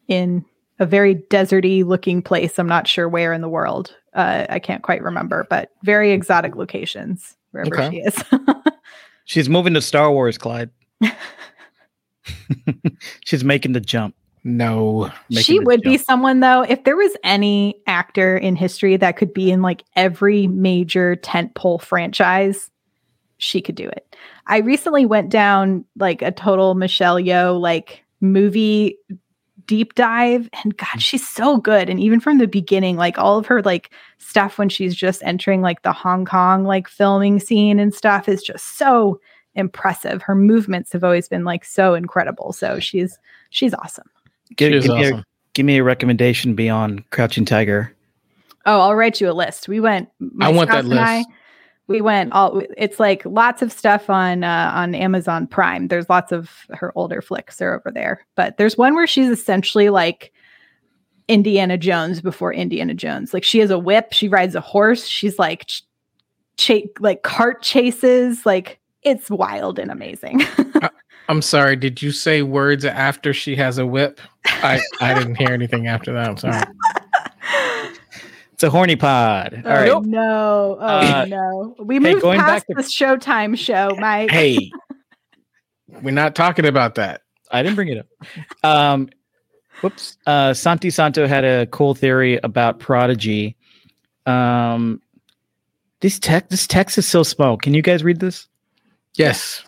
in 0.08 0.44
a 0.78 0.86
very 0.86 1.14
deserty 1.16 1.84
looking 1.84 2.22
place. 2.22 2.58
I'm 2.58 2.68
not 2.68 2.86
sure 2.86 3.08
where 3.08 3.32
in 3.32 3.40
the 3.40 3.48
world. 3.48 3.94
Uh, 4.14 4.46
I 4.48 4.58
can't 4.58 4.82
quite 4.82 5.02
remember, 5.02 5.46
but 5.50 5.70
very 5.82 6.12
exotic 6.12 6.56
locations 6.56 7.36
wherever 7.50 7.74
Okay. 7.74 7.90
she 7.90 7.96
is. 8.02 8.22
She's 9.24 9.48
moving 9.48 9.74
to 9.74 9.80
Star 9.82 10.10
Wars, 10.12 10.38
Clyde. 10.38 10.70
She's 13.24 13.44
making 13.44 13.72
the 13.72 13.80
jump. 13.80 14.14
No. 14.44 15.10
she 15.30 15.58
the 15.58 15.64
would 15.64 15.82
be 15.82 15.98
someone 15.98 16.40
though. 16.40 16.62
If 16.62 16.84
there 16.84 16.96
was 16.96 17.16
any 17.24 17.80
actor 17.86 18.36
in 18.36 18.56
history 18.56 18.96
that 18.96 19.16
could 19.16 19.34
be 19.34 19.50
in 19.50 19.62
like 19.62 19.84
every 19.96 20.46
major 20.46 21.16
tentpole 21.16 21.82
franchise, 21.82 22.70
she 23.38 23.60
could 23.60 23.74
do 23.74 23.88
it. 23.88 24.16
I 24.46 24.58
recently 24.58 25.06
went 25.06 25.30
down 25.30 25.84
like 25.96 26.22
a 26.22 26.32
total 26.32 26.74
Michelle 26.74 27.16
Yeoh 27.16 27.60
like 27.60 28.04
movie 28.20 28.98
deep 29.66 29.94
dive 29.94 30.48
and 30.64 30.76
god 30.78 31.00
she's 31.00 31.28
so 31.28 31.58
good 31.58 31.90
and 31.90 32.00
even 32.00 32.18
from 32.18 32.38
the 32.38 32.48
beginning 32.48 32.96
like 32.96 33.18
all 33.18 33.38
of 33.38 33.46
her 33.46 33.62
like 33.62 33.92
stuff 34.16 34.58
when 34.58 34.70
she's 34.70 34.96
just 34.96 35.22
entering 35.22 35.60
like 35.60 35.82
the 35.82 35.92
Hong 35.92 36.24
Kong 36.24 36.64
like 36.64 36.88
filming 36.88 37.38
scene 37.38 37.78
and 37.78 37.94
stuff 37.94 38.28
is 38.28 38.42
just 38.42 38.78
so 38.78 39.20
impressive 39.58 40.22
her 40.22 40.34
movements 40.34 40.92
have 40.92 41.04
always 41.04 41.28
been 41.28 41.44
like 41.44 41.64
so 41.64 41.94
incredible 41.94 42.52
so 42.52 42.78
she's 42.80 43.18
she's 43.50 43.74
awesome 43.74 44.08
Give, 44.56 44.72
She 44.72 44.78
is 44.78 44.86
give 44.86 44.94
me 44.96 45.04
awesome. 45.04 45.18
a, 45.18 45.24
give 45.52 45.66
me 45.66 45.76
a 45.76 45.84
recommendation 45.84 46.54
beyond 46.54 47.10
Crouching 47.10 47.44
Tiger. 47.44 47.94
Oh, 48.64 48.80
I'll 48.80 48.94
write 48.94 49.20
you 49.20 49.30
a 49.30 49.32
list. 49.32 49.68
We 49.68 49.78
went. 49.78 50.08
I 50.40 50.48
want 50.50 50.70
that 50.70 50.86
spouse 50.86 50.90
and 50.90 50.98
I, 51.00 51.18
list. 51.18 51.28
we 51.86 52.00
went 52.00 52.32
all. 52.32 52.62
It's 52.78 52.98
like 52.98 53.26
lots 53.26 53.60
of 53.60 53.70
stuff 53.70 54.08
on 54.08 54.44
uh, 54.44 54.72
on 54.74 54.94
Amazon 54.94 55.46
Prime. 55.48 55.88
There's 55.88 56.08
lots 56.08 56.32
of 56.32 56.50
her 56.70 56.92
older 56.94 57.20
flicks 57.20 57.60
are 57.60 57.74
over 57.74 57.90
there, 57.92 58.26
but 58.36 58.56
there's 58.56 58.78
one 58.78 58.94
where 58.94 59.06
she's 59.06 59.28
essentially 59.28 59.90
like 59.90 60.32
Indiana 61.28 61.76
Jones 61.76 62.22
before 62.22 62.54
Indiana 62.54 62.94
Jones. 62.94 63.34
Like 63.34 63.44
she 63.44 63.58
has 63.58 63.70
a 63.70 63.78
whip. 63.78 64.14
She 64.14 64.28
rides 64.28 64.54
a 64.54 64.62
horse. 64.62 65.06
She's 65.06 65.38
like 65.38 65.66
ch- 65.66 65.82
cha- 66.56 66.88
like 67.00 67.22
cart 67.22 67.60
chases. 67.60 68.46
Like 68.46 68.80
it's 69.02 69.30
wild 69.30 69.78
and 69.78 69.90
amazing. 69.90 70.42
I'm 71.28 71.42
sorry. 71.42 71.76
Did 71.76 72.00
you 72.00 72.10
say 72.10 72.42
words 72.42 72.84
after 72.84 73.32
she 73.34 73.54
has 73.56 73.78
a 73.78 73.86
whip? 73.86 74.20
I, 74.46 74.80
I 75.00 75.14
didn't 75.14 75.34
hear 75.36 75.50
anything 75.50 75.86
after 75.86 76.12
that. 76.14 76.28
I'm 76.28 76.36
sorry. 76.38 76.62
It's 78.52 78.62
a 78.64 78.70
horny 78.70 78.96
pod. 78.96 79.62
All 79.64 79.70
oh 79.70 79.94
right. 79.94 80.04
no! 80.04 80.76
Oh 80.80 80.84
Uh, 80.84 81.26
no! 81.28 81.76
We 81.78 81.96
hey, 81.96 81.98
moved 82.00 82.22
going 82.22 82.40
past 82.40 82.66
back 82.66 82.76
to- 82.76 82.82
the 82.82 82.88
Showtime 82.88 83.56
show, 83.56 83.94
Mike. 84.00 84.30
Hey, 84.32 84.72
we're 86.02 86.10
not 86.10 86.34
talking 86.34 86.66
about 86.66 86.96
that. 86.96 87.22
I 87.52 87.62
didn't 87.62 87.76
bring 87.76 87.88
it 87.88 87.98
up. 87.98 88.06
Um, 88.64 89.10
whoops. 89.80 90.16
Uh, 90.26 90.54
Santi 90.54 90.90
Santo 90.90 91.28
had 91.28 91.44
a 91.44 91.66
cool 91.66 91.94
theory 91.94 92.40
about 92.42 92.80
Prodigy. 92.80 93.56
Um, 94.26 95.00
this 96.00 96.18
tech, 96.18 96.48
this 96.48 96.66
text 96.66 96.98
is 96.98 97.06
so 97.06 97.22
small. 97.22 97.56
Can 97.58 97.74
you 97.74 97.82
guys 97.82 98.02
read 98.02 98.18
this? 98.18 98.48
Yes. 99.14 99.64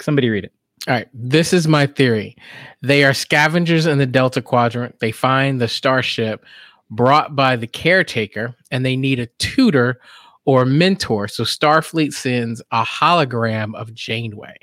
Somebody 0.00 0.30
read 0.30 0.44
it. 0.44 0.52
All 0.88 0.94
right. 0.94 1.08
This 1.14 1.52
is 1.52 1.68
my 1.68 1.86
theory. 1.86 2.36
They 2.80 3.04
are 3.04 3.14
scavengers 3.14 3.86
in 3.86 3.98
the 3.98 4.06
Delta 4.06 4.42
Quadrant. 4.42 4.98
They 4.98 5.12
find 5.12 5.60
the 5.60 5.68
starship 5.68 6.44
brought 6.90 7.36
by 7.36 7.56
the 7.56 7.66
caretaker 7.66 8.54
and 8.70 8.84
they 8.84 8.96
need 8.96 9.20
a 9.20 9.26
tutor 9.38 10.00
or 10.44 10.64
mentor. 10.64 11.28
So 11.28 11.44
Starfleet 11.44 12.12
sends 12.12 12.60
a 12.72 12.82
hologram 12.82 13.74
of 13.76 13.94
Janeway. 13.94 14.56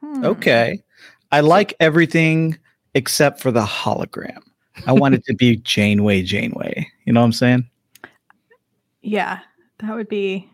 Hmm. 0.00 0.24
Okay. 0.24 0.82
I 1.30 1.40
like 1.40 1.74
everything 1.78 2.58
except 2.94 3.40
for 3.40 3.50
the 3.50 3.64
hologram. 3.64 4.40
I 4.86 4.92
want 4.92 5.14
it 5.14 5.24
to 5.26 5.34
be 5.34 5.56
Janeway, 5.64 6.22
Janeway. 6.22 6.88
You 7.04 7.12
know 7.12 7.20
what 7.20 7.26
I'm 7.26 7.32
saying? 7.32 7.68
Yeah, 9.02 9.40
that 9.78 9.94
would 9.94 10.08
be 10.08 10.50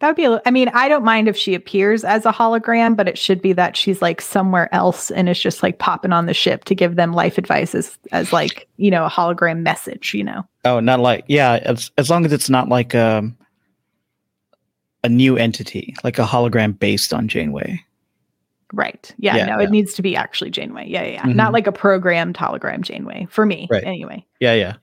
that 0.00 0.06
would 0.08 0.16
be. 0.16 0.24
A, 0.26 0.40
I 0.46 0.50
mean, 0.50 0.68
I 0.74 0.88
don't 0.88 1.04
mind 1.04 1.26
if 1.28 1.36
she 1.36 1.54
appears 1.54 2.04
as 2.04 2.24
a 2.24 2.32
hologram, 2.32 2.96
but 2.96 3.08
it 3.08 3.18
should 3.18 3.42
be 3.42 3.52
that 3.54 3.76
she's 3.76 4.00
like 4.00 4.20
somewhere 4.20 4.72
else 4.74 5.10
and 5.10 5.28
it's 5.28 5.40
just 5.40 5.62
like 5.62 5.78
popping 5.78 6.12
on 6.12 6.26
the 6.26 6.34
ship 6.34 6.64
to 6.66 6.74
give 6.74 6.94
them 6.96 7.12
life 7.12 7.36
advice 7.38 7.74
as, 7.74 7.98
as 8.12 8.32
like 8.32 8.68
you 8.76 8.90
know 8.90 9.04
a 9.04 9.10
hologram 9.10 9.60
message. 9.62 10.14
You 10.14 10.24
know, 10.24 10.44
Oh, 10.64 10.80
not 10.80 11.00
like 11.00 11.24
yeah. 11.28 11.58
As 11.64 11.90
as 11.98 12.10
long 12.10 12.24
as 12.24 12.32
it's 12.32 12.48
not 12.50 12.68
like 12.68 12.94
um 12.94 13.36
a 15.04 15.08
new 15.08 15.36
entity, 15.36 15.94
like 16.04 16.18
a 16.18 16.24
hologram 16.24 16.78
based 16.78 17.12
on 17.14 17.28
Janeway. 17.28 17.84
right? 18.72 19.14
Yeah, 19.18 19.36
Yeah, 19.36 19.46
no, 19.46 19.58
yeah. 19.58 19.64
it 19.64 19.70
needs 19.70 19.94
to 19.94 20.02
be 20.02 20.14
actually 20.16 20.50
Janeway. 20.50 20.88
Yeah, 20.88 21.02
yeah, 21.02 21.10
yeah. 21.12 21.22
Mhm. 21.22 21.34
not 21.36 21.52
like 21.52 21.66
a 21.66 21.72
programmed 21.72 22.36
hologram 22.36 22.82
Janeway 22.82 23.26
for 23.30 23.46
me. 23.46 23.66
Right. 23.70 23.82
Anyway, 23.84 24.26
Yeah, 24.40 24.54
yeah. 24.54 24.74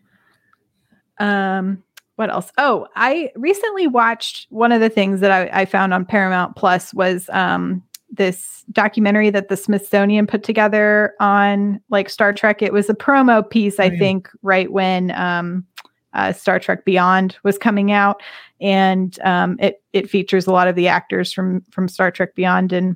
Um, 1.19 1.84
what 2.15 2.30
else? 2.30 2.51
Oh, 2.58 2.88
I 2.95 3.32
recently 3.36 3.88
watched 3.88 4.47
one 4.49 4.71
of 4.71 4.82
the 4.82 4.89
things 4.89 5.19
that 5.19 5.32
I, 5.32 5.62
I 5.62 5.65
found 5.65 5.93
on 5.93 6.06
Paramount 6.06 6.56
Plus 6.56 6.93
was 6.93 7.30
um 7.30 7.84
this 8.12 8.63
documentary 8.71 9.30
that 9.32 9.49
the 9.49 9.58
Smithsonian 9.58 10.25
put 10.28 10.43
together 10.43 11.13
on 11.19 11.82
like 11.89 12.10
Star 12.10 12.32
Trek. 12.32 12.62
It 12.62 12.71
was 12.71 12.89
a 12.89 12.93
promo 12.93 13.47
piece, 13.49 13.80
I 13.80 13.88
Oh, 13.88 13.91
yeah. 13.91 13.99
think, 13.99 14.30
right 14.41 14.71
when 14.71 15.12
um 15.12 15.65
uh, 16.13 16.32
Star 16.32 16.60
Trek 16.60 16.86
Beyond 16.86 17.36
was 17.43 17.58
coming 17.58 17.91
out, 17.91 18.23
and 18.62 19.19
um, 19.25 19.58
it 19.60 19.84
it 19.91 20.10
features 20.10 20.47
a 20.47 20.51
lot 20.51 20.69
of 20.69 20.75
the 20.75 20.88
actors 20.88 21.34
from 21.34 21.60
from 21.71 21.89
Star 21.89 22.10
Trek 22.10 22.36
Beyond, 22.36 22.71
and 22.71 22.95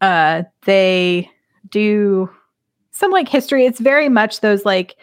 uh, 0.00 0.44
they 0.64 1.28
do 1.70 2.30
some 2.92 3.10
like 3.10 3.28
history. 3.28 3.66
It's 3.66 3.80
very 3.80 4.08
much 4.08 4.40
those 4.42 4.64
like 4.64 4.94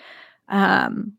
um 0.47 1.11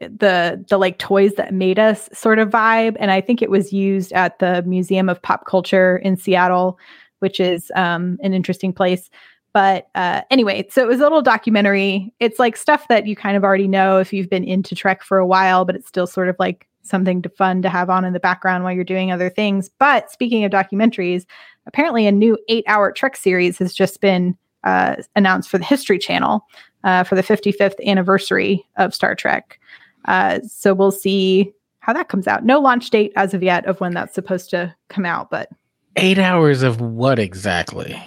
the 0.00 0.64
the 0.68 0.78
like 0.78 0.98
toys 0.98 1.34
that 1.34 1.52
made 1.52 1.78
us 1.78 2.08
sort 2.12 2.38
of 2.38 2.50
vibe 2.50 2.96
and 3.00 3.10
i 3.10 3.20
think 3.20 3.42
it 3.42 3.50
was 3.50 3.72
used 3.72 4.12
at 4.12 4.38
the 4.38 4.62
museum 4.62 5.08
of 5.08 5.20
pop 5.22 5.44
culture 5.46 5.96
in 5.98 6.16
seattle 6.16 6.78
which 7.18 7.40
is 7.40 7.72
um 7.74 8.18
an 8.22 8.32
interesting 8.32 8.72
place 8.72 9.10
But 9.52 9.88
uh, 9.94 10.22
anyway, 10.30 10.66
so 10.70 10.82
it 10.82 10.86
was 10.86 11.00
a 11.00 11.02
little 11.02 11.22
documentary. 11.22 12.12
It's 12.20 12.38
like 12.38 12.56
stuff 12.56 12.86
that 12.88 13.06
you 13.06 13.16
kind 13.16 13.36
of 13.36 13.42
already 13.42 13.66
know 13.66 13.98
if 13.98 14.12
you've 14.12 14.28
been 14.28 14.44
into 14.44 14.74
Trek 14.74 15.02
for 15.02 15.18
a 15.18 15.26
while, 15.26 15.64
but 15.64 15.74
it's 15.74 15.88
still 15.88 16.06
sort 16.06 16.28
of 16.28 16.36
like 16.38 16.68
something 16.82 17.22
to 17.22 17.28
fun 17.30 17.62
to 17.62 17.68
have 17.68 17.90
on 17.90 18.04
in 18.04 18.12
the 18.12 18.20
background 18.20 18.62
while 18.62 18.72
you're 18.72 18.84
doing 18.84 19.10
other 19.10 19.30
things. 19.30 19.70
But 19.78 20.10
speaking 20.10 20.44
of 20.44 20.52
documentaries, 20.52 21.24
apparently 21.66 22.06
a 22.06 22.12
new 22.12 22.38
eight 22.48 22.64
hour 22.68 22.92
Trek 22.92 23.16
series 23.16 23.58
has 23.58 23.74
just 23.74 24.00
been 24.00 24.36
uh, 24.64 24.96
announced 25.16 25.48
for 25.48 25.58
the 25.58 25.64
History 25.64 25.98
Channel 25.98 26.44
uh, 26.84 27.02
for 27.04 27.14
the 27.14 27.22
55th 27.22 27.84
anniversary 27.84 28.64
of 28.76 28.94
Star 28.94 29.14
Trek. 29.14 29.58
Uh, 30.04 30.40
so 30.46 30.74
we'll 30.74 30.90
see 30.90 31.52
how 31.80 31.92
that 31.92 32.08
comes 32.08 32.26
out. 32.26 32.44
No 32.44 32.60
launch 32.60 32.90
date 32.90 33.12
as 33.16 33.34
of 33.34 33.42
yet 33.42 33.66
of 33.66 33.80
when 33.80 33.94
that's 33.94 34.14
supposed 34.14 34.50
to 34.50 34.74
come 34.88 35.04
out, 35.04 35.30
but 35.30 35.48
eight 35.96 36.18
hours 36.18 36.62
of 36.62 36.80
what 36.80 37.18
exactly? 37.18 38.00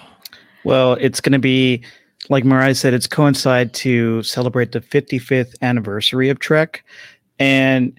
Well, 0.64 0.94
it's 0.94 1.20
going 1.20 1.32
to 1.32 1.38
be 1.38 1.82
like 2.28 2.44
Mariah 2.44 2.74
said. 2.74 2.94
It's 2.94 3.06
coincide 3.06 3.72
to 3.74 4.22
celebrate 4.22 4.72
the 4.72 4.80
55th 4.80 5.54
anniversary 5.62 6.28
of 6.28 6.38
Trek, 6.38 6.84
and 7.38 7.92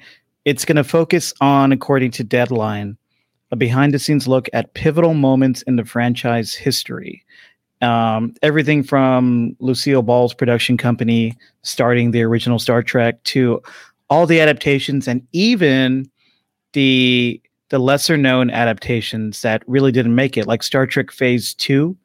it's 0.45 0.65
going 0.65 0.77
to 0.77 0.83
focus 0.83 1.33
on, 1.41 1.71
according 1.71 2.11
to 2.11 2.23
Deadline, 2.23 2.97
a 3.51 3.55
behind-the-scenes 3.55 4.27
look 4.27 4.49
at 4.53 4.73
pivotal 4.73 5.13
moments 5.13 5.61
in 5.63 5.75
the 5.75 5.85
franchise 5.85 6.53
history. 6.53 7.23
Um, 7.83 8.33
everything 8.41 8.81
from 8.81 9.55
Lucille 9.59 10.03
Ball's 10.03 10.33
production 10.33 10.77
company 10.77 11.35
starting 11.63 12.11
the 12.11 12.23
original 12.23 12.57
Star 12.57 12.81
Trek 12.81 13.21
to 13.25 13.61
all 14.09 14.25
the 14.25 14.39
adaptations 14.39 15.07
and 15.07 15.25
even 15.33 16.09
the 16.71 17.41
the 17.69 17.79
lesser 17.79 18.15
known 18.15 18.51
adaptations 18.51 19.41
that 19.41 19.63
really 19.67 19.91
didn't 19.91 20.15
make 20.15 20.37
it, 20.37 20.45
like 20.45 20.63
Star 20.63 20.85
Trek 20.85 21.11
Phase 21.11 21.55
Two, 21.55 21.97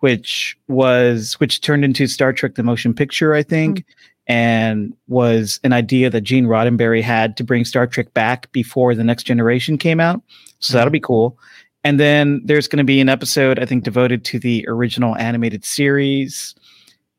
which 0.00 0.56
was 0.68 1.34
which 1.40 1.62
turned 1.62 1.84
into 1.84 2.06
Star 2.06 2.32
Trek 2.32 2.54
the 2.54 2.62
Motion 2.62 2.94
Picture, 2.94 3.34
I 3.34 3.42
think, 3.42 3.78
mm-hmm. 3.78 4.32
and 4.32 4.94
was 5.08 5.58
an 5.64 5.72
idea 5.72 6.10
that 6.10 6.20
Gene 6.20 6.46
Roddenberry 6.46 7.02
had 7.02 7.36
to 7.38 7.44
bring 7.44 7.64
Star 7.64 7.86
Trek 7.86 8.12
back 8.14 8.52
before 8.52 8.94
the 8.94 9.04
Next 9.04 9.24
Generation 9.24 9.78
came 9.78 9.98
out. 9.98 10.22
So 10.60 10.70
mm-hmm. 10.70 10.76
that'll 10.78 10.92
be 10.92 11.00
cool. 11.00 11.38
And 11.84 11.98
then 11.98 12.40
there's 12.44 12.68
going 12.68 12.78
to 12.78 12.84
be 12.84 13.00
an 13.00 13.08
episode, 13.08 13.58
I 13.58 13.64
think, 13.64 13.84
devoted 13.84 14.24
to 14.26 14.38
the 14.38 14.64
original 14.68 15.16
animated 15.16 15.64
series. 15.64 16.54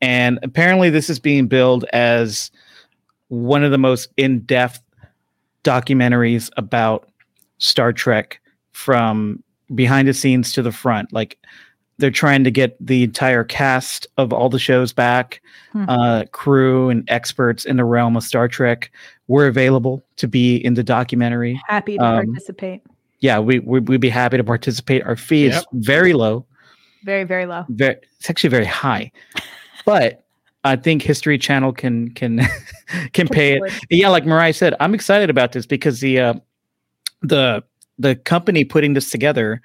And 0.00 0.38
apparently, 0.42 0.90
this 0.90 1.10
is 1.10 1.18
being 1.18 1.46
billed 1.46 1.84
as 1.92 2.50
one 3.28 3.64
of 3.64 3.70
the 3.70 3.78
most 3.78 4.08
in 4.16 4.40
depth 4.40 4.80
documentaries 5.64 6.50
about 6.56 7.08
Star 7.58 7.92
Trek 7.92 8.40
from 8.72 9.42
behind 9.74 10.08
the 10.08 10.14
scenes 10.14 10.52
to 10.52 10.62
the 10.62 10.72
front. 10.72 11.12
Like, 11.12 11.38
they're 11.98 12.10
trying 12.10 12.44
to 12.44 12.50
get 12.50 12.76
the 12.84 13.04
entire 13.04 13.44
cast 13.44 14.06
of 14.16 14.32
all 14.32 14.48
the 14.48 14.58
shows 14.58 14.92
back, 14.92 15.42
hmm. 15.72 15.84
uh, 15.88 16.24
crew 16.32 16.88
and 16.88 17.04
experts 17.08 17.64
in 17.64 17.76
the 17.76 17.84
realm 17.84 18.16
of 18.16 18.22
Star 18.22 18.48
Trek 18.48 18.90
were 19.28 19.46
available 19.46 20.02
to 20.16 20.26
be 20.26 20.56
in 20.56 20.74
the 20.74 20.82
documentary. 20.82 21.60
Happy 21.66 21.98
to 21.98 22.04
um, 22.04 22.26
participate 22.26 22.82
yeah, 23.20 23.38
we, 23.38 23.58
we 23.60 23.80
would 23.80 24.00
be 24.00 24.08
happy 24.08 24.36
to 24.36 24.44
participate. 24.44 25.02
Our 25.04 25.16
fee 25.16 25.46
yep. 25.46 25.58
is 25.58 25.66
very 25.72 26.12
low. 26.12 26.46
Very, 27.04 27.24
very 27.24 27.46
low. 27.46 27.64
Very, 27.68 27.96
it's 28.18 28.28
actually 28.28 28.50
very 28.50 28.66
high. 28.66 29.12
but 29.84 30.24
I 30.64 30.76
think 30.76 31.02
History 31.02 31.38
Channel 31.38 31.72
can 31.72 32.10
can 32.12 32.40
can 33.12 33.28
pay 33.28 33.56
it. 33.58 33.72
Yeah, 33.90 34.08
like 34.08 34.26
Mariah 34.26 34.52
said, 34.52 34.74
I'm 34.80 34.94
excited 34.94 35.30
about 35.30 35.52
this 35.52 35.66
because 35.66 36.00
the 36.00 36.20
uh, 36.20 36.34
the 37.22 37.62
the 37.98 38.16
company 38.16 38.64
putting 38.64 38.94
this 38.94 39.10
together 39.10 39.60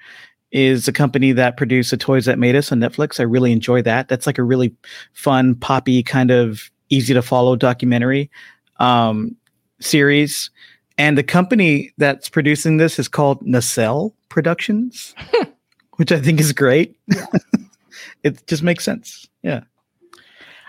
is 0.52 0.86
a 0.88 0.92
company 0.92 1.32
that 1.32 1.56
produced 1.56 1.90
the 1.90 1.96
toys 1.96 2.24
that 2.24 2.38
made 2.38 2.54
us 2.54 2.70
on 2.70 2.78
Netflix. 2.78 3.18
I 3.20 3.24
really 3.24 3.52
enjoy 3.52 3.82
that. 3.82 4.08
That's 4.08 4.26
like 4.26 4.38
a 4.38 4.42
really 4.42 4.74
fun, 5.12 5.54
poppy 5.56 6.02
kind 6.02 6.30
of 6.30 6.70
easy 6.88 7.12
to 7.14 7.22
follow 7.22 7.56
documentary 7.56 8.30
um, 8.78 9.36
series. 9.80 10.50
And 10.98 11.18
the 11.18 11.22
company 11.22 11.92
that's 11.98 12.28
producing 12.28 12.78
this 12.78 12.98
is 12.98 13.08
called 13.08 13.46
Nacelle 13.46 14.14
Productions, 14.28 15.14
which 15.96 16.10
I 16.10 16.20
think 16.20 16.40
is 16.40 16.52
great. 16.52 16.98
Yeah. 17.06 17.26
it 18.22 18.46
just 18.46 18.62
makes 18.62 18.84
sense. 18.84 19.28
Yeah. 19.42 19.64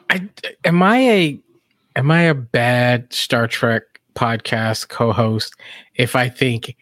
I 0.10 0.28
am 0.64 0.82
I 0.84 0.98
a 0.98 1.40
am 1.96 2.12
I 2.12 2.24
a 2.24 2.34
bad 2.34 3.12
Star 3.14 3.48
Trek 3.48 3.84
podcast 4.16 4.90
co-host 4.90 5.54
if 5.96 6.16
I 6.16 6.30
think 6.30 6.76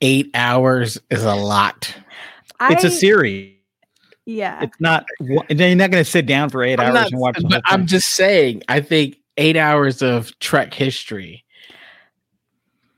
eight 0.00 0.30
hours 0.34 0.98
is 1.10 1.24
a 1.24 1.34
lot? 1.34 1.94
I, 2.60 2.72
it's 2.72 2.84
a 2.84 2.90
series. 2.90 3.54
Yeah. 4.26 4.62
It's 4.62 4.80
not 4.80 5.04
you're 5.20 5.74
not 5.74 5.90
gonna 5.90 6.04
sit 6.04 6.26
down 6.26 6.48
for 6.48 6.62
8 6.62 6.80
I'm 6.80 6.86
hours 6.86 6.94
not, 6.94 7.10
and 7.10 7.20
watch. 7.20 7.38
But 7.48 7.62
I'm 7.66 7.86
just 7.86 8.10
saying, 8.14 8.62
I 8.68 8.80
think 8.80 9.18
eight 9.36 9.56
hours 9.56 10.00
of 10.00 10.36
Trek 10.38 10.72
history 10.72 11.43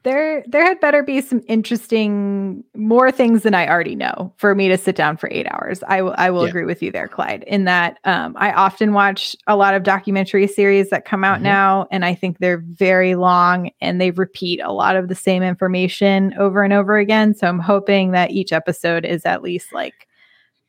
there 0.07 0.45
there 0.47 0.65
had 0.65 0.79
better 0.79 1.03
be 1.03 1.21
some 1.21 1.43
interesting 1.49 2.63
more 2.77 3.11
things 3.11 3.43
than 3.43 3.55
I 3.55 3.67
already 3.67 3.97
know 3.97 4.33
for 4.37 4.55
me 4.55 4.69
to 4.69 4.79
sit 4.79 4.95
down 4.95 5.17
for 5.17 5.29
eight 5.33 5.49
hours. 5.51 5.83
I 5.89 6.01
will 6.01 6.15
I 6.17 6.31
will 6.31 6.45
yeah. 6.45 6.51
agree 6.51 6.65
with 6.65 6.81
you 6.81 6.93
there, 6.93 7.09
Clyde. 7.09 7.43
In 7.49 7.65
that 7.65 7.99
um, 8.05 8.37
I 8.39 8.53
often 8.53 8.93
watch 8.93 9.35
a 9.49 9.57
lot 9.57 9.75
of 9.75 9.83
documentary 9.83 10.47
series 10.47 10.91
that 10.91 11.07
come 11.07 11.25
out 11.25 11.39
mm-hmm. 11.39 11.45
now, 11.45 11.89
and 11.91 12.05
I 12.05 12.15
think 12.15 12.39
they're 12.39 12.63
very 12.65 13.17
long 13.17 13.71
and 13.81 14.01
they 14.01 14.13
repeat 14.13 14.61
a 14.63 14.73
lot 14.73 14.95
of 14.95 15.09
the 15.09 15.17
same 15.17 15.43
information 15.43 16.33
over 16.39 16.63
and 16.63 16.73
over 16.73 16.97
again. 16.97 17.35
So 17.35 17.49
I'm 17.49 17.59
hoping 17.59 18.13
that 18.13 18.31
each 18.31 18.53
episode 18.53 19.05
is 19.05 19.27
at 19.27 19.43
least 19.43 19.73
like 19.73 20.07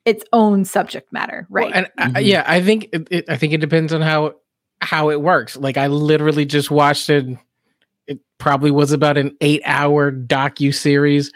its 0.04 0.24
own 0.34 0.66
subject 0.66 1.14
matter, 1.14 1.46
right? 1.52 1.72
Well, 1.72 1.86
and 2.00 2.16
mm-hmm. 2.16 2.26
yeah, 2.26 2.44
I 2.48 2.60
think 2.64 2.90
it, 2.92 3.08
it, 3.12 3.30
I 3.30 3.38
think 3.38 3.54
it 3.54 3.62
depends 3.62 3.94
on 3.94 4.02
how 4.02 4.34
how 4.82 5.12
it 5.12 5.22
works. 5.22 5.56
Like 5.56 5.78
I 5.78 5.86
literally 5.86 6.46
just 6.46 6.72
watched 6.72 7.12
it 7.12 7.38
it 8.08 8.20
probably 8.38 8.72
was 8.72 8.92
about 8.92 9.18
an 9.18 9.36
eight 9.42 9.62
hour 9.66 10.12
docu 10.12 10.74
series 10.74 11.32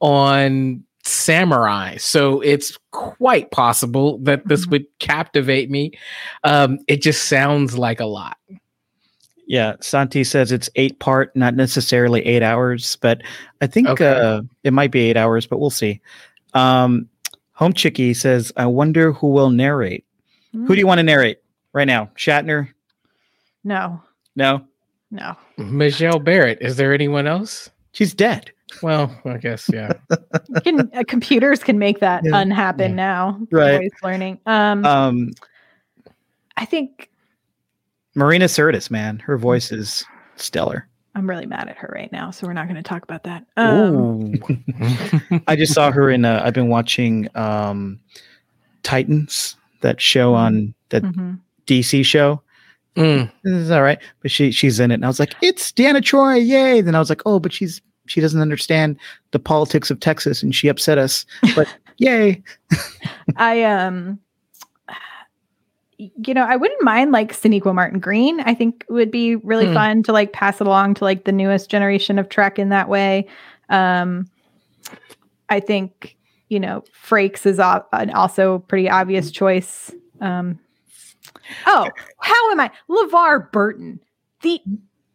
on 0.00 0.82
samurai. 1.04 1.96
So 1.96 2.40
it's 2.40 2.78
quite 2.92 3.50
possible 3.50 4.18
that 4.18 4.46
this 4.46 4.62
mm-hmm. 4.62 4.70
would 4.70 4.98
captivate 5.00 5.70
me. 5.70 5.92
Um 6.44 6.78
it 6.88 7.02
just 7.02 7.24
sounds 7.24 7.76
like 7.76 8.00
a 8.00 8.06
lot. 8.06 8.36
Yeah 9.46 9.74
santi 9.80 10.24
says 10.24 10.52
it's 10.52 10.70
eight 10.76 10.98
part 11.00 11.34
not 11.34 11.54
necessarily 11.54 12.24
eight 12.24 12.42
hours 12.42 12.96
but 12.96 13.22
i 13.60 13.66
think 13.66 13.88
okay. 13.88 14.06
uh 14.06 14.42
it 14.62 14.72
might 14.72 14.92
be 14.92 15.00
eight 15.00 15.16
hours 15.16 15.46
but 15.46 15.58
we'll 15.58 15.70
see. 15.70 16.00
Um 16.54 17.08
home 17.52 17.72
chicky 17.72 18.14
says 18.14 18.52
i 18.56 18.66
wonder 18.66 19.12
who 19.12 19.28
will 19.28 19.50
narrate. 19.50 20.04
Mm. 20.54 20.66
who 20.66 20.74
do 20.74 20.78
you 20.78 20.86
want 20.86 20.98
to 20.98 21.02
narrate 21.02 21.38
right 21.72 21.86
now? 21.86 22.10
Shatner? 22.16 22.68
No. 23.64 24.02
No 24.36 24.66
no. 25.12 25.36
Majel 25.58 26.18
Barrett. 26.18 26.58
Is 26.60 26.76
there 26.76 26.92
anyone 26.92 27.26
else? 27.26 27.70
She's 27.92 28.14
dead. 28.14 28.50
Well, 28.82 29.14
I 29.26 29.36
guess 29.36 29.68
yeah. 29.72 29.92
can, 30.64 30.90
uh, 30.94 31.04
computers 31.06 31.62
can 31.62 31.78
make 31.78 32.00
that 32.00 32.24
yeah. 32.24 32.40
unhappen 32.40 32.92
yeah. 32.92 32.96
now. 32.96 33.40
Right. 33.50 33.82
Voice 33.82 34.02
learning. 34.02 34.40
Um, 34.46 34.84
um, 34.86 35.30
I 36.56 36.64
think 36.64 37.10
Marina 38.14 38.46
Sirtis, 38.46 38.90
man, 38.90 39.18
her 39.18 39.36
voice 39.36 39.70
is 39.70 40.04
stellar. 40.36 40.88
I'm 41.14 41.28
really 41.28 41.44
mad 41.44 41.68
at 41.68 41.76
her 41.76 41.92
right 41.94 42.10
now, 42.10 42.30
so 42.30 42.46
we're 42.46 42.54
not 42.54 42.66
going 42.66 42.76
to 42.76 42.82
talk 42.82 43.02
about 43.02 43.24
that. 43.24 43.44
Um, 43.58 44.32
I 45.46 45.56
just 45.56 45.74
saw 45.74 45.90
her 45.90 46.08
in. 46.08 46.24
i 46.24 46.42
have 46.42 46.54
been 46.54 46.68
watching 46.68 47.28
um, 47.34 48.00
Titans, 48.82 49.56
that 49.82 50.00
show 50.00 50.32
on 50.32 50.74
that 50.88 51.02
mm-hmm. 51.02 51.34
DC 51.66 52.02
show. 52.06 52.40
Mm. 52.96 53.30
This 53.42 53.54
is 53.54 53.70
all 53.70 53.82
right. 53.82 53.98
But 54.20 54.30
she 54.30 54.50
she's 54.50 54.78
in 54.80 54.90
it. 54.90 54.94
And 54.94 55.04
I 55.04 55.08
was 55.08 55.20
like, 55.20 55.34
it's 55.40 55.72
Deanna 55.72 56.00
Troi, 56.02 56.46
yay. 56.46 56.80
Then 56.80 56.94
I 56.94 56.98
was 56.98 57.08
like, 57.08 57.22
oh, 57.26 57.38
but 57.38 57.52
she's 57.52 57.80
she 58.06 58.20
doesn't 58.20 58.40
understand 58.40 58.98
the 59.30 59.38
politics 59.38 59.90
of 59.90 60.00
Texas 60.00 60.42
and 60.42 60.54
she 60.54 60.68
upset 60.68 60.98
us. 60.98 61.24
But 61.54 61.68
yay. 61.98 62.42
I 63.36 63.62
um 63.62 64.18
you 65.98 66.34
know, 66.34 66.44
I 66.44 66.56
wouldn't 66.56 66.82
mind 66.82 67.12
like 67.12 67.32
Sonequa 67.32 67.72
Martin 67.72 68.00
Green. 68.00 68.40
I 68.40 68.54
think 68.54 68.84
would 68.88 69.12
be 69.12 69.36
really 69.36 69.66
mm. 69.66 69.74
fun 69.74 70.02
to 70.02 70.12
like 70.12 70.32
pass 70.32 70.60
it 70.60 70.66
along 70.66 70.94
to 70.94 71.04
like 71.04 71.24
the 71.24 71.32
newest 71.32 71.70
generation 71.70 72.18
of 72.18 72.28
Trek 72.28 72.58
in 72.58 72.68
that 72.70 72.88
way. 72.88 73.26
Um 73.68 74.28
I 75.48 75.60
think, 75.60 76.16
you 76.48 76.58
know, 76.58 76.82
Frakes 77.06 77.46
is 77.46 77.58
an 77.58 78.10
also 78.10 78.58
pretty 78.60 78.90
obvious 78.90 79.30
choice. 79.30 79.92
Um 80.20 80.58
Oh, 81.66 81.88
how 82.20 82.50
am 82.50 82.60
I? 82.60 82.70
LeVar 82.88 83.52
Burton. 83.52 84.00
The 84.42 84.60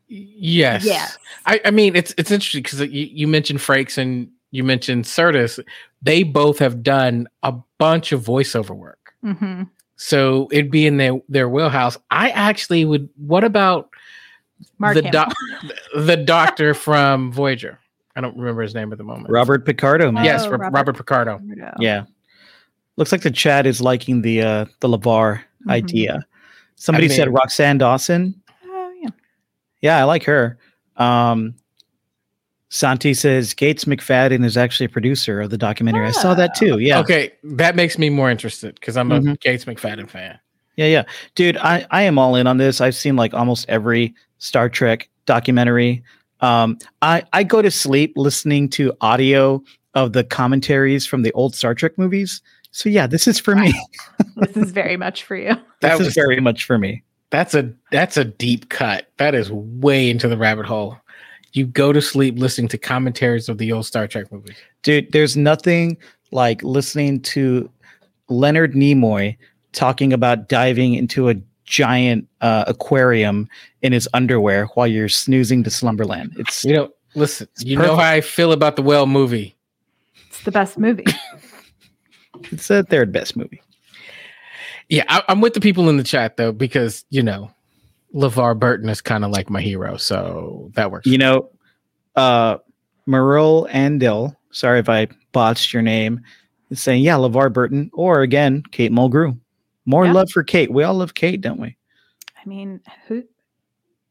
yes, 0.08 0.86
yes. 0.86 1.18
I, 1.46 1.60
I 1.66 1.72
mean, 1.72 1.96
it's 1.96 2.14
it's 2.18 2.32
interesting 2.32 2.64
because 2.64 2.82
you, 2.82 3.10
you 3.12 3.28
mentioned 3.28 3.60
Frakes 3.60 3.98
and 3.98 4.30
you 4.52 4.64
mentioned 4.64 5.06
Sirtis. 5.06 5.64
They 6.02 6.24
both 6.24 6.60
have 6.60 6.84
done 6.84 7.28
a 7.44 7.54
bunch 7.78 8.12
of 8.12 8.24
voiceover 8.24 8.76
work, 8.76 9.14
mm-hmm. 9.24 9.64
so 9.96 10.48
it'd 10.52 10.72
be 10.72 10.88
in 10.88 10.98
their 10.98 11.20
their 11.28 11.50
wheelhouse. 11.50 11.98
I 12.12 12.30
actually 12.30 12.86
would. 12.86 13.10
What 13.18 13.44
about 13.44 13.90
Mark 14.78 14.96
the 14.96 15.02
doc, 15.04 15.34
the 15.96 16.18
doctor 16.18 16.74
from 16.74 17.32
Voyager? 17.32 17.80
I 18.16 18.22
don't 18.22 18.36
remember 18.36 18.64
his 18.64 18.74
name 18.74 18.92
at 18.92 18.98
the 18.98 19.04
moment. 19.04 19.30
Robert 19.30 19.66
Picardo. 19.66 20.12
Man. 20.12 20.26
yes, 20.26 20.46
oh, 20.46 20.52
Robert, 20.52 20.72
Robert 20.72 20.98
Picardo. 20.98 21.40
Yeah. 21.80 22.06
Looks 22.96 23.12
like 23.12 23.22
the 23.22 23.30
chat 23.30 23.68
is 23.68 23.80
liking 23.80 24.24
the 24.24 24.42
uh 24.42 24.66
the 24.80 24.88
LeVar 24.88 25.42
Mhm. 25.66 25.72
idea. 25.72 26.26
Somebody 26.76 27.06
I 27.06 27.10
said 27.10 27.30
Roxann 27.30 27.80
Dawson. 27.80 28.36
Oh 28.66 28.94
yeah. 29.02 29.10
Yeah, 29.82 29.98
I 29.98 30.04
like 30.04 30.24
her. 30.26 30.58
Um 30.98 31.56
Santi 32.70 33.14
says 33.14 33.54
Gates 33.54 33.86
McFadden 33.86 34.44
is 34.44 34.58
actually 34.58 34.88
a 34.88 34.90
producer 34.90 35.40
of 35.42 35.50
the 35.50 35.58
documentary. 35.58 36.06
I 36.06 36.12
saw 36.12 36.34
that 36.34 36.54
too. 36.56 36.80
Yeah. 36.80 37.00
Okay, 37.00 37.32
that 37.44 37.76
makes 37.78 37.98
me 37.98 38.10
more 38.10 38.30
interested 38.30 38.76
because 38.76 38.98
I'm 38.98 39.12
a 39.12 39.20
Mhm. 39.22 39.40
Gates 39.40 39.64
McFadden 39.66 40.10
fan. 40.10 40.38
Yeah, 40.76 40.86
yeah. 40.88 41.04
Dude, 41.36 41.58
I, 41.58 41.88
I 41.92 42.04
am 42.04 42.20
all 42.20 42.36
in 42.36 42.46
on 42.46 42.58
this. 42.58 42.82
I've 42.82 42.94
seen 42.96 43.16
like 43.16 43.34
almost 43.34 43.66
every 43.70 44.14
Star 44.38 44.70
Trek 44.70 45.10
documentary. 45.26 46.04
Um, 46.42 46.78
I, 47.02 47.24
I 47.34 47.44
go 47.44 47.62
to 47.64 47.72
sleep 47.72 48.14
listening 48.16 48.70
to 48.72 48.94
audio 49.02 49.64
of 49.96 50.14
the 50.14 50.24
commentaries 50.24 51.08
from 51.08 51.24
the 51.24 51.32
old 51.32 51.56
Star 51.56 51.74
Trek 51.74 51.98
movies. 51.98 52.42
So 52.72 52.90
yeah, 52.90 53.08
this 53.08 53.28
is 53.28 53.40
for 53.40 53.56
me. 53.56 53.74
This 54.38 54.56
is 54.56 54.72
very 54.72 54.98
much 54.98 55.24
for 55.24 55.36
you. 55.36 55.56
That 55.82 55.92
this 55.92 56.00
was 56.00 56.08
is 56.10 56.14
very 56.16 56.40
much 56.40 56.66
for 56.66 56.78
me. 56.80 57.04
that's 57.30 57.54
a 57.54 57.72
that's 57.92 58.18
a 58.18 58.26
deep 58.26 58.70
cut. 58.70 59.08
That 59.18 59.36
is 59.36 59.52
way 59.52 60.10
into 60.10 60.28
the 60.28 60.38
rabbit 60.38 60.66
hole. 60.66 60.98
You 61.54 61.68
go 61.68 61.94
to 61.94 62.02
sleep 62.02 62.38
listening 62.38 62.68
to 62.70 62.78
commentaries 62.80 63.48
of 63.48 63.58
the 63.60 63.72
old 63.72 63.86
Star 63.86 64.08
Trek 64.08 64.32
movies. 64.32 64.58
Dude, 64.84 65.12
there's 65.12 65.38
nothing 65.38 65.98
like 66.32 66.64
listening 66.64 67.22
to 67.22 67.70
Leonard 68.30 68.74
Nimoy 68.74 69.38
talking 69.72 70.14
about 70.14 70.50
diving 70.50 70.96
into 70.96 71.30
a 71.30 71.36
giant 71.66 72.28
uh, 72.42 72.64
aquarium 72.68 73.48
in 73.84 73.94
his 73.94 74.08
underwear 74.14 74.66
while 74.74 74.88
you're 74.88 75.10
snoozing 75.10 75.64
to 75.64 75.70
slumberland. 75.70 76.34
It's 76.38 76.66
You 76.66 76.74
know, 76.74 76.90
listen, 77.16 77.48
It's 77.54 77.66
you 77.66 77.78
know 77.78 77.96
how 77.96 78.04
I 78.04 78.22
feel 78.22 78.52
about 78.52 78.76
the 78.78 78.82
whale 78.82 79.06
movie. 79.06 79.56
It's 80.28 80.42
the 80.44 80.52
best 80.52 80.78
movie. 80.78 81.06
it's 82.52 82.70
a 82.70 82.84
third 82.84 83.12
best 83.12 83.36
movie. 83.36 83.62
Yeah, 84.90 85.04
I, 85.10 85.24
I'm 85.28 85.42
with 85.42 85.54
the 85.54 85.60
people 85.62 85.90
in 85.90 85.98
the 85.98 86.04
chat 86.04 86.38
though, 86.38 86.52
because 86.52 87.06
you 87.10 87.22
know, 87.22 87.52
LeVar 88.16 88.58
Burton 88.58 88.90
is 88.90 89.02
kind 89.02 89.26
of 89.26 89.32
like 89.32 89.50
my 89.50 89.62
hero, 89.62 89.98
so 89.98 90.72
that 90.76 90.92
works. 90.92 91.08
You 91.08 91.18
know, 91.18 91.50
uh 92.16 92.58
Merle 93.06 93.68
Andil, 93.72 94.36
sorry 94.52 94.80
if 94.80 94.90
I 94.90 95.08
botched 95.32 95.74
your 95.74 95.82
name, 95.82 96.22
is 96.70 96.82
saying, 96.82 97.04
yeah, 97.04 97.16
LeVar 97.16 97.54
Burton, 97.54 97.90
or 97.94 98.22
again, 98.22 98.64
Kate 98.72 98.92
Mulgrew. 98.92 99.38
More 99.86 100.06
Yeah. 100.06 100.12
love 100.14 100.30
for 100.32 100.44
Kate. 100.44 100.72
We 100.72 100.84
all 100.84 100.96
love 100.96 101.14
Kate, 101.14 101.40
don't 101.40 101.60
we? 101.60 101.78
I 102.36 102.48
mean, 102.48 102.82
who 103.08 103.24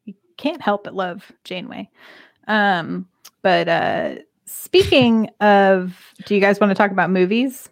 you 0.04 0.14
can't 0.36 0.62
help 0.62 0.84
but 0.84 0.94
love 0.94 1.30
Janeway. 1.44 1.88
Um, 2.48 3.08
but 3.42 3.68
uh 3.68 4.14
speaking 4.44 5.30
of 5.40 5.98
do 6.26 6.34
you 6.34 6.40
guys 6.40 6.60
want 6.60 6.70
to 6.70 6.74
talk 6.74 6.90
about 6.90 7.10
movies? 7.10 7.68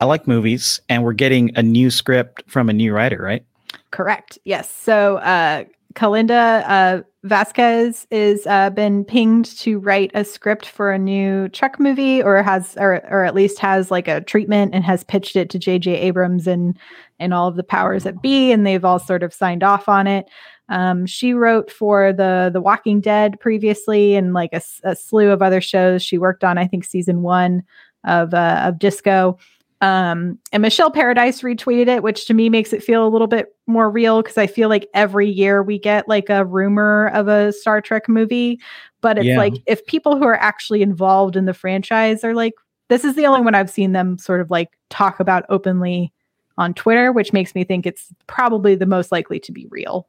I 0.00 0.06
like 0.06 0.26
movies, 0.26 0.80
and 0.88 1.04
we're 1.04 1.12
getting 1.12 1.50
a 1.56 1.62
new 1.62 1.90
script 1.90 2.42
from 2.46 2.68
a 2.68 2.72
new 2.72 2.92
writer, 2.92 3.22
right? 3.22 3.44
Correct. 3.90 4.38
Yes. 4.44 4.70
So 4.70 5.18
uh 5.18 5.64
Kalinda 5.94 6.64
uh 6.66 7.02
Vazquez 7.24 8.06
is 8.10 8.46
uh 8.46 8.70
been 8.70 9.04
pinged 9.04 9.56
to 9.58 9.78
write 9.78 10.10
a 10.14 10.24
script 10.24 10.66
for 10.66 10.90
a 10.90 10.98
new 10.98 11.48
Trek 11.50 11.78
movie 11.78 12.20
or 12.20 12.42
has 12.42 12.76
or 12.76 13.02
or 13.08 13.24
at 13.24 13.36
least 13.36 13.58
has 13.60 13.90
like 13.92 14.08
a 14.08 14.20
treatment 14.20 14.74
and 14.74 14.84
has 14.84 15.04
pitched 15.04 15.36
it 15.36 15.48
to 15.50 15.58
JJ 15.60 15.86
Abrams 15.94 16.48
and 16.48 16.76
and 17.20 17.32
all 17.32 17.46
of 17.46 17.54
the 17.54 17.62
powers 17.62 18.02
that 18.02 18.20
be 18.20 18.50
and 18.50 18.66
they've 18.66 18.84
all 18.84 18.98
sort 18.98 19.22
of 19.22 19.32
signed 19.32 19.62
off 19.62 19.88
on 19.88 20.08
it. 20.08 20.28
Um, 20.70 21.06
she 21.06 21.34
wrote 21.34 21.70
for 21.70 22.12
the 22.12 22.50
The 22.52 22.60
Walking 22.60 23.00
Dead 23.00 23.38
previously 23.38 24.16
and 24.16 24.32
like 24.32 24.50
a 24.52 24.96
slew 24.96 25.30
of 25.30 25.40
other 25.40 25.60
shows. 25.60 26.02
She 26.02 26.18
worked 26.18 26.42
on 26.42 26.58
I 26.58 26.66
think 26.66 26.84
season 26.84 27.22
1 27.22 27.62
of 28.04 28.34
uh, 28.34 28.62
of 28.64 28.78
Disco. 28.78 29.38
Um, 29.84 30.38
and 30.50 30.62
Michelle 30.62 30.90
Paradise 30.90 31.42
retweeted 31.42 31.88
it, 31.88 32.02
which 32.02 32.26
to 32.26 32.34
me 32.34 32.48
makes 32.48 32.72
it 32.72 32.82
feel 32.82 33.06
a 33.06 33.10
little 33.10 33.26
bit 33.26 33.54
more 33.66 33.90
real 33.90 34.22
because 34.22 34.38
I 34.38 34.46
feel 34.46 34.70
like 34.70 34.88
every 34.94 35.28
year 35.28 35.62
we 35.62 35.78
get 35.78 36.08
like 36.08 36.30
a 36.30 36.44
rumor 36.46 37.08
of 37.12 37.28
a 37.28 37.52
Star 37.52 37.82
Trek 37.82 38.08
movie. 38.08 38.58
But 39.02 39.18
it's 39.18 39.26
Yeah. 39.26 39.36
like 39.36 39.54
if 39.66 39.84
people 39.84 40.16
who 40.16 40.24
are 40.24 40.40
actually 40.40 40.80
involved 40.80 41.36
in 41.36 41.44
the 41.44 41.52
franchise 41.52 42.24
are 42.24 42.34
like, 42.34 42.54
this 42.88 43.04
is 43.04 43.14
the 43.14 43.26
only 43.26 43.42
one 43.42 43.54
I've 43.54 43.68
seen 43.68 43.92
them 43.92 44.16
sort 44.16 44.40
of 44.40 44.50
like 44.50 44.70
talk 44.88 45.20
about 45.20 45.44
openly 45.50 46.12
on 46.56 46.72
Twitter, 46.72 47.12
which 47.12 47.34
makes 47.34 47.54
me 47.54 47.62
think 47.62 47.84
it's 47.84 48.08
probably 48.26 48.74
the 48.76 48.86
most 48.86 49.12
likely 49.12 49.38
to 49.40 49.52
be 49.52 49.66
real. 49.70 50.06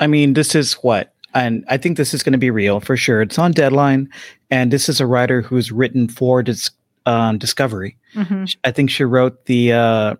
I 0.00 0.08
mean, 0.08 0.32
this 0.32 0.56
is 0.56 0.72
what, 0.74 1.14
and 1.34 1.64
I 1.68 1.76
think 1.76 1.96
this 1.96 2.14
is 2.14 2.24
going 2.24 2.32
to 2.32 2.38
be 2.38 2.50
real 2.50 2.80
for 2.80 2.96
sure. 2.96 3.22
It's 3.22 3.38
on 3.38 3.52
deadline, 3.52 4.08
and 4.50 4.72
this 4.72 4.88
is 4.88 5.00
a 5.00 5.06
writer 5.06 5.42
who's 5.42 5.70
written 5.70 6.08
for 6.08 6.42
dis- 6.42 6.70
um, 7.08 7.38
Discovery. 7.38 7.96
Mhm. 8.14 8.54
I 8.64 8.70
think 8.70 8.90
she 8.90 9.04
wrote 9.04 9.46
the 9.46 9.72
uh, 9.72 10.14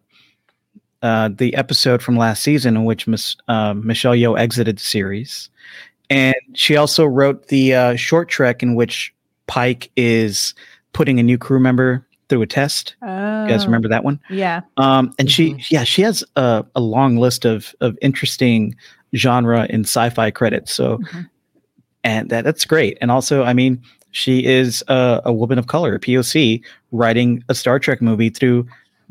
uh, 1.03 1.29
the 1.37 1.55
episode 1.55 2.03
from 2.03 2.17
last 2.17 2.43
season 2.43 2.77
in 2.77 2.85
which 2.85 3.07
Miss 3.07 3.37
uh, 3.47 3.75
Michelle 3.75 4.15
Yeoh 4.15 4.39
exited 4.39 4.79
the 4.79 4.83
series, 4.83 5.51
and 6.11 6.35
she 6.55 6.77
also 6.77 7.05
wrote 7.05 7.49
the 7.49 7.75
uh, 7.75 7.97
short 7.97 8.29
trek 8.29 8.63
in 8.63 8.75
which 8.75 9.15
Pike 9.47 9.91
is 9.97 10.55
putting 10.93 11.21
a 11.21 11.23
new 11.23 11.39
crew 11.39 11.61
member 11.61 12.05
through 12.29 12.43
a 12.43 12.47
test. 12.47 12.95
Oh, 13.03 13.43
You 13.45 13.49
guys 13.49 13.65
remember 13.65 13.89
that 13.89 14.05
one? 14.05 14.21
Yeah. 14.29 14.61
Um, 14.77 15.13
and 15.19 15.31
she, 15.31 15.55
Mhm. 15.55 15.71
yeah, 15.71 15.85
she 15.85 16.03
has 16.03 16.23
a, 16.37 16.65
a 16.75 16.81
long 16.81 17.17
list 17.17 17.45
of 17.47 17.75
of 17.81 17.97
interesting 18.03 18.75
genre 19.15 19.67
and 19.71 19.85
sci-fi 19.87 20.31
credits. 20.31 20.73
So, 20.73 20.99
Mhm. 20.99 21.29
and 22.05 22.29
that 22.31 22.45
that's 22.45 22.65
great. 22.67 22.99
And 23.01 23.11
also, 23.11 23.45
I 23.45 23.53
mean, 23.55 23.81
she 24.19 24.45
is 24.45 24.83
a, 24.89 25.23
a 25.27 25.33
woman 25.33 25.59
of 25.59 25.69
color, 25.69 25.95
a 25.95 26.01
POC, 26.01 26.63
writing 26.93 27.43
a 27.49 27.55
Star 27.55 27.79
Trek 27.79 28.03
movie 28.03 28.31
through 28.31 28.67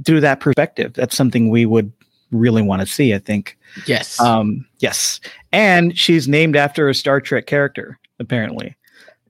through 0.06 0.20
that 0.22 0.40
perspective. 0.40 0.94
That's 0.94 1.16
something 1.16 1.50
we 1.50 1.66
would 1.66 1.92
really 2.32 2.62
want 2.62 2.82
to 2.82 2.86
see. 2.86 3.14
I 3.14 3.20
think. 3.20 3.58
yes. 3.86 4.20
Um, 4.20 4.66
yes, 4.80 5.20
and 5.52 5.98
she's 5.98 6.28
named 6.28 6.56
after 6.56 6.90
a 6.90 6.94
Star 6.94 7.22
Trek 7.22 7.48
character, 7.48 7.98
apparently. 8.20 8.76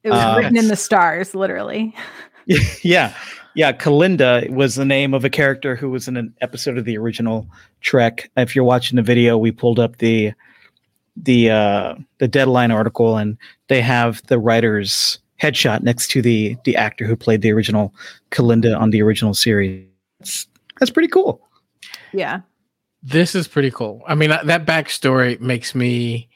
It 0.04 0.10
was 0.12 0.20
Uh, 0.20 0.36
written 0.38 0.58
in 0.58 0.68
the 0.68 0.76
stars, 0.76 1.36
literally. 1.36 1.94
yeah 2.82 3.14
yeah 3.56 3.74
kalinda 3.74 4.50
was 4.52 4.76
the 4.76 4.86
name 4.86 5.14
of 5.14 5.26
a 5.26 5.30
character 5.30 5.76
who 5.76 5.90
was 5.90 6.08
in 6.08 6.16
an 6.16 6.34
episode 6.40 6.78
of 6.78 6.86
the 6.86 6.98
original 6.98 7.46
trek 7.82 8.32
if 8.38 8.56
you're 8.56 8.64
watching 8.64 8.96
the 8.96 9.02
video 9.02 9.38
we 9.38 9.52
pulled 9.52 9.80
up 9.80 9.98
the 9.98 10.32
the 11.18 11.50
uh 11.50 11.94
the 12.20 12.28
deadline 12.28 12.72
article 12.72 13.18
and 13.18 13.38
they 13.68 13.82
have 13.82 14.22
the 14.28 14.40
writer's 14.40 15.20
headshot 15.42 15.82
next 15.84 16.10
to 16.10 16.22
the 16.22 16.58
the 16.66 16.76
actor 16.76 17.06
who 17.06 17.16
played 17.16 17.42
the 17.42 17.52
original 17.52 17.94
kalinda 18.32 18.78
on 18.80 18.90
the 18.90 19.02
original 19.02 19.34
series 19.34 19.86
that's, 20.20 20.48
that's 20.80 20.92
pretty 20.92 21.08
cool 21.08 21.48
Yeah. 22.14 22.42
This 23.04 23.36
is 23.36 23.48
pretty 23.48 23.72
cool. 23.72 24.02
I 24.08 24.16
mean, 24.16 24.30
that 24.30 24.66
backstory 24.66 25.40
makes 25.40 25.76
me 25.76 26.30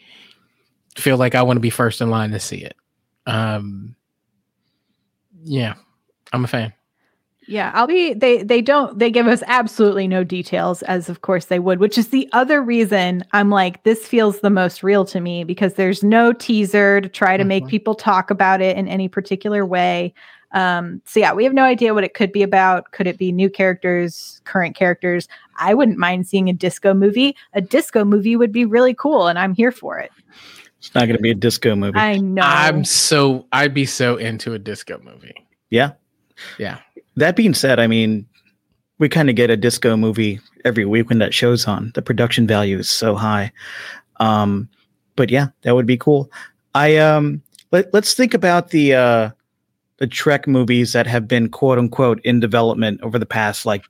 feel 0.95 1.17
like 1.17 1.35
I 1.35 1.41
want 1.41 1.57
to 1.57 1.61
be 1.61 1.69
first 1.69 2.01
in 2.01 2.09
line 2.09 2.31
to 2.31 2.39
see 2.39 2.57
it. 2.57 2.75
Um, 3.25 3.95
yeah, 5.43 5.73
I'm 6.31 6.45
a 6.45 6.47
fan. 6.47 6.73
Yeah, 7.51 7.71
I'll 7.73 7.85
be 7.87 8.13
they 8.13 8.43
they 8.43 8.61
don't 8.61 8.97
they 8.97 9.11
give 9.11 9.27
us 9.27 9.43
absolutely 9.45 10.07
no 10.07 10.23
details 10.23 10.83
as 10.83 11.09
of 11.09 11.21
course 11.21 11.45
they 11.45 11.59
would, 11.59 11.79
which 11.79 11.97
is 11.97 12.07
the 12.07 12.29
other 12.31 12.61
reason 12.63 13.25
I'm 13.33 13.49
like 13.49 13.83
this 13.83 14.07
feels 14.07 14.39
the 14.39 14.49
most 14.49 14.83
real 14.83 15.03
to 15.05 15.19
me 15.19 15.43
because 15.43 15.73
there's 15.73 16.01
no 16.01 16.31
teaser 16.31 17.01
to 17.01 17.09
try 17.09 17.35
to 17.35 17.43
make 17.43 17.65
Mhm. 17.65 17.69
people 17.69 17.93
talk 17.93 18.31
about 18.31 18.61
it 18.61 18.77
in 18.77 18.87
any 18.87 19.09
particular 19.09 19.65
way. 19.65 20.13
Um 20.53 21.01
so 21.05 21.19
yeah, 21.19 21.33
we 21.33 21.43
have 21.43 21.53
no 21.53 21.63
idea 21.65 21.93
what 21.93 22.05
it 22.05 22.13
could 22.13 22.31
be 22.31 22.41
about. 22.41 22.91
Could 22.93 23.05
it 23.07 23.17
be 23.17 23.33
new 23.33 23.49
characters, 23.49 24.39
current 24.45 24.77
characters? 24.77 25.27
I 25.57 25.73
wouldn't 25.73 25.97
mind 25.97 26.27
seeing 26.27 26.47
a 26.47 26.53
disco 26.53 26.93
movie. 26.93 27.35
A 27.53 27.59
disco 27.59 28.05
movie 28.05 28.37
would 28.37 28.53
be 28.53 28.63
really 28.63 28.93
cool 28.93 29.27
and 29.27 29.37
I'm 29.37 29.53
here 29.53 29.73
for 29.73 29.99
it. 29.99 30.11
it's 30.79 30.95
not 30.95 31.01
going 31.05 31.17
to 31.17 31.21
be 31.21 31.31
a 31.31 31.35
disco 31.35 31.75
movie 31.75 31.99
I 31.99 32.15
know. 32.15 32.43
I'm 32.45 32.85
so 32.85 33.45
I'd 33.51 33.73
be 33.73 33.85
so 33.85 34.15
into 34.15 34.53
a 34.53 34.59
disco 34.59 35.01
movie. 35.03 35.35
yeah 35.69 35.91
Yeah. 36.57 36.77
That 37.17 37.35
being 37.35 37.53
said 37.53 37.79
i 37.79 37.87
mean 37.87 38.25
we 38.99 39.09
kind 39.09 39.29
of 39.29 39.35
get 39.35 39.49
a 39.49 39.57
disco 39.57 39.95
movie 39.97 40.39
every 40.65 40.85
week 40.85 41.09
when 41.09 41.19
that 41.19 41.33
show's 41.33 41.67
on 41.67 41.91
the 41.95 42.01
production 42.01 42.45
value 42.47 42.77
is 42.79 42.89
so 42.89 43.15
high 43.15 43.51
um 44.17 44.67
but 45.15 45.29
yeah 45.29 45.47
that 45.63 45.75
would 45.75 45.85
be 45.87 45.97
cool 45.97 46.29
i 46.75 46.97
um 46.97 47.41
let, 47.71 47.93
let's 47.93 48.13
think 48.13 48.33
about 48.33 48.69
the 48.69 48.93
uh 48.93 49.29
the 49.97 50.07
trek 50.07 50.47
movies 50.47 50.93
that 50.93 51.05
have 51.07 51.27
been 51.27 51.47
quote 51.49 51.77
unquote 51.77 52.19
in 52.23 52.39
development 52.39 52.99
over 53.01 53.17
the 53.19 53.25
past 53.25 53.65
like 53.65 53.83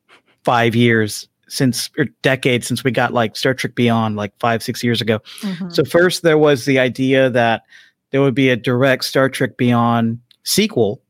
five 0.43 0.75
years 0.75 1.27
since 1.47 1.89
or 1.97 2.05
decades 2.21 2.65
since 2.67 2.83
we 2.83 2.91
got 2.91 3.13
like 3.13 3.35
star 3.35 3.53
trek 3.53 3.75
beyond 3.75 4.15
like 4.15 4.33
five 4.39 4.63
six 4.63 4.83
years 4.83 5.01
ago 5.01 5.19
Mhm. 5.41 5.73
so 5.73 5.83
first 5.83 6.23
there 6.23 6.37
was 6.37 6.65
the 6.65 6.79
idea 6.79 7.29
that 7.29 7.63
there 8.11 8.21
would 8.21 8.35
be 8.35 8.49
a 8.49 8.55
direct 8.55 9.03
star 9.03 9.29
trek 9.29 9.57
beyond 9.57 10.19
sequel 10.43 11.01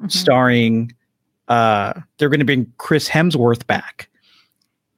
Mhm. 0.00 0.10
starring 0.10 0.92
uh 1.48 1.92
they're 2.18 2.28
going 2.28 2.40
to 2.40 2.46
bring 2.46 2.72
Chris 2.78 3.08
Hemsworth 3.08 3.66
back 3.66 4.08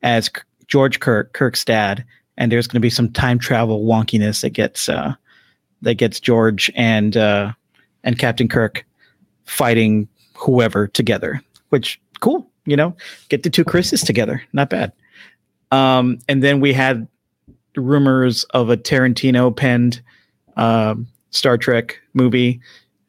as 0.02 0.30
George 0.66 1.00
Kirk 1.00 1.32
Kirk's 1.32 1.64
dad 1.64 2.04
and 2.36 2.52
there's 2.52 2.66
going 2.66 2.76
to 2.76 2.80
be 2.80 2.90
some 2.90 3.10
time 3.10 3.38
travel 3.38 3.84
wonkiness 3.84 4.42
that 4.42 4.50
gets 4.50 4.88
uh 4.88 5.14
that 5.82 5.94
gets 5.94 6.20
George 6.20 6.70
and 6.74 7.16
uh 7.16 7.52
and 8.04 8.18
Captain 8.18 8.48
Kirk 8.48 8.84
fighting 9.44 10.08
whoever 10.34 10.86
together 10.88 11.40
which 11.70 12.00
cool 12.20 12.48
you 12.66 12.76
know, 12.76 12.94
get 13.28 13.44
the 13.44 13.50
two 13.50 13.64
Chris's 13.64 14.02
together. 14.02 14.42
Not 14.52 14.68
bad. 14.70 14.92
Um, 15.70 16.18
and 16.28 16.42
then 16.42 16.60
we 16.60 16.72
had 16.72 17.08
rumors 17.76 18.44
of 18.44 18.68
a 18.68 18.76
Tarantino 18.76 19.56
penned 19.56 20.02
um, 20.56 21.06
Star 21.30 21.56
Trek 21.56 21.98
movie. 22.12 22.60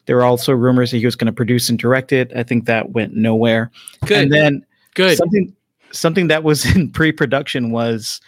There 0.08 0.16
were 0.16 0.26
also 0.26 0.54
rumors 0.54 0.92
that 0.92 0.98
he 0.98 1.06
was 1.06 1.16
going 1.16 1.28
to 1.28 1.34
produce 1.34 1.70
and 1.70 1.78
direct 1.78 2.12
it. 2.12 2.32
I 2.36 2.44
think 2.44 2.66
that 2.66 2.92
went 2.92 3.14
nowhere. 3.14 3.70
Good. 4.06 4.24
And 4.24 4.32
then 4.32 4.66
Good. 4.96 5.18
something 5.18 5.56
something 5.92 6.28
that 6.28 6.44
was 6.44 6.66
in 6.76 6.90
pre-production 6.90 7.72
was 7.72 8.20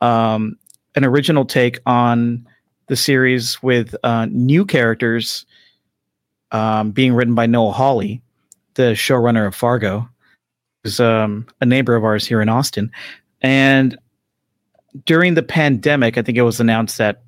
um, 0.00 0.56
an 0.94 1.04
original 1.04 1.44
take 1.44 1.78
on 1.84 2.46
the 2.88 2.96
series 2.96 3.62
with 3.62 3.94
uh, 4.04 4.26
new 4.30 4.64
characters 4.64 5.44
um, 6.52 6.92
being 6.92 7.12
written 7.12 7.34
by 7.34 7.46
Noah 7.46 7.72
Hawley, 7.72 8.22
the 8.74 8.92
showrunner 8.92 9.46
of 9.46 9.54
Fargo, 9.54 10.08
who's 10.82 11.00
um, 11.00 11.46
a 11.60 11.66
neighbor 11.66 11.96
of 11.96 12.04
ours 12.04 12.26
here 12.26 12.40
in 12.40 12.48
Austin. 12.48 12.90
And 13.42 13.98
during 15.04 15.34
the 15.34 15.42
pandemic, 15.42 16.16
I 16.16 16.22
think 16.22 16.38
it 16.38 16.42
was 16.42 16.60
announced 16.60 16.98
that 16.98 17.22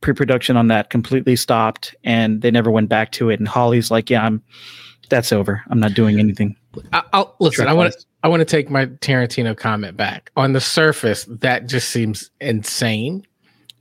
pre-production 0.00 0.56
on 0.56 0.68
that 0.68 0.90
completely 0.90 1.36
stopped, 1.36 1.94
and 2.04 2.42
they 2.42 2.50
never 2.50 2.70
went 2.70 2.88
back 2.88 3.12
to 3.12 3.30
it. 3.30 3.38
And 3.38 3.48
Hawley's 3.48 3.90
like, 3.90 4.10
"Yeah, 4.10 4.24
I'm. 4.24 4.42
That's 5.08 5.32
over. 5.32 5.62
I'm 5.70 5.80
not 5.80 5.94
doing 5.94 6.18
anything." 6.18 6.56
I, 6.92 7.02
I'll 7.12 7.34
listen. 7.40 7.66
I 7.68 7.72
want 7.72 7.92
to. 7.92 8.04
I 8.22 8.28
want 8.28 8.40
to 8.40 8.44
take 8.44 8.68
my 8.70 8.86
Tarantino 8.86 9.56
comment 9.56 9.96
back. 9.96 10.30
On 10.36 10.52
the 10.52 10.60
surface, 10.60 11.24
that 11.28 11.66
just 11.66 11.90
seems 11.90 12.30
insane, 12.40 13.26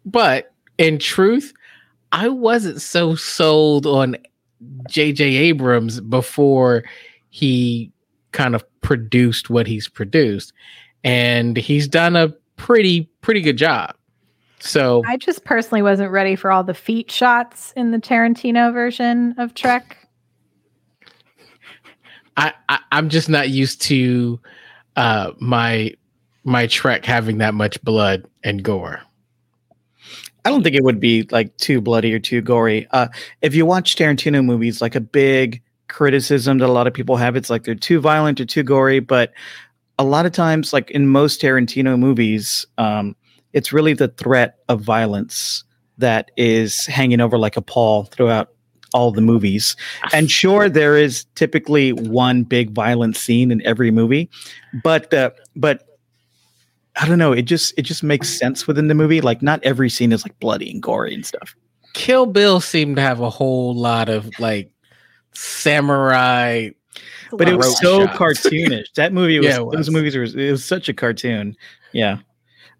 but 0.05 0.53
in 0.77 0.99
truth, 0.99 1.53
I 2.11 2.29
wasn't 2.29 2.81
so 2.81 3.15
sold 3.15 3.85
on 3.85 4.15
J.J. 4.89 5.23
Abrams 5.23 5.99
before 5.99 6.83
he 7.29 7.91
kind 8.31 8.55
of 8.55 8.63
produced 8.81 9.49
what 9.49 9.67
he's 9.67 9.87
produced, 9.87 10.53
and 11.03 11.57
he's 11.57 11.87
done 11.87 12.15
a 12.15 12.29
pretty 12.55 13.09
pretty 13.21 13.41
good 13.41 13.57
job. 13.57 13.96
So 14.59 15.03
I 15.05 15.17
just 15.17 15.43
personally 15.43 15.81
wasn't 15.81 16.11
ready 16.11 16.35
for 16.35 16.51
all 16.51 16.63
the 16.63 16.73
feet 16.73 17.11
shots 17.11 17.73
in 17.75 17.91
the 17.91 17.99
Tarantino 17.99 18.73
version 18.73 19.35
of 19.37 19.53
Trek. 19.53 19.97
I, 22.37 22.53
I 22.69 22.79
I'm 22.91 23.09
just 23.09 23.29
not 23.29 23.49
used 23.49 23.81
to 23.83 24.39
uh 24.95 25.31
my 25.39 25.93
my 26.43 26.67
Trek 26.67 27.05
having 27.05 27.37
that 27.39 27.53
much 27.53 27.81
blood 27.83 28.27
and 28.43 28.63
gore. 28.63 29.01
I 30.47 30.49
don't 30.49 30.63
think 30.63 30.77
it 30.77 30.83
would 30.83 31.01
be 31.01 31.27
like 31.29 31.55
too 31.57 31.81
bloody 31.81 32.13
or 32.13 32.19
too 32.19 32.41
gory. 32.41 32.87
Uh, 32.91 33.09
if 33.41 33.53
you 33.53 33.65
watch 33.65 33.97
Tarantino 33.97 34.43
movies, 34.43 34.81
like 34.81 34.95
a 34.95 35.01
big 35.01 35.61
criticism 35.89 36.59
that 36.59 36.69
a 36.69 36.71
lot 36.71 36.87
of 36.87 36.93
people 36.93 37.17
have, 37.17 37.35
it's 37.35 37.49
like 37.49 37.65
they're 37.65 37.75
too 37.75 37.99
violent 37.99 38.39
or 38.39 38.45
too 38.45 38.63
gory. 38.63 39.01
But 39.01 39.33
a 39.99 40.05
lot 40.05 40.25
of 40.25 40.31
times, 40.31 40.71
like 40.71 40.89
in 40.91 41.07
most 41.07 41.41
Tarantino 41.41 41.99
movies, 41.99 42.65
um, 42.77 43.13
it's 43.57 43.73
really 43.73 43.93
the 43.93 44.07
threat 44.07 44.59
of 44.69 44.81
violence 44.81 45.63
that 45.97 46.29
is 46.37 46.85
hanging 46.85 47.19
over 47.19 47.39
like 47.39 47.57
a 47.57 47.61
pall 47.61 48.03
throughout 48.03 48.49
all 48.93 49.11
the 49.11 49.19
movies. 49.19 49.75
And 50.13 50.29
sure, 50.29 50.69
there 50.69 50.95
is 50.95 51.25
typically 51.33 51.91
one 51.91 52.43
big 52.43 52.69
violent 52.69 53.17
scene 53.17 53.49
in 53.49 53.65
every 53.65 53.89
movie, 53.89 54.29
but 54.83 55.11
uh, 55.11 55.31
but 55.55 55.87
I 56.95 57.07
don't 57.07 57.17
know. 57.17 57.31
It 57.31 57.43
just 57.43 57.73
it 57.77 57.81
just 57.81 58.03
makes 58.03 58.29
sense 58.29 58.67
within 58.67 58.89
the 58.89 58.95
movie. 58.95 59.21
Like 59.21 59.41
not 59.41 59.59
every 59.63 59.89
scene 59.89 60.11
is 60.11 60.23
like 60.23 60.39
bloody 60.39 60.69
and 60.69 60.83
gory 60.83 61.15
and 61.15 61.25
stuff. 61.25 61.55
Kill 61.95 62.27
Bill 62.27 62.59
seemed 62.59 62.97
to 62.97 63.01
have 63.01 63.21
a 63.21 63.31
whole 63.31 63.73
lot 63.75 64.07
of 64.07 64.29
like 64.39 64.71
samurai. 65.33 66.69
But 67.31 67.49
it 67.49 67.57
was 67.57 67.75
so 67.79 68.05
shots. 68.05 68.19
cartoonish. 68.19 68.93
That 68.95 69.13
movie 69.13 69.39
was, 69.39 69.47
Yeah, 69.47 69.61
it 69.61 69.71
those 69.71 69.89
movies 69.89 70.15
were 70.15 70.23
it 70.25 70.51
was 70.51 70.63
such 70.63 70.89
a 70.89 70.93
cartoon. 70.93 71.55
Yeah. 71.91 72.19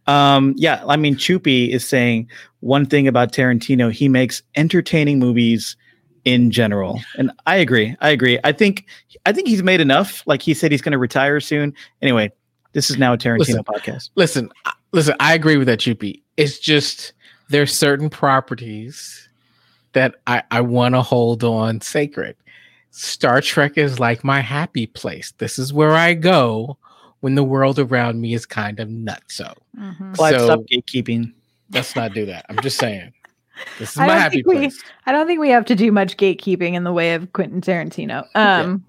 Um, 0.07 0.53
yeah, 0.57 0.83
I 0.87 0.95
mean 0.95 1.15
Chupi 1.15 1.69
is 1.69 1.85
saying 1.85 2.29
one 2.61 2.85
thing 2.85 3.07
about 3.07 3.33
Tarantino, 3.33 3.91
he 3.91 4.07
makes 4.07 4.41
entertaining 4.55 5.19
movies 5.19 5.75
in 6.23 6.51
general. 6.51 6.99
And 7.17 7.31
I 7.45 7.57
agree. 7.57 7.95
I 8.01 8.09
agree. 8.09 8.39
I 8.43 8.51
think 8.51 8.85
I 9.25 9.31
think 9.31 9.47
he's 9.47 9.63
made 9.63 9.81
enough. 9.81 10.23
Like 10.25 10.41
he 10.41 10.53
said 10.53 10.71
he's 10.71 10.81
gonna 10.81 10.97
retire 10.97 11.39
soon. 11.39 11.73
Anyway, 12.01 12.31
this 12.73 12.89
is 12.89 12.97
now 12.97 13.13
a 13.13 13.17
Tarantino 13.17 13.39
Listen. 13.39 13.63
podcast. 13.63 14.09
Listen, 14.15 14.51
listen. 14.91 15.15
I 15.19 15.33
agree 15.33 15.57
with 15.57 15.67
that, 15.67 15.79
Chupi. 15.79 16.21
It's 16.37 16.59
just 16.59 17.13
there's 17.49 17.73
certain 17.73 18.09
properties 18.09 19.29
that 19.93 20.15
I 20.27 20.43
I 20.51 20.61
want 20.61 20.95
to 20.95 21.01
hold 21.01 21.43
on 21.43 21.81
sacred. 21.81 22.35
Star 22.91 23.41
Trek 23.41 23.77
is 23.77 23.99
like 23.99 24.23
my 24.23 24.39
happy 24.41 24.87
place. 24.87 25.33
This 25.37 25.59
is 25.59 25.71
where 25.71 25.93
I 25.93 26.13
go 26.13 26.77
when 27.22 27.36
the 27.36 27.43
world 27.43 27.80
around 27.80 28.22
me 28.22 28.34
is 28.34 28.45
kind 28.45 28.80
of 28.80 28.88
nutso. 28.89 29.53
Mhm. 29.78 30.15
Clive, 30.15 30.36
So- 30.39 30.45
stop 30.45 30.59
gatekeeping. 30.72 31.34
Let's 31.72 31.95
not 31.95 32.13
do 32.13 32.26
that. 32.28 32.45
I'm 32.49 32.59
just 32.61 32.78
saying. 32.78 33.11
This 33.80 33.91
is 33.91 33.97
I 33.97 34.01
my 34.07 34.13
don't 34.13 34.22
happy 34.22 34.36
think 34.38 34.47
we- 34.47 34.55
place. 34.57 34.84
I 35.07 35.11
don't 35.11 35.26
think 35.28 35.39
we 35.39 35.49
have 35.49 35.65
to 35.65 35.76
do 35.76 35.91
much 35.91 36.15
gatekeeping 36.18 36.74
in 36.74 36.84
the 36.84 36.93
way 36.93 37.13
of 37.15 37.34
Quentin 37.34 37.59
Tarantino. 37.61 38.24
Um, 38.36 38.86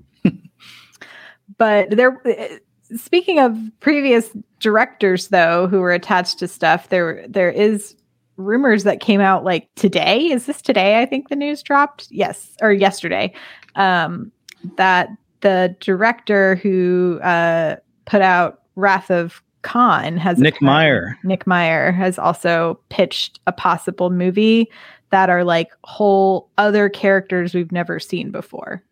but 1.57 1.91
there, 1.91 2.21
uh, 2.27 2.97
speaking 2.97 3.39
of 3.39 3.57
previous 3.81 4.31
directors, 4.61 5.29
though, 5.29 5.67
who 5.69 5.81
were 5.81 5.93
attached 5.93 6.39
to 6.41 6.49
stuff, 6.49 6.89
there 6.91 7.25
there 7.29 7.51
is 7.51 7.97
rumors 8.37 8.85
that 8.85 9.01
came 9.01 9.21
out 9.21 9.43
like 9.43 9.69
today. 9.75 10.27
Is 10.27 10.47
this 10.47 10.63
today? 10.63 11.01
I 11.01 11.07
think 11.07 11.29
the 11.29 11.37
news 11.37 11.63
dropped. 11.63 12.07
Yes, 12.11 12.55
or 12.63 12.73
yesterday. 12.73 13.33
Um, 13.75 14.31
that 14.77 15.09
the 15.41 15.75
director 15.81 16.57
who 16.57 17.19
uh, 17.23 17.77
put 18.09 18.23
out 18.23 18.63
Wrath 18.75 19.11
of 19.11 19.43
Khan 19.63 20.17
has 20.17 20.39
Nick 20.39 20.63
Meyer. 20.63 21.17
Nick 21.25 21.47
Meyer 21.47 21.93
has 21.93 22.19
also 22.19 22.81
pitched 22.89 23.39
a 23.47 23.53
possible 23.53 24.09
movie 24.11 24.69
that 25.11 25.29
are 25.31 25.45
like 25.45 25.71
whole 25.85 26.49
other 26.59 26.89
characters 26.89 27.55
we've 27.55 27.73
never 27.73 27.99
seen 28.01 28.31
before. 28.31 28.83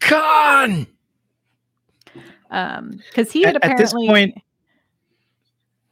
Con. 0.00 0.86
Um, 2.50 3.00
because 3.08 3.32
he 3.32 3.42
had 3.42 3.56
At- 3.56 3.64
at 3.72 3.78
this 3.78 3.92
point- 3.92 4.36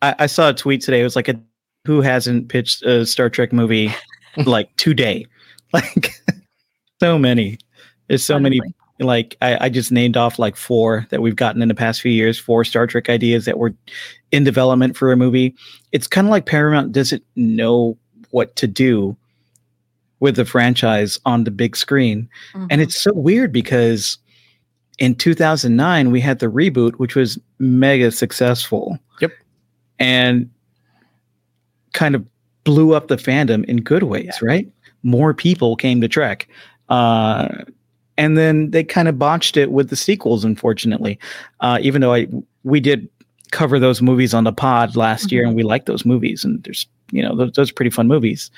I, 0.03 0.15
I 0.21 0.27
saw 0.27 0.49
a 0.51 0.55
tweet 0.55 0.81
today. 0.83 1.01
It 1.01 1.05
was 1.05 1.17
like 1.17 1.29
a 1.29 1.41
who 1.87 2.01
hasn't 2.03 2.49
pitched 2.49 2.83
a 2.83 3.07
Star 3.07 3.31
Trek 3.31 3.53
movie 3.53 3.93
like 4.45 4.75
today? 4.77 5.27
Like 5.73 6.11
so 7.01 7.19
many. 7.19 7.59
There's 8.09 8.25
so 8.25 8.39
many 8.39 8.61
honestly. 8.61 8.75
Like 9.01 9.37
I, 9.43 9.67
I 9.67 9.69
just 9.69 9.91
named 9.91 10.17
off 10.17 10.39
like 10.39 10.57
four 10.57 11.07
that 11.11 11.23
we've 11.23 11.37
gotten 11.37 11.63
in 11.63 11.69
the 11.69 11.75
past 11.75 12.01
few 12.01 12.13
years, 12.13 12.39
four 12.39 12.65
Star 12.65 12.87
Trek 12.87 13.09
ideas 13.09 13.45
that 13.47 13.59
were 13.59 13.75
in 14.31 14.45
development 14.45 14.97
for 14.97 15.11
a 15.11 15.17
movie. 15.17 15.55
It's 15.93 16.07
kind 16.07 16.27
of 16.27 16.31
like 16.31 16.47
Paramount 16.47 16.93
doesn't 16.93 17.25
know 17.37 17.97
what 18.31 18.55
to 18.57 18.67
do 18.67 19.17
with 20.21 20.37
the 20.37 20.45
franchise 20.45 21.19
on 21.25 21.45
the 21.45 21.51
big 21.51 21.77
screen. 21.77 22.29
And 22.55 22.71
Mhm. 22.73 22.81
it's 22.83 23.01
so 23.01 23.13
weird 23.15 23.53
because 23.53 24.19
in 24.99 25.15
2009 25.15 26.11
we 26.11 26.21
had 26.21 26.39
the 26.41 26.47
reboot 26.47 26.93
which 26.99 27.15
was 27.17 27.39
mega 27.59 28.11
successful. 28.13 28.99
Yep. 29.21 29.33
And 29.99 30.51
kind 31.95 32.15
of 32.15 32.25
blew 32.65 32.93
up 32.93 33.09
the 33.09 33.17
fandom 33.17 33.65
in 33.65 33.79
good 33.79 34.03
ways, 34.03 34.39
right? 34.43 34.71
More 35.03 35.33
people 35.33 35.75
came 35.75 36.01
to 36.03 36.09
Trek. 36.09 36.47
Uh 36.91 37.49
and 38.21 38.37
then 38.39 38.71
they 38.71 38.85
kind 38.85 39.09
of 39.09 39.19
botched 39.19 39.57
it 39.57 39.73
with 39.73 39.89
the 39.91 39.97
sequels 39.97 40.45
unfortunately. 40.45 41.19
Uh 41.61 41.79
even 41.81 42.01
though 42.01 42.15
I 42.15 42.29
we 42.63 42.79
did 42.81 43.09
cover 43.51 43.79
those 43.81 44.01
movies 44.01 44.33
on 44.35 44.45
the 44.45 44.53
pod 44.53 44.95
last 44.95 45.33
year 45.33 45.45
and 45.45 45.57
we 45.57 45.63
like 45.65 45.87
those 45.87 46.05
movies 46.05 46.45
and 46.45 46.63
there's 46.63 46.87
you 47.11 47.23
know 47.23 47.35
those, 47.37 47.53
those 47.53 47.71
are 47.71 47.75
pretty 47.75 47.91
fun 47.91 48.07
movies. 48.07 48.51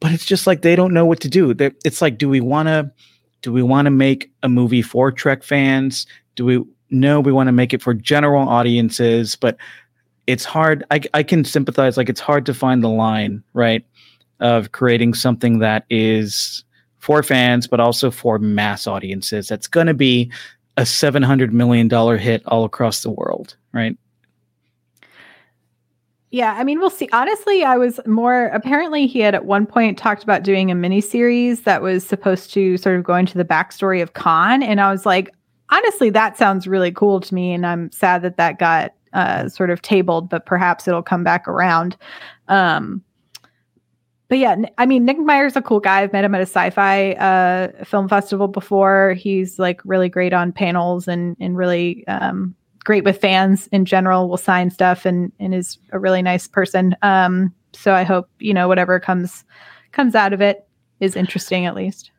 But 0.00 0.12
it's 0.12 0.24
just 0.24 0.46
like 0.46 0.62
they 0.62 0.74
don't 0.76 0.94
know 0.94 1.04
what 1.04 1.20
to 1.20 1.28
do. 1.28 1.52
They- 1.54 1.72
It's 1.84 2.00
like 2.00 2.16
do 2.18 2.28
we 2.28 2.40
want 2.40 2.68
to 2.68 2.90
do 3.42 3.52
we 3.52 3.62
want 3.62 3.86
to 3.86 3.90
make 3.90 4.30
a 4.42 4.48
movie 4.48 4.82
for 4.82 5.10
Trek 5.12 5.42
fans? 5.42 6.06
Do 6.36 6.44
we 6.44 6.64
no, 6.90 7.20
we 7.20 7.32
want 7.32 7.48
to 7.48 7.52
make 7.52 7.72
it 7.74 7.82
for 7.82 7.94
general 7.94 8.48
audiences, 8.48 9.34
but 9.34 9.56
it's 10.26 10.44
hard. 10.44 10.84
I, 10.90 11.00
I 11.14 11.22
can 11.22 11.44
sympathize. 11.44 11.96
Like 11.96 12.08
it's 12.10 12.20
hard 12.20 12.44
to 12.46 12.54
find 12.54 12.82
the 12.84 12.88
line, 12.88 13.42
right? 13.54 13.84
Of 14.40 14.72
creating 14.72 15.14
something 15.14 15.58
that 15.60 15.84
is 15.90 16.64
for 17.02 17.20
fans, 17.24 17.66
but 17.66 17.80
also 17.80 18.12
for 18.12 18.38
mass 18.38 18.86
audiences. 18.86 19.48
That's 19.48 19.66
going 19.66 19.88
to 19.88 19.94
be 19.94 20.30
a 20.76 20.82
$700 20.82 21.50
million 21.50 21.90
hit 22.16 22.42
all 22.46 22.64
across 22.64 23.02
the 23.02 23.10
world, 23.10 23.56
right? 23.72 23.96
Yeah, 26.30 26.54
I 26.54 26.62
mean, 26.62 26.78
we'll 26.78 26.90
see. 26.90 27.08
Honestly, 27.12 27.64
I 27.64 27.76
was 27.76 27.98
more 28.06 28.46
apparently 28.46 29.08
he 29.08 29.18
had 29.18 29.34
at 29.34 29.44
one 29.44 29.66
point 29.66 29.98
talked 29.98 30.22
about 30.22 30.44
doing 30.44 30.70
a 30.70 30.76
mini 30.76 31.00
series 31.00 31.62
that 31.62 31.82
was 31.82 32.06
supposed 32.06 32.52
to 32.54 32.76
sort 32.76 32.96
of 32.96 33.02
go 33.02 33.16
into 33.16 33.36
the 33.36 33.44
backstory 33.44 34.00
of 34.00 34.12
Khan, 34.12 34.62
and 34.62 34.80
I 34.80 34.90
was 34.92 35.04
like, 35.04 35.34
honestly, 35.70 36.08
that 36.10 36.38
sounds 36.38 36.68
really 36.68 36.92
cool 36.92 37.20
to 37.20 37.34
me, 37.34 37.52
and 37.52 37.66
I'm 37.66 37.90
sad 37.90 38.22
that 38.22 38.36
that 38.36 38.60
got 38.60 38.94
uh, 39.12 39.48
sort 39.48 39.70
of 39.70 39.82
tabled, 39.82 40.30
but 40.30 40.46
perhaps 40.46 40.86
it'll 40.86 41.02
come 41.02 41.24
back 41.24 41.48
around. 41.48 41.96
Um, 42.46 43.02
but 44.32 44.38
yeah, 44.38 44.56
I 44.78 44.86
mean, 44.86 45.04
Nick 45.04 45.18
Meyer's 45.18 45.56
a 45.56 45.60
cool 45.60 45.78
guy. 45.78 46.00
I've 46.00 46.12
met 46.14 46.24
him 46.24 46.34
at 46.34 46.40
a 46.40 46.44
sci-fi 46.44 47.12
uh, 47.12 47.84
film 47.84 48.08
festival 48.08 48.48
before. 48.48 49.12
He's 49.12 49.58
like 49.58 49.82
really 49.84 50.08
great 50.08 50.32
on 50.32 50.52
panels 50.52 51.06
and 51.06 51.36
and 51.38 51.54
really 51.54 52.06
um, 52.06 52.54
great 52.82 53.04
with 53.04 53.20
fans 53.20 53.66
in 53.72 53.84
general. 53.84 54.30
Will 54.30 54.38
sign 54.38 54.70
stuff 54.70 55.04
and 55.04 55.32
and 55.38 55.54
is 55.54 55.76
a 55.90 55.98
really 55.98 56.22
nice 56.22 56.48
person. 56.48 56.96
Um, 57.02 57.54
so 57.74 57.92
I 57.92 58.04
hope 58.04 58.26
you 58.38 58.54
know 58.54 58.68
whatever 58.68 58.98
comes 58.98 59.44
comes 59.90 60.14
out 60.14 60.32
of 60.32 60.40
it 60.40 60.66
is 60.98 61.14
interesting 61.14 61.66
at 61.66 61.74
least. 61.74 62.10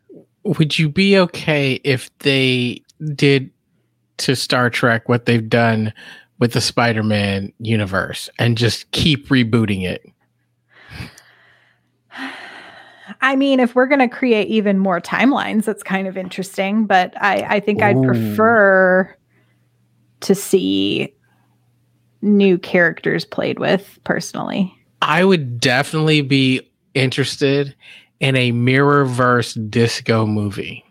Would 0.43 0.77
you 0.77 0.89
be 0.89 1.17
okay 1.17 1.81
if 1.83 2.15
they 2.19 2.83
did 3.15 3.49
to 4.17 4.35
Star 4.35 4.69
Trek 4.69 5.09
what 5.09 5.25
they've 5.25 5.49
done 5.49 5.91
with 6.37 6.53
the 6.53 6.61
Spider-Man 6.61 7.51
universe 7.57 8.29
and 8.37 8.55
just 8.55 8.91
keep 8.91 9.29
rebooting 9.29 9.81
it? 9.81 10.12
I 13.21 13.35
mean, 13.35 13.59
if 13.59 13.75
we're 13.75 13.87
going 13.87 13.99
to 13.99 14.07
create 14.07 14.47
even 14.47 14.79
more 14.79 15.01
timelines, 15.01 15.65
that's 15.65 15.83
kind 15.83 16.07
of 16.07 16.17
interesting. 16.17 16.85
But 16.85 17.13
I, 17.21 17.45
I 17.55 17.59
think 17.59 17.81
Ooh. 17.81 17.85
I'd 17.85 18.03
prefer 18.03 19.15
to 20.21 20.35
see 20.35 21.13
new 22.21 22.57
characters 22.57 23.25
played 23.25 23.59
with 23.59 23.99
personally. 24.03 24.73
I 25.01 25.25
would 25.25 25.59
definitely 25.59 26.21
be 26.21 26.61
interested 26.93 27.75
in 28.19 28.35
a 28.37 28.51
mirrorverse 28.53 29.69
disco 29.69 30.25
movie 30.25 30.85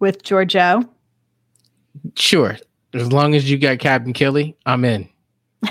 with 0.00 0.22
Georgiou. 0.22 0.88
Sure, 2.16 2.58
as 2.92 3.12
long 3.12 3.34
as 3.34 3.48
you 3.48 3.56
got 3.56 3.78
Captain 3.78 4.12
Killy, 4.12 4.56
I'm 4.66 4.84
in. 4.84 5.08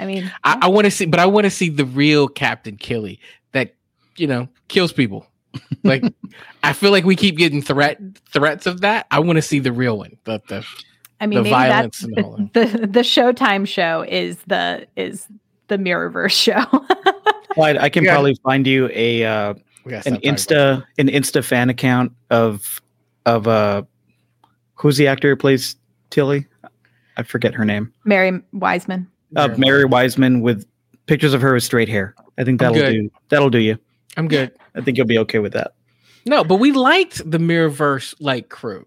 I 0.00 0.06
mean, 0.06 0.32
I, 0.44 0.60
I 0.62 0.68
want 0.68 0.86
to 0.86 0.90
see, 0.90 1.04
but 1.04 1.20
I 1.20 1.26
want 1.26 1.44
to 1.44 1.50
see 1.50 1.68
the 1.68 1.84
real 1.84 2.26
Captain 2.26 2.78
Killy 2.78 3.20
that 3.52 3.74
you 4.16 4.26
know 4.26 4.48
kills 4.68 4.94
people. 4.94 5.26
like, 5.84 6.02
I 6.62 6.72
feel 6.72 6.90
like 6.90 7.04
we 7.04 7.16
keep 7.16 7.36
getting 7.36 7.60
threat 7.60 8.00
threats 8.30 8.66
of 8.66 8.80
that. 8.80 9.06
I 9.10 9.20
want 9.20 9.36
to 9.36 9.42
see 9.42 9.58
the 9.58 9.72
real 9.72 9.98
one. 9.98 10.16
The, 10.24 10.40
the 10.48 10.66
I 11.20 11.26
mean, 11.26 11.42
maybe 11.42 11.50
that's 11.50 12.00
the, 12.00 12.50
the, 12.54 12.86
the 12.86 13.00
Showtime 13.00 13.68
show 13.68 14.02
is 14.08 14.38
the 14.46 14.86
is 14.96 15.26
the 15.68 15.76
Mirrorverse 15.76 16.32
show. 16.32 16.64
well, 17.58 17.76
I, 17.76 17.84
I 17.84 17.88
can 17.90 18.04
yeah. 18.04 18.14
probably 18.14 18.36
find 18.42 18.66
you 18.66 18.88
a 18.94 19.24
uh, 19.26 19.54
an 19.84 20.16
Insta 20.22 20.82
an 20.96 21.08
Insta 21.08 21.44
fan 21.44 21.68
account 21.68 22.12
of 22.30 22.80
of 23.26 23.46
uh 23.46 23.82
who's 24.76 24.96
the 24.96 25.08
actor 25.08 25.28
who 25.28 25.36
plays 25.36 25.76
Tilly? 26.08 26.46
I 27.18 27.22
forget 27.22 27.52
her 27.52 27.66
name. 27.66 27.92
Mary 28.06 28.40
Wiseman 28.52 29.06
uh, 29.36 29.48
Mary 29.56 29.84
Wiseman 29.84 30.40
with 30.40 30.66
pictures 31.06 31.34
of 31.34 31.40
her 31.40 31.54
with 31.54 31.62
straight 31.62 31.88
hair. 31.88 32.14
I 32.38 32.44
think 32.44 32.60
that'll 32.60 32.74
do. 32.74 33.10
That'll 33.28 33.50
do 33.50 33.58
you. 33.58 33.78
I'm 34.16 34.28
good. 34.28 34.52
I 34.74 34.80
think 34.80 34.96
you'll 34.96 35.06
be 35.06 35.18
okay 35.18 35.38
with 35.38 35.52
that. 35.52 35.72
No, 36.26 36.44
but 36.44 36.56
we 36.56 36.72
liked 36.72 37.28
the 37.28 37.38
Mirrorverse 37.38 38.14
like 38.20 38.50
crew. 38.50 38.86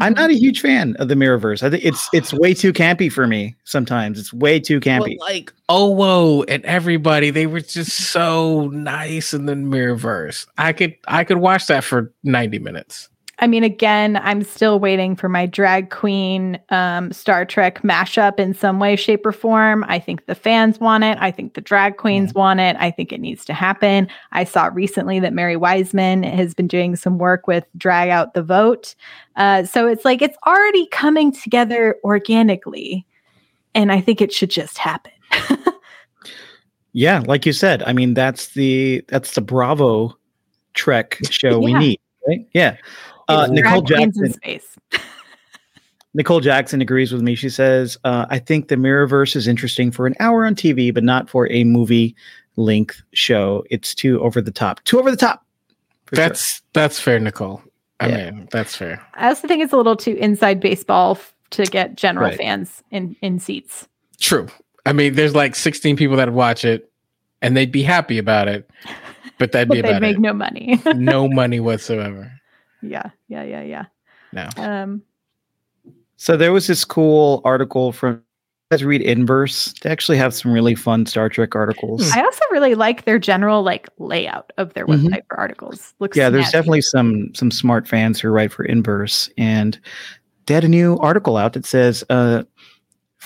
I'm 0.00 0.14
not 0.14 0.30
a 0.30 0.34
huge 0.34 0.60
fan 0.60 0.96
of 0.96 1.08
the 1.08 1.14
Mirrorverse. 1.14 1.62
I 1.62 1.70
think 1.70 1.84
it's 1.84 2.08
it's 2.12 2.32
way 2.32 2.54
too 2.54 2.72
campy 2.72 3.10
for 3.10 3.26
me. 3.26 3.54
Sometimes 3.64 4.18
it's 4.18 4.32
way 4.32 4.58
too 4.58 4.80
campy. 4.80 5.16
Well, 5.18 5.28
like 5.28 5.52
Owo 5.68 6.44
and 6.48 6.64
everybody, 6.64 7.30
they 7.30 7.46
were 7.46 7.60
just 7.60 8.10
so 8.10 8.68
nice 8.68 9.32
in 9.32 9.46
the 9.46 9.54
Mirrorverse. 9.54 10.46
I 10.58 10.72
could 10.72 10.96
I 11.06 11.24
could 11.24 11.38
watch 11.38 11.66
that 11.68 11.84
for 11.84 12.12
90 12.24 12.58
minutes. 12.58 13.08
I 13.42 13.48
mean, 13.48 13.64
again, 13.64 14.20
I'm 14.22 14.44
still 14.44 14.78
waiting 14.78 15.16
for 15.16 15.28
my 15.28 15.46
drag 15.46 15.90
queen 15.90 16.60
um, 16.68 17.10
Star 17.10 17.44
Trek 17.44 17.82
mashup 17.82 18.38
in 18.38 18.54
some 18.54 18.78
way, 18.78 18.94
shape, 18.94 19.26
or 19.26 19.32
form. 19.32 19.84
I 19.88 19.98
think 19.98 20.26
the 20.26 20.36
fans 20.36 20.78
want 20.78 21.02
it. 21.02 21.18
I 21.20 21.32
think 21.32 21.54
the 21.54 21.60
drag 21.60 21.96
queens 21.96 22.30
yeah. 22.32 22.38
want 22.38 22.60
it. 22.60 22.76
I 22.78 22.92
think 22.92 23.12
it 23.12 23.20
needs 23.20 23.44
to 23.46 23.52
happen. 23.52 24.06
I 24.30 24.44
saw 24.44 24.70
recently 24.72 25.18
that 25.18 25.32
Mary 25.32 25.56
Wiseman 25.56 26.22
has 26.22 26.54
been 26.54 26.68
doing 26.68 26.94
some 26.94 27.18
work 27.18 27.48
with 27.48 27.64
Drag 27.76 28.10
Out 28.10 28.34
the 28.34 28.44
Vote. 28.44 28.94
Uh, 29.34 29.64
so 29.64 29.88
it's 29.88 30.04
like 30.04 30.22
it's 30.22 30.38
already 30.46 30.86
coming 30.92 31.32
together 31.32 31.96
organically. 32.04 33.04
And 33.74 33.90
I 33.90 34.00
think 34.00 34.20
it 34.20 34.32
should 34.32 34.50
just 34.50 34.78
happen. 34.78 35.10
yeah, 36.92 37.24
like 37.26 37.44
you 37.44 37.52
said, 37.52 37.82
I 37.82 37.92
mean, 37.92 38.14
that's 38.14 38.50
the 38.50 39.04
that's 39.08 39.34
the 39.34 39.40
Bravo 39.40 40.16
Trek 40.74 41.18
show 41.28 41.50
yeah. 41.50 41.56
we 41.56 41.74
need, 41.74 42.00
right? 42.28 42.46
Yeah. 42.52 42.76
Uh, 43.28 43.46
Nicole 43.50 43.82
Jackson. 43.82 44.34
Nicole 46.14 46.40
Jackson 46.40 46.82
agrees 46.82 47.12
with 47.12 47.22
me. 47.22 47.34
She 47.34 47.48
says, 47.48 47.96
uh, 48.04 48.26
"I 48.28 48.38
think 48.38 48.68
the 48.68 48.76
Mirrorverse 48.76 49.34
is 49.34 49.48
interesting 49.48 49.90
for 49.90 50.06
an 50.06 50.14
hour 50.20 50.44
on 50.44 50.54
TV, 50.54 50.92
but 50.92 51.04
not 51.04 51.30
for 51.30 51.50
a 51.50 51.64
movie 51.64 52.14
length 52.56 53.02
show. 53.12 53.64
It's 53.70 53.94
too 53.94 54.20
over 54.20 54.42
the 54.42 54.50
top. 54.50 54.82
Too 54.84 54.98
over 54.98 55.10
the 55.10 55.16
top." 55.16 55.44
That's 56.10 56.56
sure. 56.56 56.62
that's 56.74 57.00
fair, 57.00 57.18
Nicole. 57.18 57.62
I 58.00 58.08
yeah. 58.08 58.30
mean, 58.30 58.48
that's 58.50 58.76
fair. 58.76 59.04
I 59.14 59.28
also 59.28 59.48
think 59.48 59.62
it's 59.62 59.72
a 59.72 59.76
little 59.76 59.96
too 59.96 60.16
inside 60.20 60.60
baseball 60.60 61.12
f- 61.12 61.32
to 61.50 61.64
get 61.64 61.96
general 61.96 62.28
right. 62.28 62.36
fans 62.36 62.82
in 62.90 63.16
in 63.22 63.38
seats. 63.38 63.88
True. 64.20 64.48
I 64.84 64.92
mean, 64.92 65.14
there's 65.14 65.34
like 65.34 65.54
16 65.54 65.96
people 65.96 66.16
that 66.16 66.32
watch 66.32 66.64
it, 66.64 66.90
and 67.40 67.56
they'd 67.56 67.72
be 67.72 67.82
happy 67.84 68.18
about 68.18 68.48
it, 68.48 68.68
but 69.38 69.52
that'd 69.52 69.68
but 69.68 69.74
be 69.74 69.80
about 69.80 69.92
they'd 69.92 70.00
make 70.00 70.16
it. 70.16 70.20
no 70.20 70.34
money. 70.34 70.82
no 70.94 71.28
money 71.32 71.60
whatsoever 71.60 72.30
yeah, 72.82 73.10
yeah, 73.28 73.42
yeah, 73.42 73.62
yeah. 73.62 73.84
No. 74.32 74.48
Um. 74.56 75.02
So 76.16 76.36
there 76.36 76.52
was 76.52 76.66
this 76.66 76.84
cool 76.84 77.40
article 77.44 77.92
from. 77.92 78.22
Guys, 78.70 78.84
read 78.84 79.02
Inverse. 79.02 79.74
They 79.82 79.90
actually 79.90 80.16
have 80.16 80.32
some 80.32 80.50
really 80.50 80.74
fun 80.74 81.04
Star 81.04 81.28
Trek 81.28 81.54
articles. 81.54 82.10
I 82.12 82.22
also 82.22 82.40
really 82.50 82.74
like 82.74 83.04
their 83.04 83.18
general 83.18 83.62
like 83.62 83.86
layout 83.98 84.50
of 84.56 84.72
their 84.72 84.86
mm-hmm. 84.86 85.08
website 85.08 85.10
mm-hmm. 85.10 85.26
for 85.28 85.38
articles. 85.38 85.92
Looks 85.98 86.16
yeah, 86.16 86.30
there's 86.30 86.50
definitely 86.50 86.80
some 86.80 87.34
some 87.34 87.50
smart 87.50 87.86
fans 87.86 88.18
who 88.18 88.30
write 88.30 88.50
for 88.50 88.64
Inverse, 88.64 89.28
and 89.36 89.78
they 90.46 90.54
had 90.54 90.64
a 90.64 90.68
new 90.68 90.96
article 91.00 91.36
out 91.36 91.52
that 91.52 91.66
says 91.66 92.02
uh, 92.08 92.44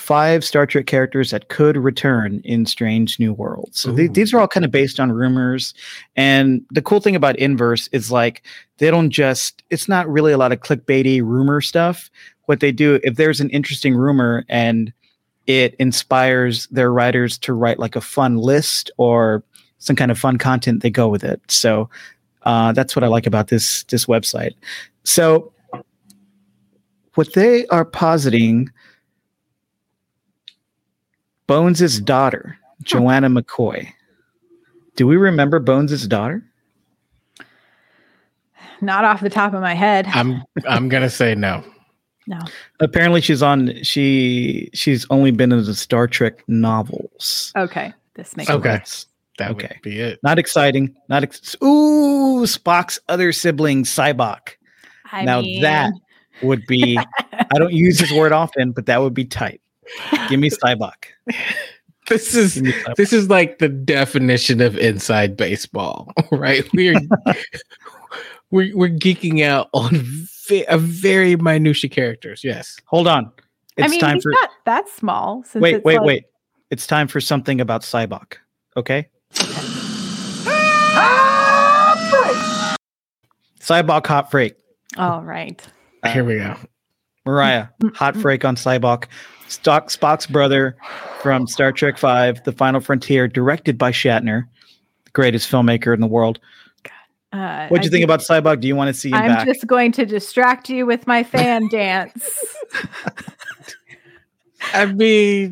five 0.07 0.41
Star 0.41 0.65
Trek 0.65 0.85
characters 0.85 1.31
that 1.31 1.49
could 1.49 1.75
return 1.75 2.39
in 2.45 2.65
Strange 2.65 3.19
New 3.19 3.33
Worlds. 3.33 3.81
So 3.81 3.93
th- 3.93 4.13
these 4.13 4.33
are 4.33 4.39
all 4.39 4.47
kind 4.47 4.63
of 4.63 4.71
based 4.71 5.01
on 5.01 5.11
rumors. 5.11 5.73
And 6.15 6.65
the 6.71 6.81
cool 6.81 7.01
thing 7.01 7.17
about 7.17 7.35
Inverse 7.35 7.89
is 7.91 8.09
like 8.09 8.41
they 8.77 8.89
don't 8.89 9.09
just, 9.09 9.63
it's 9.69 9.89
not 9.89 10.07
really 10.07 10.31
a 10.31 10.37
lot 10.37 10.53
of 10.53 10.61
clickbaity 10.61 11.21
rumor 11.21 11.59
stuff. 11.59 12.09
What 12.45 12.61
they 12.61 12.71
do, 12.71 13.01
if 13.03 13.17
there's 13.17 13.41
an 13.41 13.49
interesting 13.49 13.95
rumor 13.95 14.45
and 14.47 14.93
it 15.45 15.75
inspires 15.75 16.67
their 16.67 16.93
writers 16.93 17.37
to 17.39 17.51
write 17.51 17.77
like 17.77 17.97
a 17.97 18.01
fun 18.01 18.37
list 18.37 18.89
or 18.95 19.43
some 19.79 19.97
kind 19.97 20.09
of 20.09 20.17
fun 20.17 20.37
content, 20.37 20.83
they 20.83 20.89
go 20.89 21.09
with 21.09 21.25
it. 21.25 21.41
So 21.49 21.89
uh, 22.43 22.71
that's 22.71 22.95
what 22.95 23.03
I 23.03 23.07
like 23.07 23.27
about 23.27 23.49
this 23.49 23.83
this 23.83 24.05
website. 24.05 24.53
So 25.03 25.51
what 27.15 27.33
they 27.33 27.67
are 27.67 27.83
positing 27.83 28.69
Bones' 31.47 31.99
daughter, 32.01 32.57
Joanna 32.83 33.29
McCoy. 33.29 33.87
Do 34.95 35.07
we 35.07 35.15
remember 35.15 35.59
Bones' 35.59 36.07
daughter? 36.07 36.43
Not 38.81 39.05
off 39.05 39.21
the 39.21 39.29
top 39.29 39.53
of 39.53 39.61
my 39.61 39.73
head. 39.73 40.07
I'm 40.07 40.43
I'm 40.67 40.89
gonna 40.89 41.09
say 41.09 41.35
no. 41.35 41.63
No. 42.27 42.39
Apparently 42.79 43.21
she's 43.21 43.41
on 43.41 43.81
she 43.83 44.69
she's 44.73 45.05
only 45.09 45.31
been 45.31 45.51
in 45.51 45.63
the 45.63 45.73
Star 45.73 46.07
Trek 46.07 46.43
novels. 46.47 47.53
Okay. 47.55 47.93
This 48.15 48.35
makes 48.35 48.49
okay. 48.49 48.75
sense. 48.75 49.07
That 49.37 49.51
okay. 49.51 49.67
would 49.75 49.81
be 49.81 49.99
it. 49.99 50.19
Not 50.23 50.39
exciting. 50.39 50.95
Not 51.09 51.23
ex- 51.23 51.55
Ooh, 51.63 52.43
Spock's 52.43 52.99
other 53.07 53.31
sibling, 53.31 53.83
Sybok. 53.83 54.49
I 55.11 55.23
now 55.23 55.41
mean... 55.41 55.61
that 55.61 55.93
would 56.41 56.65
be 56.67 56.99
I 57.31 57.57
don't 57.57 57.73
use 57.73 57.99
this 57.99 58.11
word 58.11 58.31
often, 58.31 58.71
but 58.71 58.87
that 58.87 59.01
would 59.01 59.13
be 59.13 59.25
tight. 59.25 59.61
Give 60.29 60.39
me 60.39 60.49
Sybok. 60.49 61.05
This 62.07 62.35
is 62.35 62.63
this 62.95 63.11
is 63.11 63.29
like 63.29 63.59
the 63.59 63.67
definition 63.67 64.61
of 64.61 64.77
inside 64.77 65.35
baseball, 65.35 66.13
right? 66.31 66.63
We're 66.73 66.95
we're, 68.51 68.75
we're 68.77 68.89
geeking 68.89 69.43
out 69.43 69.69
on 69.73 69.89
vi- 70.47 70.65
a 70.69 70.77
very 70.77 71.35
minutia 71.35 71.89
characters. 71.89 72.45
Yes. 72.45 72.77
Hold 72.85 73.09
on. 73.09 73.29
It's 73.75 73.87
I 73.87 73.89
mean, 73.89 73.99
time 73.99 74.21
for 74.21 74.31
not 74.31 74.49
that 74.65 74.87
small. 74.87 75.43
wait, 75.55 75.83
wait, 75.83 75.97
like... 75.97 76.05
wait. 76.05 76.23
It's 76.71 76.87
time 76.87 77.09
for 77.09 77.19
something 77.19 77.59
about 77.59 77.81
Sybok. 77.81 78.35
Okay. 78.77 79.09
Sybok 83.59 84.07
hot 84.07 84.31
freak. 84.31 84.55
All 84.97 85.21
right. 85.21 85.61
Uh, 86.03 86.09
Here 86.09 86.23
we 86.23 86.37
go. 86.37 86.55
Mariah, 87.25 87.67
hot 87.93 88.15
freak 88.15 88.45
on 88.45 88.55
Sybok. 88.55 89.07
Stock 89.47 89.89
Spock's 89.89 90.27
brother 90.27 90.75
from 91.21 91.47
Star 91.47 91.71
Trek 91.71 91.97
Five: 91.97 92.43
The 92.43 92.51
Final 92.51 92.81
Frontier, 92.81 93.27
directed 93.27 93.77
by 93.77 93.91
Shatner, 93.91 94.45
the 95.05 95.11
greatest 95.11 95.49
filmmaker 95.51 95.93
in 95.93 96.01
the 96.01 96.07
world. 96.07 96.39
Uh, 97.33 97.67
what 97.67 97.81
do 97.81 97.85
you 97.85 97.91
think 97.91 98.05
about 98.05 98.21
Sybok? 98.21 98.61
Do 98.61 98.67
you 98.67 98.75
want 98.75 98.87
to 98.87 98.93
see 98.93 99.09
him 99.09 99.15
I'm 99.15 99.27
back? 99.27 99.45
just 99.45 99.67
going 99.67 99.91
to 99.93 100.05
distract 100.05 100.69
you 100.69 100.85
with 100.85 101.05
my 101.07 101.23
fan 101.23 101.67
dance. 101.71 102.45
I 104.73 104.85
mean, 104.85 105.51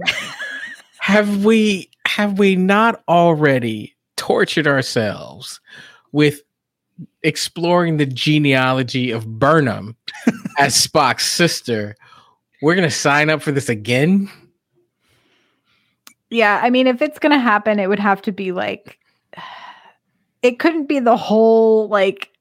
have 1.00 1.44
we 1.44 1.90
have 2.08 2.40
we 2.40 2.56
not 2.56 3.04
already 3.08 3.96
tortured 4.16 4.68
ourselves 4.68 5.60
with 6.12 6.42
exploring 7.24 7.98
the 7.98 8.06
genealogy 8.06 9.12
of 9.12 9.28
Burnham 9.38 9.96
as 10.58 10.76
Spock's 10.76 11.26
sister, 11.26 11.96
we're 12.62 12.76
gonna 12.76 12.92
sign 12.92 13.30
up 13.30 13.42
for 13.42 13.52
this 13.52 13.70
again. 13.70 14.30
Yeah, 16.30 16.60
I 16.64 16.70
mean, 16.70 16.88
if 16.88 17.02
it's 17.02 17.20
gonna 17.20 17.40
happen, 17.40 17.80
it 17.80 17.88
would 17.88 18.00
have 18.00 18.22
to 18.24 18.32
be 18.32 18.52
like 18.52 19.00
it 20.42 20.60
couldn't 20.60 20.88
be 20.88 21.00
the 21.00 21.18
whole 21.18 21.88
like 21.88 22.32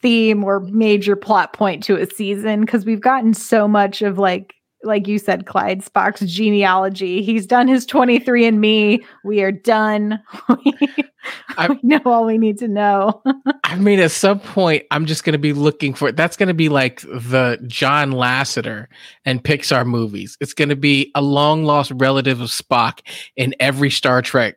theme 0.00 0.44
or 0.44 0.60
major 0.60 1.16
plot 1.16 1.54
point 1.54 1.82
to 1.84 1.96
a 1.96 2.06
season 2.06 2.60
because 2.60 2.84
we've 2.84 3.00
gotten 3.00 3.32
so 3.32 3.66
much 3.66 4.02
of 4.02 4.18
like 4.18 4.54
like 4.84 5.08
you 5.08 5.18
said, 5.18 5.46
Clyde, 5.46 5.80
Spock's 5.80 6.20
genealogy. 6.20 7.22
He's 7.22 7.46
done 7.46 7.68
his 7.68 7.86
23 7.86 8.46
and 8.46 8.60
me. 8.60 9.04
We 9.24 9.42
are 9.42 9.52
done. 9.52 10.22
I 11.56 11.78
know 11.82 12.00
all 12.04 12.26
we 12.26 12.38
need 12.38 12.58
to 12.58 12.68
know. 12.68 13.22
I 13.64 13.76
mean, 13.76 13.98
at 14.00 14.10
some 14.10 14.40
point, 14.40 14.84
I'm 14.90 15.06
just 15.06 15.24
going 15.24 15.32
to 15.32 15.38
be 15.38 15.52
looking 15.52 15.94
for 15.94 16.12
That's 16.12 16.36
going 16.36 16.48
to 16.48 16.54
be 16.54 16.68
like 16.68 17.00
the 17.00 17.58
John 17.66 18.12
Lasseter 18.12 18.86
and 19.24 19.42
Pixar 19.42 19.86
movies. 19.86 20.36
It's 20.40 20.54
going 20.54 20.68
to 20.68 20.76
be 20.76 21.10
a 21.14 21.22
long 21.22 21.64
lost 21.64 21.92
relative 21.94 22.40
of 22.40 22.50
Spock 22.50 23.00
in 23.36 23.54
every 23.60 23.90
Star 23.90 24.22
Trek 24.22 24.56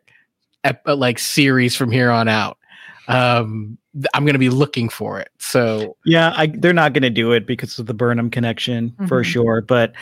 ep- 0.64 0.86
like 0.86 1.18
series 1.18 1.74
from 1.74 1.90
here 1.90 2.10
on 2.10 2.28
out. 2.28 2.58
Um, 3.08 3.78
I'm 4.14 4.24
going 4.24 4.34
to 4.34 4.38
be 4.38 4.50
looking 4.50 4.88
for 4.88 5.18
it. 5.18 5.30
So 5.38 5.96
yeah, 6.04 6.32
I, 6.36 6.46
they're 6.46 6.72
not 6.72 6.92
going 6.92 7.02
to 7.02 7.10
do 7.10 7.32
it 7.32 7.46
because 7.46 7.78
of 7.78 7.86
the 7.86 7.94
Burnham 7.94 8.30
connection 8.30 8.90
mm-hmm. 8.90 9.06
for 9.06 9.24
sure. 9.24 9.62
But 9.62 9.92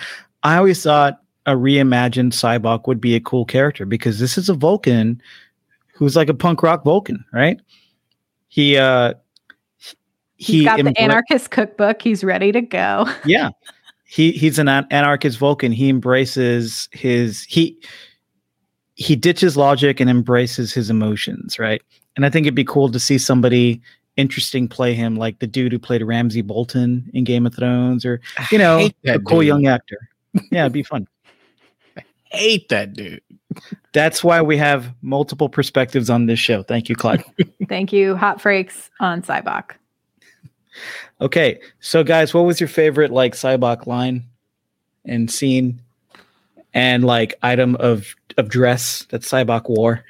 I 0.42 0.56
always 0.56 0.82
thought 0.82 1.20
a 1.46 1.52
reimagined 1.52 2.32
Sybok 2.32 2.86
would 2.86 3.00
be 3.00 3.14
a 3.14 3.20
cool 3.20 3.44
character 3.44 3.86
because 3.86 4.18
this 4.18 4.36
is 4.36 4.48
a 4.48 4.54
Vulcan 4.54 5.20
who's 5.94 6.16
like 6.16 6.28
a 6.28 6.34
punk 6.34 6.62
rock 6.62 6.84
Vulcan, 6.84 7.24
right? 7.32 7.60
He 8.48 8.76
uh 8.76 9.14
he 10.36 10.64
has 10.64 10.76
got 10.76 10.84
the 10.84 11.00
anarchist 11.00 11.50
cookbook. 11.50 12.02
He's 12.02 12.22
ready 12.22 12.52
to 12.52 12.60
go. 12.60 13.06
yeah, 13.24 13.50
he 14.04 14.32
he's 14.32 14.58
an 14.58 14.68
anarchist 14.68 15.38
Vulcan. 15.38 15.72
He 15.72 15.88
embraces 15.88 16.88
his 16.92 17.42
he 17.44 17.78
he 18.94 19.16
ditches 19.16 19.56
logic 19.56 20.00
and 20.00 20.10
embraces 20.10 20.72
his 20.72 20.90
emotions, 20.90 21.58
right? 21.58 21.82
And 22.16 22.24
I 22.24 22.30
think 22.30 22.46
it'd 22.46 22.54
be 22.54 22.64
cool 22.64 22.90
to 22.90 22.98
see 22.98 23.18
somebody 23.18 23.80
interesting 24.16 24.66
play 24.66 24.94
him, 24.94 25.16
like 25.16 25.38
the 25.38 25.46
dude 25.46 25.72
who 25.72 25.78
played 25.78 26.02
Ramsay 26.02 26.42
Bolton 26.42 27.08
in 27.12 27.24
Game 27.24 27.46
of 27.46 27.54
Thrones, 27.54 28.04
or 28.04 28.20
you 28.50 28.58
know, 28.58 28.88
a 29.06 29.18
cool 29.20 29.40
dude. 29.40 29.48
young 29.48 29.66
actor. 29.66 30.08
Yeah, 30.50 30.62
it'd 30.62 30.72
be 30.72 30.82
fun. 30.82 31.06
I 31.96 32.02
hate 32.30 32.68
that 32.70 32.94
dude. 32.94 33.22
That's 33.92 34.22
why 34.24 34.42
we 34.42 34.56
have 34.56 34.92
multiple 35.02 35.48
perspectives 35.48 36.10
on 36.10 36.26
this 36.26 36.38
show. 36.38 36.62
Thank 36.62 36.88
you, 36.88 36.96
Clyde. 36.96 37.24
Thank 37.68 37.92
you, 37.92 38.16
Hot 38.16 38.38
Frakes 38.38 38.90
on 39.00 39.22
Sybok. 39.22 39.72
Okay, 41.20 41.60
so 41.80 42.04
guys, 42.04 42.34
what 42.34 42.42
was 42.42 42.60
your 42.60 42.68
favorite 42.68 43.10
like 43.10 43.34
Sybok 43.34 43.86
line 43.86 44.24
and 45.06 45.30
scene 45.30 45.80
and 46.74 47.04
like 47.04 47.34
item 47.42 47.76
of 47.76 48.14
of 48.36 48.48
dress 48.48 49.06
that 49.10 49.22
Sybok 49.22 49.70
wore? 49.70 50.04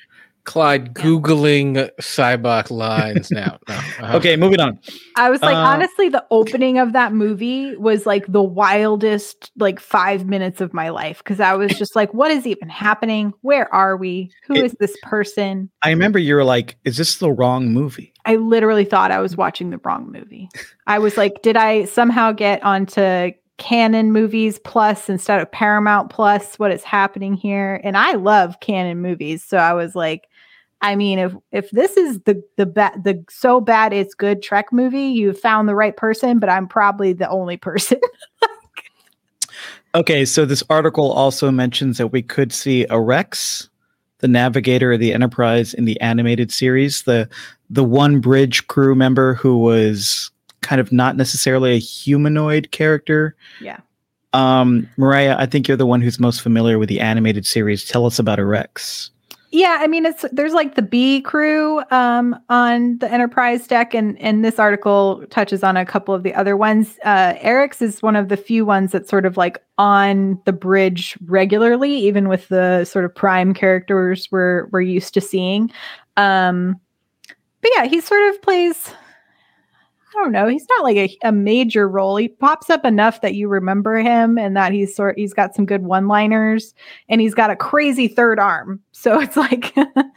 Clyde 0.46 0.94
googling 0.94 1.90
Sybok 2.00 2.70
lines 2.70 3.30
now. 3.30 3.58
No. 3.68 3.74
Uh-huh. 3.74 4.16
Okay, 4.16 4.36
moving 4.36 4.60
on. 4.60 4.78
I 5.16 5.28
was 5.28 5.42
like, 5.42 5.56
uh, 5.56 5.58
honestly, 5.58 6.08
the 6.08 6.24
opening 6.30 6.78
of 6.78 6.92
that 6.92 7.12
movie 7.12 7.76
was 7.76 8.06
like 8.06 8.26
the 8.28 8.42
wildest 8.42 9.50
like 9.58 9.80
five 9.80 10.26
minutes 10.26 10.60
of 10.60 10.72
my 10.72 10.88
life 10.88 11.18
because 11.18 11.40
I 11.40 11.54
was 11.54 11.72
just 11.72 11.96
like, 11.96 12.14
what 12.14 12.30
is 12.30 12.46
even 12.46 12.68
happening? 12.68 13.34
Where 13.42 13.72
are 13.74 13.96
we? 13.96 14.30
Who 14.46 14.54
it, 14.54 14.64
is 14.64 14.72
this 14.78 14.96
person? 15.02 15.68
I 15.82 15.90
remember 15.90 16.18
you 16.18 16.34
were 16.36 16.44
like, 16.44 16.76
is 16.84 16.96
this 16.96 17.16
the 17.18 17.32
wrong 17.32 17.72
movie? 17.72 18.14
I 18.24 18.36
literally 18.36 18.84
thought 18.84 19.10
I 19.10 19.20
was 19.20 19.36
watching 19.36 19.70
the 19.70 19.80
wrong 19.84 20.10
movie. 20.12 20.48
I 20.86 20.98
was 20.98 21.16
like, 21.16 21.42
did 21.42 21.56
I 21.56 21.84
somehow 21.86 22.32
get 22.32 22.62
onto 22.62 23.32
Cannon 23.58 24.12
movies 24.12 24.58
plus 24.58 25.08
instead 25.08 25.40
of 25.40 25.50
Paramount 25.50 26.10
plus? 26.10 26.58
What 26.58 26.70
is 26.70 26.84
happening 26.84 27.34
here? 27.34 27.80
And 27.82 27.96
I 27.96 28.12
love 28.12 28.60
Cannon 28.60 29.00
movies, 29.00 29.42
so 29.42 29.58
I 29.58 29.72
was 29.72 29.96
like 29.96 30.28
I 30.82 30.94
mean, 30.94 31.18
if 31.18 31.34
if 31.52 31.70
this 31.70 31.96
is 31.96 32.20
the 32.20 32.42
the 32.56 32.66
bad 32.66 33.02
the 33.04 33.24
so 33.30 33.60
bad 33.60 33.92
it's 33.92 34.14
good 34.14 34.42
Trek 34.42 34.72
movie, 34.72 35.06
you 35.06 35.32
found 35.32 35.68
the 35.68 35.74
right 35.74 35.96
person, 35.96 36.38
but 36.38 36.48
I'm 36.48 36.68
probably 36.68 37.12
the 37.12 37.28
only 37.28 37.56
person. 37.56 37.98
okay, 39.94 40.24
so 40.24 40.44
this 40.44 40.62
article 40.68 41.12
also 41.12 41.50
mentions 41.50 41.98
that 41.98 42.08
we 42.08 42.22
could 42.22 42.52
see 42.52 42.86
Arex, 42.90 43.68
the 44.18 44.28
navigator 44.28 44.92
of 44.92 45.00
the 45.00 45.14
Enterprise 45.14 45.72
in 45.72 45.86
the 45.86 46.00
animated 46.00 46.52
series, 46.52 47.02
the 47.02 47.28
the 47.70 47.84
one 47.84 48.20
bridge 48.20 48.66
crew 48.66 48.94
member 48.94 49.34
who 49.34 49.58
was 49.58 50.30
kind 50.60 50.80
of 50.80 50.92
not 50.92 51.16
necessarily 51.16 51.74
a 51.74 51.78
humanoid 51.78 52.70
character. 52.70 53.34
Yeah. 53.60 53.80
Um, 54.32 54.88
Mariah, 54.96 55.36
I 55.38 55.46
think 55.46 55.66
you're 55.66 55.76
the 55.76 55.86
one 55.86 56.02
who's 56.02 56.20
most 56.20 56.42
familiar 56.42 56.78
with 56.78 56.88
the 56.88 57.00
animated 57.00 57.46
series. 57.46 57.84
Tell 57.86 58.04
us 58.04 58.18
about 58.18 58.38
Arex. 58.38 59.10
Yeah, 59.52 59.78
I 59.80 59.86
mean 59.86 60.04
it's 60.06 60.24
there's 60.32 60.52
like 60.52 60.74
the 60.74 60.82
B 60.82 61.20
crew 61.20 61.82
um, 61.90 62.38
on 62.48 62.98
the 62.98 63.10
Enterprise 63.10 63.66
deck, 63.66 63.94
and 63.94 64.18
and 64.20 64.44
this 64.44 64.58
article 64.58 65.24
touches 65.30 65.62
on 65.62 65.76
a 65.76 65.86
couple 65.86 66.14
of 66.14 66.24
the 66.24 66.34
other 66.34 66.56
ones. 66.56 66.98
Uh, 67.04 67.34
Arex 67.34 67.80
is 67.80 68.02
one 68.02 68.16
of 68.16 68.28
the 68.28 68.36
few 68.36 68.66
ones 68.66 68.92
that's 68.92 69.08
sort 69.08 69.24
of 69.24 69.36
like 69.36 69.62
on 69.78 70.40
the 70.46 70.52
bridge 70.52 71.16
regularly, 71.26 71.94
even 71.94 72.28
with 72.28 72.48
the 72.48 72.84
sort 72.84 73.04
of 73.04 73.14
prime 73.14 73.54
characters 73.54 74.28
we're 74.32 74.66
we're 74.72 74.80
used 74.80 75.14
to 75.14 75.20
seeing. 75.20 75.70
Um, 76.16 76.80
but 77.60 77.70
yeah, 77.76 77.86
he 77.86 78.00
sort 78.00 78.28
of 78.34 78.42
plays 78.42 78.92
I 80.16 80.22
don't 80.22 80.32
know. 80.32 80.48
He's 80.48 80.66
not 80.70 80.82
like 80.82 80.96
a, 80.96 81.18
a 81.24 81.32
major 81.32 81.88
role. 81.88 82.16
He 82.16 82.28
pops 82.28 82.70
up 82.70 82.84
enough 82.84 83.20
that 83.20 83.34
you 83.34 83.48
remember 83.48 83.98
him 83.98 84.38
and 84.38 84.56
that 84.56 84.72
he's 84.72 84.94
sort 84.94 85.18
he's 85.18 85.34
got 85.34 85.54
some 85.54 85.66
good 85.66 85.82
one-liners 85.82 86.74
and 87.08 87.20
he's 87.20 87.34
got 87.34 87.50
a 87.50 87.56
crazy 87.56 88.08
third 88.08 88.38
arm. 88.38 88.80
So 88.92 89.20
it's 89.20 89.36
like 89.36 89.74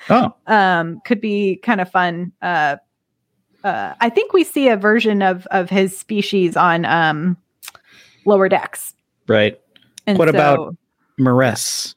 oh. 0.09 0.33
um 0.47 1.01
could 1.05 1.19
be 1.19 1.57
kind 1.57 1.81
of 1.81 1.91
fun. 1.91 2.31
Uh 2.41 2.77
uh 3.63 3.93
I 3.99 4.09
think 4.09 4.31
we 4.31 4.43
see 4.43 4.69
a 4.69 4.77
version 4.77 5.21
of 5.21 5.45
of 5.47 5.69
his 5.69 5.97
species 5.97 6.55
on 6.55 6.85
um 6.85 7.37
lower 8.25 8.47
decks. 8.47 8.93
Right. 9.27 9.59
And 10.07 10.17
what 10.17 10.29
so, 10.29 10.35
about 10.35 10.77
M'Ress 11.19 11.93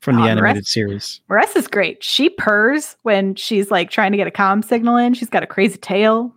from 0.00 0.16
the 0.16 0.22
uh, 0.22 0.28
animated 0.28 0.64
M'Ress, 0.64 0.68
series? 0.68 1.20
M'Ress 1.28 1.54
is 1.54 1.68
great. 1.68 2.02
She 2.02 2.30
purrs 2.30 2.96
when 3.02 3.34
she's 3.34 3.70
like 3.70 3.90
trying 3.90 4.12
to 4.12 4.16
get 4.16 4.26
a 4.26 4.30
comm 4.30 4.64
signal 4.64 4.96
in. 4.96 5.12
She's 5.14 5.28
got 5.28 5.42
a 5.42 5.46
crazy 5.46 5.76
tail. 5.76 6.34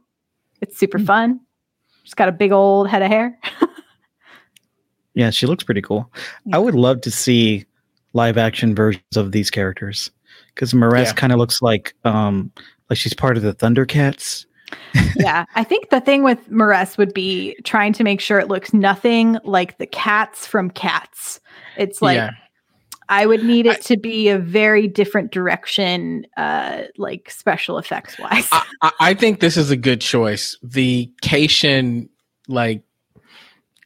It's 0.61 0.77
super 0.77 0.99
mm. 0.99 1.05
fun. 1.05 1.39
She's 2.03 2.13
got 2.13 2.29
a 2.29 2.31
big 2.31 2.51
old 2.51 2.87
head 2.87 3.01
of 3.01 3.09
hair. 3.09 3.37
yeah, 5.13 5.31
she 5.31 5.47
looks 5.47 5.63
pretty 5.63 5.81
cool. 5.81 6.11
Yeah. 6.45 6.57
I 6.57 6.59
would 6.59 6.75
love 6.75 7.01
to 7.01 7.11
see 7.11 7.65
live 8.13 8.37
action 8.37 8.75
versions 8.75 9.17
of 9.17 9.31
these 9.31 9.49
characters 9.49 10.11
because 10.53 10.73
M'Ress 10.73 11.07
yeah. 11.07 11.13
kind 11.13 11.33
of 11.33 11.39
looks 11.39 11.61
like 11.61 11.93
um 12.05 12.51
like 12.89 12.97
she's 12.97 13.13
part 13.13 13.37
of 13.37 13.43
the 13.43 13.53
Thundercats. 13.53 14.45
yeah, 15.15 15.45
I 15.55 15.63
think 15.63 15.89
the 15.89 16.01
thing 16.01 16.23
with 16.23 16.49
M'Ress 16.49 16.97
would 16.97 17.13
be 17.13 17.55
trying 17.63 17.93
to 17.93 18.03
make 18.03 18.19
sure 18.19 18.39
it 18.39 18.47
looks 18.47 18.73
nothing 18.73 19.37
like 19.43 19.77
the 19.77 19.85
cats 19.85 20.47
from 20.47 20.69
Cats. 20.69 21.39
It's 21.77 22.01
like 22.01 22.15
yeah. 22.15 22.31
I 23.09 23.25
would 23.25 23.43
need 23.43 23.65
it 23.65 23.77
I, 23.77 23.79
to 23.79 23.97
be 23.97 24.29
a 24.29 24.39
very 24.39 24.87
different 24.87 25.31
direction, 25.31 26.25
uh, 26.37 26.83
like 26.97 27.29
special 27.29 27.77
effects 27.77 28.17
wise. 28.19 28.47
I, 28.51 28.91
I, 28.99 29.13
think 29.13 29.39
this 29.39 29.57
is 29.57 29.71
a 29.71 29.77
good 29.77 30.01
choice. 30.01 30.57
The 30.63 31.11
Caitian, 31.21 32.09
like, 32.47 32.83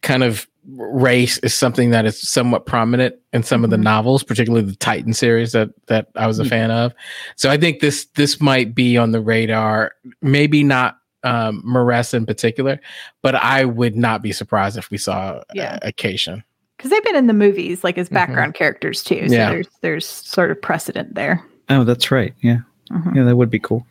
kind 0.01 0.23
of 0.23 0.47
race 0.77 1.37
is 1.39 1.53
something 1.53 1.89
that 1.91 2.05
is 2.05 2.21
somewhat 2.21 2.65
prominent 2.65 3.15
in 3.33 3.43
some 3.43 3.57
mm-hmm. 3.57 3.65
of 3.65 3.69
the 3.71 3.75
mm-hmm. 3.77 3.83
novels, 3.83 4.23
particularly 4.23 4.65
the 4.65 4.75
Titan 4.75 5.13
series 5.13 5.51
that 5.53 5.69
that 5.87 6.07
I 6.15 6.27
was 6.27 6.39
a 6.39 6.43
mm-hmm. 6.43 6.49
fan 6.49 6.71
of. 6.71 6.93
So 7.35 7.49
I 7.49 7.57
think 7.57 7.79
this 7.79 8.05
this 8.15 8.39
might 8.39 8.75
be 8.75 8.97
on 8.97 9.11
the 9.11 9.21
radar. 9.21 9.93
Maybe 10.21 10.63
not 10.63 10.97
um 11.23 11.63
M'Ress 11.65 12.13
in 12.13 12.25
particular, 12.25 12.79
but 13.21 13.35
I 13.35 13.65
would 13.65 13.95
not 13.95 14.21
be 14.21 14.31
surprised 14.31 14.77
if 14.77 14.89
we 14.89 14.97
saw 14.97 15.41
yeah. 15.53 15.79
a, 15.81 15.89
a 15.89 15.91
Caitian 15.91 16.43
because 16.79 16.91
they've 16.91 17.03
been 17.03 17.17
in 17.17 17.27
the 17.27 17.33
movies 17.33 17.83
like 17.83 17.97
as 17.97 18.07
mm-hmm. 18.07 18.15
background 18.15 18.53
mm-hmm. 18.53 18.57
characters 18.57 19.03
too. 19.03 19.27
So 19.27 19.35
yeah. 19.35 19.49
there's 19.49 19.67
there's 19.81 20.05
sort 20.07 20.49
of 20.49 20.61
precedent 20.61 21.13
there. 21.13 21.45
Oh, 21.67 21.83
that's 21.83 22.09
right. 22.09 22.33
Yeah, 22.41 22.59
mm-hmm. 22.89 23.17
yeah, 23.17 23.23
that 23.25 23.35
would 23.35 23.49
be 23.49 23.59
cool. 23.59 23.85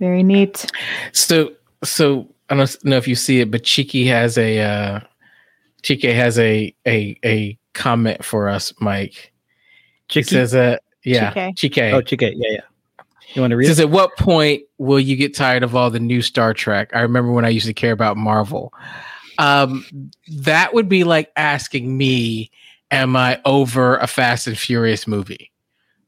Very 0.00 0.22
neat. 0.22 0.64
So 1.12 1.52
so 1.84 2.26
I 2.48 2.56
don't 2.56 2.84
know 2.84 2.96
if 2.96 3.06
you 3.06 3.14
see 3.14 3.40
it, 3.40 3.50
but 3.50 3.64
Cheeky 3.64 4.06
has 4.06 4.38
a 4.38 4.60
uh 4.60 5.00
Cheeky 5.82 6.12
has 6.12 6.38
a 6.38 6.74
a 6.86 7.18
a 7.22 7.58
comment 7.74 8.24
for 8.24 8.48
us, 8.48 8.72
Mike. 8.80 9.32
Cheeky 10.08 10.30
says 10.30 10.54
uh 10.54 10.78
yeah, 11.04 11.52
Cheeky. 11.52 11.82
Oh, 11.82 12.00
Cheeky. 12.00 12.32
Yeah, 12.34 12.50
yeah. 12.50 12.60
You 13.34 13.42
want 13.42 13.50
to 13.50 13.56
read? 13.58 13.66
Says, 13.66 13.78
it? 13.78 13.84
at 13.84 13.90
what 13.90 14.16
point 14.16 14.62
will 14.78 14.98
you 14.98 15.14
get 15.14 15.34
tired 15.34 15.62
of 15.62 15.76
all 15.76 15.90
the 15.90 16.00
new 16.00 16.22
Star 16.22 16.54
Trek? 16.54 16.90
I 16.94 17.00
remember 17.00 17.30
when 17.30 17.44
I 17.44 17.50
used 17.50 17.66
to 17.66 17.74
care 17.74 17.92
about 17.92 18.16
Marvel. 18.16 18.72
Um, 19.38 19.84
that 20.28 20.74
would 20.74 20.88
be 20.88 21.04
like 21.04 21.30
asking 21.36 21.96
me, 21.96 22.50
"Am 22.90 23.16
I 23.16 23.40
over 23.44 23.96
a 23.96 24.06
Fast 24.06 24.46
and 24.46 24.58
Furious 24.58 25.06
movie?" 25.06 25.50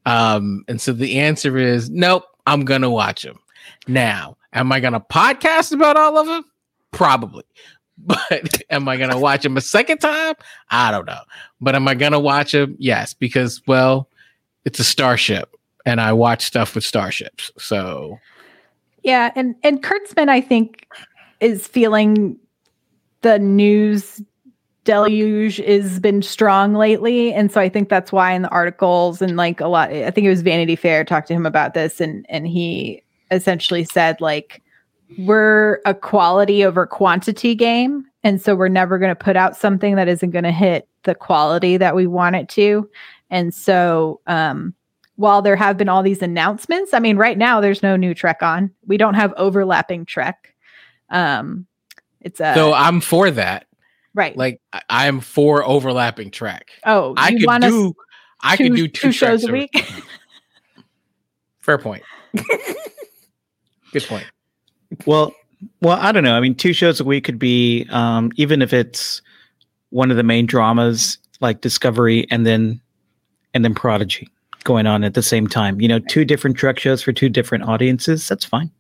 Um, 0.07 0.65
and 0.69 0.81
so 0.81 0.93
the 0.93 1.19
answer 1.19 1.57
is 1.57 1.91
nope, 1.91 2.25
I'm 2.47 2.65
gonna 2.65 2.91
watch 2.91 3.23
them. 3.23 3.39
Now, 3.87 4.37
am 4.53 4.73
I 4.73 4.81
gonna 4.81 5.01
podcast 5.01 5.73
about 5.73 5.97
all 5.97 6.19
of 6.19 6.27
them? 6.27 6.45
Probably. 6.91 7.45
But 8.03 8.63
am 8.71 8.89
I 8.89 8.97
gonna 8.97 9.21
watch 9.21 9.43
them 9.43 9.59
a 9.59 9.61
second 9.61 9.99
time? 9.99 10.35
I 10.71 10.91
don't 10.91 11.05
know. 11.05 11.21
But 11.61 11.75
am 11.75 11.87
I 11.87 11.95
gonna 11.95 12.19
watch 12.19 12.53
them? 12.53 12.75
Yes, 12.79 13.13
because 13.13 13.61
well, 13.67 14.09
it's 14.65 14.79
a 14.79 14.85
starship, 14.85 15.55
and 15.85 16.01
I 16.01 16.15
watch 16.15 16.43
stuff 16.43 16.75
with 16.75 16.83
starships. 16.83 17.51
So 17.59 18.19
yeah, 19.03 19.33
and 19.37 19.55
and 19.63 19.83
Kurtzman, 19.83 20.31
I 20.31 20.41
think, 20.41 20.87
is 21.41 21.67
feeling 21.67 22.39
the 23.23 23.39
news 23.39 24.23
deluge 24.85 25.59
has 25.59 26.01
been 26.01 26.23
strong 26.23 26.75
lately. 26.75 27.33
And 27.33 27.53
so 27.53 27.61
i 27.61 27.69
think 27.69 27.89
that's 27.89 28.13
why 28.13 28.33
in 28.33 28.43
the 28.43 28.49
articles 28.49 29.21
and 29.21 29.37
like 29.37 29.61
a 29.61 29.69
lot 29.69 29.91
i 29.91 30.11
think 30.11 30.27
it 30.27 30.31
was 30.31 30.43
vanity 30.43 30.77
fair 30.77 31.05
talked 31.05 31.29
to 31.29 31.35
him 31.35 31.47
about 31.47 31.75
this 31.75 32.01
and 32.01 32.25
and 32.29 32.47
he 32.47 33.03
essentially 33.31 33.85
said 33.85 34.21
like 34.21 34.63
we're 35.19 35.81
a 35.85 35.95
quality 35.95 36.65
over 36.65 36.87
quantity 36.87 37.55
game. 37.55 38.05
And 38.23 38.41
so 38.41 38.55
we're 38.55 38.69
never 38.69 38.99
going 38.99 39.11
to 39.11 39.17
put 39.17 39.37
out 39.37 39.57
something 39.57 39.97
that 39.97 40.09
isn't 40.09 40.31
going 40.31 40.45
to 40.45 40.53
hit 40.53 40.89
the 41.05 41.15
quality 41.15 41.77
that 41.79 41.97
we 41.97 42.07
want 42.07 42.37
it 42.37 42.49
to. 42.51 42.89
And 43.31 43.55
so 43.55 44.21
um 44.27 44.75
while 45.17 45.43
there 45.43 45.57
have 45.57 45.77
been 45.77 45.89
all 45.89 46.03
these 46.03 46.23
announcements 46.23 46.95
i 46.95 46.99
mean 46.99 47.19
right 47.19 47.37
now 47.37 47.61
there's 47.61 47.83
no 47.83 47.97
new 47.97 48.15
trek 48.15 48.43
on. 48.43 48.71
We 48.87 48.97
don't 48.97 49.15
have 49.15 49.35
overlapping 49.37 50.07
trek. 50.07 50.55
Um 51.11 51.67
it's 52.21 52.41
a 52.41 52.55
so 52.55 52.73
i'm 52.73 53.01
for 53.01 53.31
that 53.31 53.67
Right. 54.15 54.37
Like 54.37 54.61
I 54.89 55.07
am 55.07 55.21
for 55.21 55.65
overlapping 55.65 56.31
Trek. 56.31 56.71
Oh, 56.85 57.15
I 57.17 57.33
could 57.33 57.61
do 57.63 57.95
I 58.43 58.57
could 58.57 58.75
do 58.75 58.89
two, 58.89 59.09
two 59.09 59.13
shows 59.13 59.45
a 59.45 59.53
week. 59.53 59.87
Fair 61.61 61.79
point. 61.79 62.03
Good 63.93 64.05
point. 64.05 64.27
Well, 65.07 65.35
well, 65.83 65.99
I 66.01 66.11
don't 66.11 66.25
know. 66.25 66.37
I 66.37 66.41
mean, 66.41 66.55
two 66.55 66.73
shows 66.73 67.01
a 67.01 67.05
week 67.05 67.25
could 67.25 67.39
be 67.39 67.87
um, 67.91 68.33
even 68.37 68.63
if 68.63 68.73
it's 68.73 69.21
one 69.91 70.11
of 70.11 70.17
the 70.17 70.23
main 70.23 70.47
dramas 70.47 71.19
like 71.41 71.61
Discovery 71.61 72.27
and 72.31 72.47
then 72.47 72.81
and 73.55 73.65
then 73.65 73.75
Prodigy 73.75 74.29
going 74.65 74.87
on 74.87 75.05
at 75.05 75.15
the 75.15 75.23
same 75.23 75.47
time. 75.47 75.81
You 75.81 75.89
know, 75.89 75.99
two 75.99 76.25
different 76.25 76.57
Trek 76.57 76.79
shows 76.79 77.03
for 77.03 77.13
two 77.13 77.29
different 77.29 77.65
audiences. 77.65 78.27
That's 78.27 78.45
fine. 78.45 78.71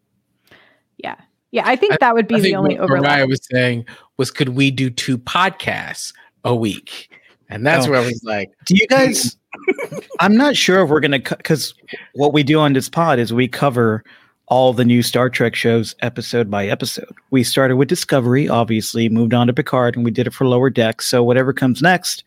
Yeah. 1.52 1.62
Yeah, 1.64 1.68
I 1.68 1.76
think 1.76 1.94
I, 1.94 1.96
that 2.00 2.14
would 2.14 2.28
be 2.28 2.40
the 2.40 2.54
only 2.54 2.78
overlap. 2.78 3.02
Mariah 3.02 3.26
was 3.26 3.40
saying 3.50 3.84
was, 4.16 4.30
could 4.30 4.50
we 4.50 4.70
do 4.70 4.90
two 4.90 5.18
podcasts 5.18 6.12
a 6.44 6.54
week? 6.54 7.10
And 7.48 7.66
that's 7.66 7.86
oh. 7.86 7.90
where 7.90 8.00
I 8.00 8.04
was 8.04 8.22
like, 8.24 8.52
do 8.66 8.76
you 8.76 8.86
guys? 8.86 9.36
Hmm. 9.54 9.98
I'm 10.20 10.36
not 10.36 10.56
sure 10.56 10.82
if 10.84 10.90
we're 10.90 11.00
gonna 11.00 11.18
because 11.18 11.74
what 12.14 12.32
we 12.32 12.44
do 12.44 12.60
on 12.60 12.72
this 12.72 12.88
pod 12.88 13.18
is 13.18 13.32
we 13.32 13.48
cover 13.48 14.04
all 14.50 14.72
the 14.72 14.84
new 14.84 15.02
Star 15.02 15.30
Trek 15.30 15.54
shows 15.54 15.94
episode 16.00 16.50
by 16.50 16.66
episode. 16.66 17.14
We 17.30 17.44
started 17.44 17.76
with 17.76 17.88
Discovery, 17.88 18.48
obviously, 18.48 19.08
moved 19.08 19.32
on 19.32 19.46
to 19.46 19.52
Picard, 19.52 19.96
and 19.96 20.04
we 20.04 20.10
did 20.10 20.26
it 20.26 20.34
for 20.34 20.46
Lower 20.46 20.70
Decks. 20.70 21.06
So 21.06 21.22
whatever 21.22 21.52
comes 21.52 21.80
next, 21.80 22.24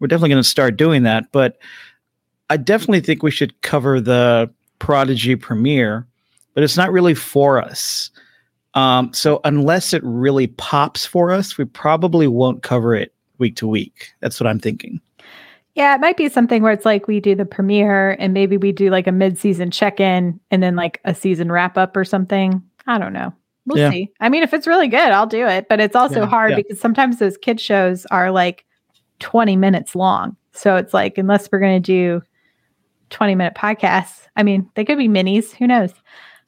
we're 0.00 0.08
definitely 0.08 0.30
going 0.30 0.42
to 0.42 0.48
start 0.48 0.78
doing 0.78 1.02
that. 1.02 1.30
But 1.30 1.58
I 2.48 2.56
definitely 2.56 3.00
think 3.00 3.22
we 3.22 3.30
should 3.30 3.60
cover 3.60 4.00
the 4.00 4.50
Prodigy 4.78 5.36
premiere, 5.36 6.06
but 6.54 6.64
it's 6.64 6.76
not 6.76 6.90
really 6.90 7.14
for 7.14 7.62
us. 7.62 8.10
Um, 8.74 9.12
so 9.12 9.40
unless 9.44 9.92
it 9.92 10.02
really 10.04 10.46
pops 10.46 11.04
for 11.04 11.30
us, 11.30 11.58
we 11.58 11.64
probably 11.64 12.26
won't 12.26 12.62
cover 12.62 12.94
it 12.94 13.14
week 13.38 13.56
to 13.56 13.66
week. 13.66 14.12
That's 14.20 14.40
what 14.40 14.46
I'm 14.46 14.58
thinking. 14.58 15.00
Yeah, 15.74 15.94
it 15.94 16.00
might 16.00 16.16
be 16.16 16.28
something 16.28 16.62
where 16.62 16.72
it's 16.72 16.84
like 16.84 17.08
we 17.08 17.20
do 17.20 17.34
the 17.34 17.46
premiere 17.46 18.12
and 18.12 18.34
maybe 18.34 18.56
we 18.56 18.72
do 18.72 18.90
like 18.90 19.06
a 19.06 19.12
mid-season 19.12 19.70
check-in 19.70 20.38
and 20.50 20.62
then 20.62 20.76
like 20.76 21.00
a 21.04 21.14
season 21.14 21.50
wrap-up 21.50 21.96
or 21.96 22.04
something. 22.04 22.62
I 22.86 22.98
don't 22.98 23.12
know. 23.14 23.32
We'll 23.66 23.78
yeah. 23.78 23.90
see. 23.90 24.10
I 24.20 24.28
mean, 24.28 24.42
if 24.42 24.52
it's 24.52 24.66
really 24.66 24.88
good, 24.88 25.12
I'll 25.12 25.26
do 25.26 25.46
it. 25.46 25.68
But 25.68 25.80
it's 25.80 25.96
also 25.96 26.20
yeah, 26.20 26.26
hard 26.26 26.50
yeah. 26.50 26.56
because 26.56 26.80
sometimes 26.80 27.18
those 27.18 27.38
kid 27.38 27.60
shows 27.60 28.06
are 28.06 28.30
like 28.30 28.64
20 29.20 29.56
minutes 29.56 29.94
long. 29.94 30.36
So 30.52 30.76
it's 30.76 30.92
like, 30.92 31.16
unless 31.16 31.50
we're 31.50 31.60
going 31.60 31.80
to 31.82 31.86
do 31.86 32.22
20 33.10 33.34
minute 33.34 33.54
podcasts, 33.54 34.26
I 34.36 34.42
mean, 34.42 34.68
they 34.74 34.84
could 34.84 34.98
be 34.98 35.08
minis. 35.08 35.52
Who 35.52 35.66
knows? 35.66 35.92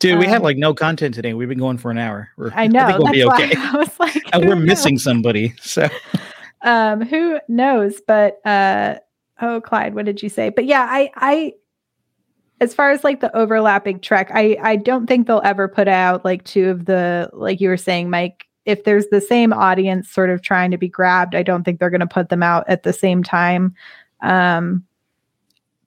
Dude, 0.04 0.12
um, 0.12 0.18
we 0.18 0.26
have 0.26 0.42
like 0.42 0.58
no 0.58 0.74
content 0.74 1.14
today. 1.14 1.32
We've 1.32 1.48
been 1.48 1.58
going 1.58 1.78
for 1.78 1.90
an 1.90 1.96
hour. 1.96 2.28
We're, 2.36 2.50
I 2.52 2.66
know. 2.66 2.80
I 2.80 2.86
think 2.88 2.98
we'll 2.98 3.12
be 3.12 3.24
okay. 3.24 3.54
I 3.56 3.74
was 3.74 3.98
like, 3.98 4.22
and 4.34 4.44
we're 4.44 4.54
knows? 4.54 4.66
missing 4.66 4.98
somebody. 4.98 5.54
So, 5.62 5.88
um, 6.62 7.00
who 7.00 7.40
knows? 7.48 8.02
But 8.06 8.38
uh, 8.44 8.96
oh, 9.40 9.62
Clyde, 9.62 9.94
what 9.94 10.04
did 10.04 10.22
you 10.22 10.28
say? 10.28 10.50
But 10.50 10.66
yeah, 10.66 10.86
I, 10.90 11.10
I, 11.16 11.54
as 12.60 12.74
far 12.74 12.90
as 12.90 13.02
like 13.02 13.20
the 13.20 13.34
overlapping 13.34 13.98
trek, 14.00 14.30
I, 14.34 14.58
I 14.62 14.76
don't 14.76 15.06
think 15.06 15.26
they'll 15.26 15.40
ever 15.42 15.68
put 15.68 15.88
out 15.88 16.22
like 16.22 16.44
two 16.44 16.68
of 16.68 16.84
the 16.84 17.30
like 17.32 17.62
you 17.62 17.70
were 17.70 17.78
saying, 17.78 18.10
Mike. 18.10 18.44
If 18.66 18.84
there's 18.84 19.06
the 19.08 19.22
same 19.22 19.54
audience 19.54 20.10
sort 20.10 20.28
of 20.28 20.42
trying 20.42 20.70
to 20.70 20.78
be 20.78 20.88
grabbed, 20.88 21.34
I 21.34 21.42
don't 21.42 21.64
think 21.64 21.80
they're 21.80 21.90
going 21.90 22.00
to 22.00 22.06
put 22.06 22.28
them 22.28 22.42
out 22.42 22.64
at 22.68 22.82
the 22.82 22.92
same 22.92 23.22
time. 23.22 23.74
Um, 24.22 24.84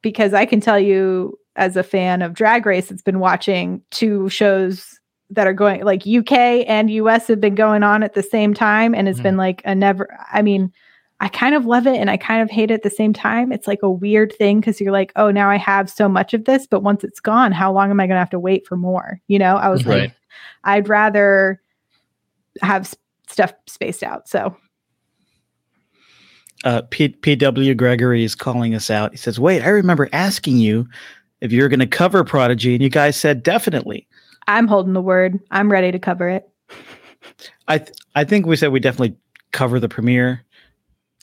because 0.02 0.34
I 0.34 0.46
can 0.46 0.60
tell 0.60 0.80
you 0.80 1.38
as 1.58 1.76
a 1.76 1.84
fan 1.84 2.22
of 2.22 2.34
Drag 2.34 2.66
Race 2.66 2.88
that's 2.88 3.02
been 3.02 3.20
watching 3.20 3.82
two 3.92 4.30
shows 4.30 5.00
that 5.30 5.48
are 5.48 5.54
going 5.54 5.84
like 5.84 6.08
UK 6.08 6.32
and 6.68 6.90
US 6.90 7.28
have 7.28 7.42
been 7.42 7.56
going 7.56 7.84
on 7.84 8.02
at 8.02 8.14
the 8.14 8.24
same 8.24 8.54
time 8.54 8.96
and 8.96 9.10
it's 9.10 9.18
mm-hmm. 9.18 9.24
been 9.24 9.38
like 9.38 9.62
a 9.66 9.76
never 9.76 10.08
I 10.32 10.42
mean 10.42 10.72
I 11.20 11.30
kind 11.30 11.56
of 11.56 11.66
love 11.66 11.88
it 11.88 11.98
and 11.98 12.10
I 12.12 12.18
kind 12.18 12.44
of 12.44 12.52
hate 12.52 12.70
it 12.70 12.76
at 12.76 12.84
the 12.84 12.92
same 12.92 13.12
time. 13.12 13.52
It's 13.52 13.68
like 13.68 13.80
a 13.82 13.90
weird 13.90 14.34
thing 14.38 14.60
because 14.60 14.80
you're 14.80 14.92
like, 14.92 15.12
oh, 15.16 15.32
now 15.32 15.50
I 15.50 15.58
have 15.58 15.90
so 15.90 16.08
much 16.08 16.36
of 16.36 16.46
this, 16.46 16.68
but 16.68 16.84
once 16.84 17.04
it's 17.04 17.20
gone, 17.20 17.52
how 17.52 17.74
long 17.74 17.90
am 17.90 18.00
I 18.00 18.06
going 18.06 18.16
to 18.16 18.20
have 18.20 18.30
to 18.30 18.40
wait 18.40 18.68
for 18.68 18.78
more? 18.78 19.20
You 19.28 19.40
know, 19.40 19.56
I 19.56 19.70
was 19.70 19.84
right. 19.84 20.02
like, 20.02 20.14
I'd 20.64 20.88
rather 20.88 21.60
have 22.62 22.94
stuff 23.28 23.52
spaced 23.66 24.04
out. 24.04 24.30
So, 24.30 24.56
uh, 26.64 26.84
P- 26.92 27.10
PW 27.10 27.76
Gregory 27.76 28.24
is 28.24 28.36
calling 28.36 28.76
us 28.76 28.92
out. 28.92 29.12
He 29.12 29.18
says, 29.18 29.40
Wait, 29.40 29.64
I 29.64 29.70
remember 29.70 30.10
asking 30.14 30.58
you 30.58 30.88
if 31.42 31.52
you're 31.52 31.70
going 31.70 31.80
to 31.80 31.88
cover 31.88 32.24
Prodigy, 32.24 32.74
and 32.74 32.84
you 32.84 32.90
guys 32.90 33.18
said 33.18 33.44
definitely. 33.44 34.08
I'm 34.48 34.68
holding 34.68 34.94
the 34.94 35.02
word. 35.02 35.40
I'm 35.52 35.72
ready 35.72 35.92
to 35.92 36.00
cover 36.00 36.30
it. 36.30 36.50
I 37.68 37.80
th- 37.80 37.98
I 38.16 38.24
think 38.24 38.46
we 38.46 38.56
said 38.56 38.72
we 38.72 38.80
definitely 38.80 39.18
cover 39.52 39.80
the 39.80 39.90
premiere. 39.90 40.46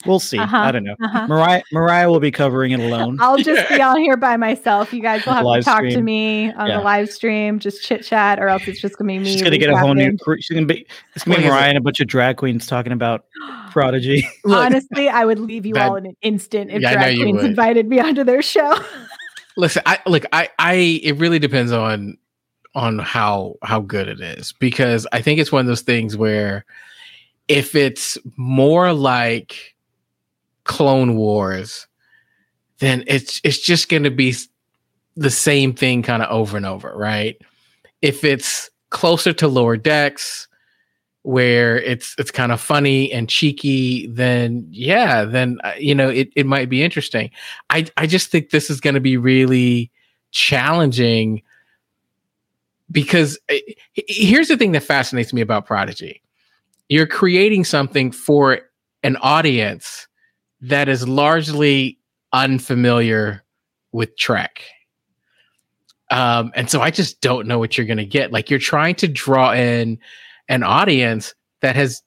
We'll 0.05 0.19
see. 0.19 0.37
Uh-huh, 0.37 0.57
I 0.57 0.71
don't 0.71 0.83
know. 0.83 0.95
Uh-huh. 1.03 1.27
Mariah 1.27 1.63
Mariah 1.71 2.09
will 2.09 2.19
be 2.19 2.29
covering 2.29 2.71
it 2.71 2.79
alone. 2.79 3.17
I'll 3.19 3.37
just 3.37 3.67
be 3.69 3.81
on 3.81 3.99
here 3.99 4.17
by 4.17 4.37
myself. 4.37 4.93
You 4.93 5.01
guys 5.01 5.25
will 5.25 5.33
have 5.33 5.45
to 5.45 5.61
talk 5.61 5.79
stream. 5.79 5.93
to 5.93 6.01
me 6.01 6.53
on 6.53 6.67
yeah. 6.67 6.77
the 6.77 6.83
live 6.83 7.09
stream, 7.09 7.59
just 7.59 7.83
chit 7.83 8.03
chat, 8.03 8.39
or 8.39 8.47
else 8.47 8.67
it's 8.67 8.79
just 8.79 8.97
gonna 8.97 9.07
be 9.07 9.19
me. 9.19 9.31
She's 9.31 9.41
gonna 9.41 9.57
get 9.57 9.69
a 9.69 9.77
whole 9.77 9.95
new. 9.95 10.15
She's 10.39 10.53
gonna 10.53 10.67
be. 10.67 10.85
It's 11.15 11.23
gonna 11.25 11.39
be 11.39 11.45
Mariah 11.45 11.69
and 11.69 11.77
a 11.77 11.81
bunch 11.81 11.99
of 12.01 12.07
drag 12.07 12.37
queens 12.37 12.67
talking 12.67 12.91
about 12.91 13.25
Prodigy. 13.71 14.27
Honestly, 14.45 15.09
I 15.09 15.25
would 15.25 15.39
leave 15.39 15.65
you 15.65 15.73
that, 15.73 15.89
all 15.89 15.95
in 15.95 16.05
an 16.05 16.17
instant 16.21 16.71
if 16.71 16.81
yeah, 16.81 16.93
drag 16.93 17.15
queens 17.17 17.37
would. 17.37 17.45
invited 17.45 17.87
me 17.87 17.99
onto 17.99 18.23
their 18.23 18.41
show. 18.41 18.77
Listen, 19.57 19.83
I 19.85 19.99
look, 20.05 20.25
I, 20.33 20.49
I, 20.59 20.73
it 21.03 21.17
really 21.17 21.39
depends 21.39 21.71
on, 21.71 22.17
on 22.75 22.99
how 22.99 23.55
how 23.63 23.79
good 23.79 24.07
it 24.09 24.19
is 24.19 24.51
because 24.51 25.07
I 25.13 25.21
think 25.21 25.39
it's 25.39 25.51
one 25.51 25.61
of 25.61 25.67
those 25.67 25.81
things 25.81 26.17
where 26.17 26.65
if 27.47 27.73
it's 27.73 28.17
more 28.35 28.91
like 28.91 29.75
Clone 30.65 31.15
Wars, 31.15 31.87
then 32.79 33.03
it's 33.07 33.39
it's 33.43 33.59
just 33.59 33.87
going 33.87 34.03
to 34.03 34.11
be 34.11 34.35
the 35.15 35.29
same 35.29 35.73
thing 35.73 36.01
kind 36.01 36.21
of 36.21 36.29
over 36.29 36.57
and 36.57 36.65
over, 36.65 36.93
right? 36.95 37.41
If 38.01 38.23
it's 38.23 38.69
closer 38.89 39.31
to 39.33 39.47
lower 39.47 39.77
decks, 39.77 40.47
where 41.25 41.81
it's 41.81 42.13
it's 42.19 42.29
kind 42.29 42.51
of 42.51 42.61
funny 42.61 43.11
and 43.11 43.27
cheeky, 43.27 44.05
then 44.07 44.67
yeah, 44.69 45.25
then 45.25 45.57
uh, 45.63 45.73
you 45.77 45.95
know 45.95 46.07
it 46.07 46.29
it 46.35 46.45
might 46.45 46.69
be 46.69 46.83
interesting. 46.83 47.31
I 47.71 47.87
I 47.97 48.05
just 48.05 48.29
think 48.29 48.51
this 48.51 48.69
is 48.69 48.79
going 48.79 48.93
to 48.93 48.99
be 48.99 49.17
really 49.17 49.91
challenging 50.31 51.41
because 52.91 53.39
uh, 53.49 53.55
here's 53.93 54.49
the 54.49 54.57
thing 54.57 54.73
that 54.73 54.83
fascinates 54.83 55.33
me 55.33 55.41
about 55.41 55.65
Prodigy. 55.65 56.21
You're 56.89 57.07
creating 57.07 57.63
something 57.63 58.11
for 58.11 58.59
an 59.01 59.17
audience 59.17 60.07
that 60.61 60.87
is 60.87 61.07
largely 61.07 61.97
unfamiliar 62.33 63.43
with 63.91 64.15
Trek. 64.15 64.61
Um, 66.11 66.51
and 66.53 66.69
so 66.69 66.81
I 66.81 66.91
just 66.91 67.19
don't 67.21 67.47
know 67.47 67.57
what 67.57 67.77
you're 67.77 67.87
going 67.87 67.97
to 67.97 68.05
get. 68.05 68.31
Like 68.31 68.51
you're 68.51 68.59
trying 68.59 68.93
to 68.95 69.07
draw 69.07 69.53
in 69.53 69.97
an 70.49 70.63
audience 70.63 71.33
that 71.61 71.75
has 71.75 72.01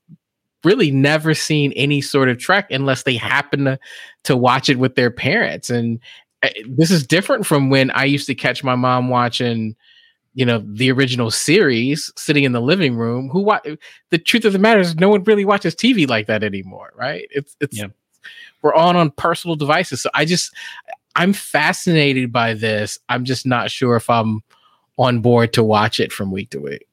really 0.65 0.91
never 0.91 1.35
seen 1.35 1.73
any 1.73 2.01
sort 2.01 2.29
of 2.29 2.39
Trek 2.39 2.71
unless 2.71 3.05
they 3.05 3.17
happen 3.17 3.65
to, 3.65 3.79
to 4.25 4.37
watch 4.37 4.69
it 4.69 4.79
with 4.79 4.95
their 4.95 5.11
parents. 5.11 5.71
And 5.71 6.01
uh, 6.43 6.49
this 6.69 6.91
is 6.91 7.07
different 7.07 7.47
from 7.47 7.71
when 7.71 7.91
I 7.93 8.05
used 8.05 8.27
to 8.27 8.35
catch 8.35 8.65
my 8.65 8.75
mom 8.75 9.09
watching, 9.09 9.77
you 10.35 10.45
know, 10.45 10.63
the 10.65 10.91
original 10.91 11.31
series 11.31 12.13
sitting 12.17 12.45
in 12.45 12.53
the 12.53 12.61
living 12.61 12.97
room. 12.97 13.29
Who 13.29 13.43
wa- 13.43 13.61
the 14.11 14.19
truth 14.19 14.45
of 14.45 14.53
the 14.53 14.59
matter 14.59 14.81
is, 14.81 14.97
no 14.97 15.09
one 15.09 15.25
really 15.25 15.45
watches 15.45 15.75
TV 15.75 16.09
like 16.09 16.27
that 16.27 16.43
anymore, 16.43 16.93
right? 16.97 17.27
It's 17.31 17.57
it's 17.61 17.79
yeah. 17.79 17.89
we're 18.63 18.75
on 18.75 18.97
on 18.97 19.11
personal 19.13 19.57
devices. 19.57 20.03
So 20.03 20.11
I 20.15 20.25
just 20.25 20.55
I'm 21.17 21.33
fascinated 21.33 22.33
by 22.33 22.55
this. 22.55 22.99
I'm 23.09 23.25
just 23.25 23.47
not 23.47 23.71
sure 23.71 23.97
if 23.97 24.09
I'm 24.09 24.43
on 24.99 25.21
board 25.21 25.53
to 25.55 25.65
watch 25.65 26.01
it 26.01 26.13
from 26.13 26.31
week 26.31 26.51
to 26.51 26.61
week. 26.61 26.88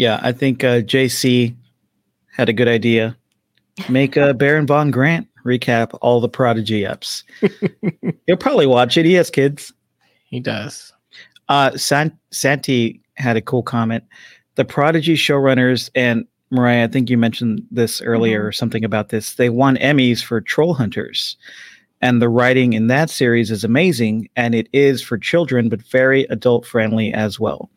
Yeah, 0.00 0.18
I 0.22 0.32
think 0.32 0.64
uh, 0.64 0.80
JC 0.80 1.54
had 2.34 2.48
a 2.48 2.54
good 2.54 2.68
idea. 2.68 3.14
Make 3.90 4.16
a 4.16 4.32
Baron 4.32 4.66
von 4.66 4.90
Grant 4.90 5.28
recap 5.44 5.96
all 6.00 6.22
the 6.22 6.28
Prodigy 6.28 6.86
ups. 6.86 7.22
He'll 8.26 8.38
probably 8.38 8.64
watch 8.66 8.96
it. 8.96 9.04
He 9.04 9.12
has 9.12 9.28
kids. 9.28 9.74
He 10.24 10.40
does. 10.40 10.90
Uh, 11.50 11.76
San- 11.76 12.18
Santi 12.30 13.02
had 13.18 13.36
a 13.36 13.42
cool 13.42 13.62
comment. 13.62 14.02
The 14.54 14.64
Prodigy 14.64 15.16
showrunners 15.16 15.90
and 15.94 16.24
Mariah, 16.50 16.84
I 16.84 16.88
think 16.88 17.10
you 17.10 17.18
mentioned 17.18 17.60
this 17.70 18.00
earlier 18.00 18.42
Mhm. 18.42 18.46
or 18.48 18.52
something 18.52 18.84
about 18.86 19.10
this. 19.10 19.34
They 19.34 19.50
won 19.50 19.76
Emmys 19.76 20.24
for 20.24 20.40
Trollhunters. 20.40 21.36
And 22.00 22.22
the 22.22 22.30
writing 22.30 22.72
in 22.72 22.86
that 22.86 23.10
series 23.10 23.50
is 23.50 23.64
amazing. 23.64 24.30
And 24.34 24.54
it 24.54 24.70
is 24.72 25.02
for 25.02 25.18
children, 25.18 25.68
but 25.68 25.82
very 25.82 26.22
adult 26.30 26.64
friendly 26.64 27.12
as 27.12 27.38
well. 27.38 27.68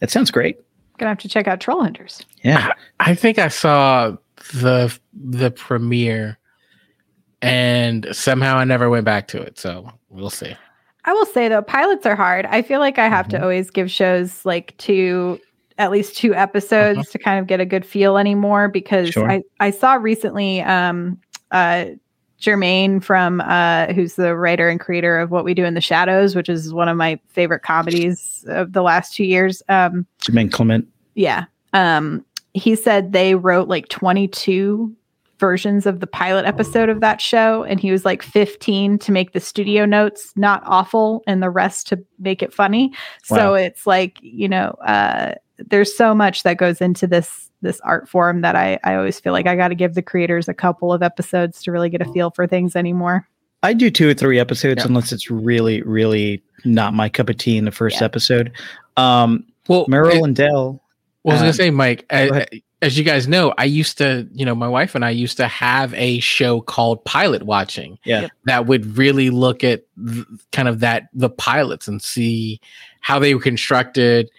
That 0.00 0.10
sounds 0.10 0.32
great. 0.32 0.58
Gonna 0.98 1.10
have 1.10 1.18
to 1.18 1.28
check 1.28 1.46
out 1.48 1.60
Trollhunters. 1.60 2.24
Yeah. 2.42 2.72
I 3.00 3.14
think 3.14 3.38
I 3.38 3.48
saw 3.48 4.16
the 4.54 4.96
the 5.14 5.50
premiere 5.50 6.38
and 7.42 8.06
somehow 8.12 8.56
I 8.56 8.64
never 8.64 8.90
went 8.90 9.04
back 9.04 9.28
to 9.28 9.40
it. 9.40 9.58
So 9.58 9.90
we'll 10.10 10.30
see. 10.30 10.54
I 11.04 11.12
will 11.12 11.26
say 11.26 11.48
though, 11.48 11.62
pilots 11.62 12.04
are 12.06 12.16
hard. 12.16 12.46
I 12.46 12.62
feel 12.62 12.80
like 12.80 12.98
I 12.98 13.08
have 13.08 13.26
Mhm. 13.26 13.30
to 13.30 13.42
always 13.42 13.70
give 13.70 13.90
shows 13.90 14.44
like 14.44 14.76
two, 14.78 15.40
at 15.78 15.90
least 15.90 16.16
two 16.16 16.34
episodes 16.34 16.98
Uh-huh. 16.98 17.12
to 17.12 17.18
kind 17.18 17.38
of 17.38 17.46
get 17.46 17.60
a 17.60 17.64
good 17.64 17.86
feel 17.86 18.18
anymore 18.18 18.68
because 18.68 19.10
Sure. 19.10 19.30
I, 19.30 19.42
I 19.60 19.70
saw 19.70 19.94
recently 19.94 20.60
um 20.62 21.18
uh 21.50 21.86
Jemaine 22.40 23.00
from 23.02 23.40
uh 23.40 23.92
who's 23.92 24.14
the 24.14 24.36
writer 24.36 24.68
and 24.68 24.78
creator 24.78 25.18
of 25.18 25.30
What 25.30 25.44
We 25.44 25.54
Do 25.54 25.64
in 25.64 25.74
the 25.74 25.80
Shadows, 25.80 26.36
which 26.36 26.48
is 26.48 26.72
one 26.72 26.88
of 26.88 26.96
my 26.96 27.18
favorite 27.28 27.62
comedies 27.62 28.44
of 28.48 28.72
the 28.72 28.82
last 28.82 29.14
two 29.14 29.24
years. 29.24 29.62
Um 29.68 30.06
Jemaine 30.20 30.50
Clement. 30.50 30.86
yeah. 31.14 31.44
Um, 31.72 32.24
he 32.54 32.74
said 32.74 33.12
they 33.12 33.34
wrote 33.34 33.68
like 33.68 33.88
22 33.88 34.94
versions 35.38 35.86
of 35.86 36.00
the 36.00 36.06
pilot 36.06 36.46
episode 36.46 36.88
of 36.88 37.00
that 37.00 37.20
show, 37.20 37.62
and 37.64 37.78
he 37.78 37.92
was 37.92 38.04
like 38.04 38.22
15 38.22 38.98
to 38.98 39.12
make 39.12 39.32
the 39.32 39.40
studio 39.40 39.84
notes 39.84 40.32
not 40.34 40.62
awful 40.64 41.22
and 41.26 41.42
the 41.42 41.50
rest 41.50 41.86
to 41.88 42.04
make 42.18 42.42
it 42.42 42.52
funny. 42.52 42.92
So 43.22 43.54
it's 43.54 43.86
like, 43.86 44.18
you 44.22 44.48
know, 44.48 44.70
uh, 44.84 45.34
there's 45.58 45.94
so 45.96 46.14
much 46.14 46.42
that 46.42 46.56
goes 46.56 46.80
into 46.80 47.06
this 47.06 47.47
this 47.62 47.80
art 47.80 48.08
form 48.08 48.42
that 48.42 48.54
I, 48.56 48.78
I 48.84 48.94
always 48.94 49.18
feel 49.20 49.32
like 49.32 49.46
I 49.46 49.56
got 49.56 49.68
to 49.68 49.74
give 49.74 49.94
the 49.94 50.02
creators 50.02 50.48
a 50.48 50.54
couple 50.54 50.92
of 50.92 51.02
episodes 51.02 51.62
to 51.62 51.72
really 51.72 51.90
get 51.90 52.00
a 52.00 52.12
feel 52.12 52.30
for 52.30 52.46
things 52.46 52.76
anymore. 52.76 53.28
I 53.62 53.72
do 53.74 53.90
two 53.90 54.08
or 54.08 54.14
three 54.14 54.38
episodes 54.38 54.82
Yeah. 54.82 54.86
unless 54.88 55.10
it's 55.12 55.30
really, 55.30 55.82
really 55.82 56.42
not 56.64 56.94
my 56.94 57.08
cup 57.08 57.28
of 57.28 57.36
tea 57.38 57.56
in 57.56 57.64
the 57.64 57.72
first 57.72 57.96
Yeah. 58.00 58.04
episode. 58.04 58.52
Um, 58.96 59.44
Well, 59.66 59.84
Merrill 59.88 60.18
it- 60.18 60.24
and 60.24 60.36
Dell. 60.36 60.80
Well, 61.24 61.32
I 61.32 61.34
was 61.34 61.40
Um, 61.40 61.44
gonna 61.46 61.52
say, 61.54 61.70
Mike, 61.70 62.06
as, 62.10 62.46
as 62.80 62.96
you 62.96 63.02
guys 63.02 63.26
know, 63.26 63.52
I 63.58 63.64
used 63.64 63.98
to, 63.98 64.28
you 64.32 64.46
know, 64.46 64.54
my 64.54 64.68
wife 64.68 64.94
and 64.94 65.04
I 65.04 65.10
used 65.10 65.36
to 65.38 65.48
have 65.48 65.92
a 65.94 66.20
show 66.20 66.60
called 66.60 67.04
Pilot 67.04 67.42
Watching. 67.42 67.98
Yeah. 68.04 68.28
That 68.44 68.66
would 68.66 68.96
really 68.96 69.30
look 69.30 69.64
at 69.64 69.82
th- 70.06 70.24
kind 70.52 70.68
of 70.68 70.78
that 70.80 71.08
the 71.12 71.28
pilots 71.28 71.88
and 71.88 72.00
see 72.00 72.60
how 73.00 73.18
they 73.18 73.34
were 73.34 73.40
constructed. 73.40 74.30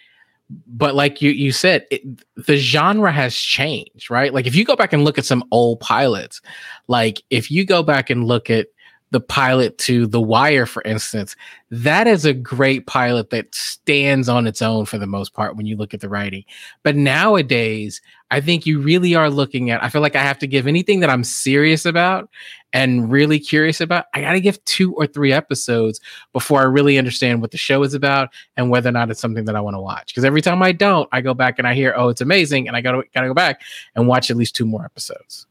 But 0.49 0.95
like 0.95 1.21
you 1.21 1.31
you 1.31 1.51
said, 1.51 1.85
it, 1.91 2.01
the 2.35 2.57
genre 2.57 3.11
has 3.11 3.35
changed, 3.35 4.09
right? 4.09 4.33
Like 4.33 4.47
if 4.47 4.55
you 4.55 4.65
go 4.65 4.75
back 4.75 4.93
and 4.93 5.03
look 5.03 5.17
at 5.17 5.25
some 5.25 5.43
old 5.51 5.79
pilots, 5.79 6.41
like 6.87 7.21
if 7.29 7.51
you 7.51 7.65
go 7.65 7.83
back 7.83 8.09
and 8.09 8.25
look 8.25 8.49
at 8.49 8.67
the 9.11 9.19
pilot 9.19 9.77
to 9.79 10.05
The 10.05 10.21
Wire, 10.21 10.65
for 10.65 10.83
instance, 10.83 11.35
that 11.71 12.07
is 12.07 12.25
a 12.25 12.33
great 12.33 12.85
pilot 12.85 13.31
that 13.31 13.53
stands 13.53 14.29
on 14.29 14.45
its 14.45 14.61
own 14.61 14.85
for 14.85 14.97
the 14.97 15.07
most 15.07 15.33
part 15.33 15.55
when 15.55 15.65
you 15.65 15.75
look 15.75 15.93
at 15.93 15.99
the 15.99 16.09
writing. 16.09 16.43
But 16.83 16.95
nowadays, 16.95 18.01
I 18.31 18.41
think 18.41 18.65
you 18.65 18.79
really 18.79 19.15
are 19.15 19.29
looking 19.29 19.71
at, 19.71 19.83
I 19.83 19.89
feel 19.89 20.01
like 20.01 20.15
I 20.15 20.21
have 20.21 20.37
to 20.39 20.47
give 20.47 20.67
anything 20.67 20.99
that 20.99 21.09
I'm 21.09 21.23
serious 21.23 21.85
about 21.85 22.29
and 22.71 23.11
really 23.11 23.39
curious 23.39 23.81
about, 23.81 24.05
I 24.13 24.21
got 24.21 24.33
to 24.33 24.41
give 24.41 24.63
two 24.65 24.93
or 24.93 25.07
three 25.07 25.33
episodes 25.33 25.99
before 26.31 26.59
I 26.59 26.65
really 26.65 26.99
understand 26.99 27.41
what 27.41 27.49
the 27.49 27.57
show 27.57 27.81
is 27.81 27.95
about 27.95 28.29
and 28.57 28.69
whether 28.69 28.89
or 28.89 28.91
not 28.91 29.09
it's 29.09 29.19
something 29.19 29.45
that 29.45 29.55
I 29.55 29.61
want 29.61 29.75
to 29.75 29.81
watch. 29.81 30.13
Because 30.13 30.25
every 30.25 30.41
time 30.41 30.61
I 30.61 30.71
don't, 30.71 31.09
I 31.11 31.21
go 31.21 31.33
back 31.33 31.57
and 31.57 31.67
I 31.67 31.73
hear, 31.73 31.95
oh, 31.97 32.09
it's 32.09 32.21
amazing. 32.21 32.67
And 32.67 32.77
I 32.77 32.81
got 32.81 32.91
to 32.91 33.03
go 33.13 33.33
back 33.33 33.61
and 33.95 34.07
watch 34.07 34.29
at 34.29 34.37
least 34.37 34.55
two 34.55 34.65
more 34.65 34.85
episodes. 34.85 35.47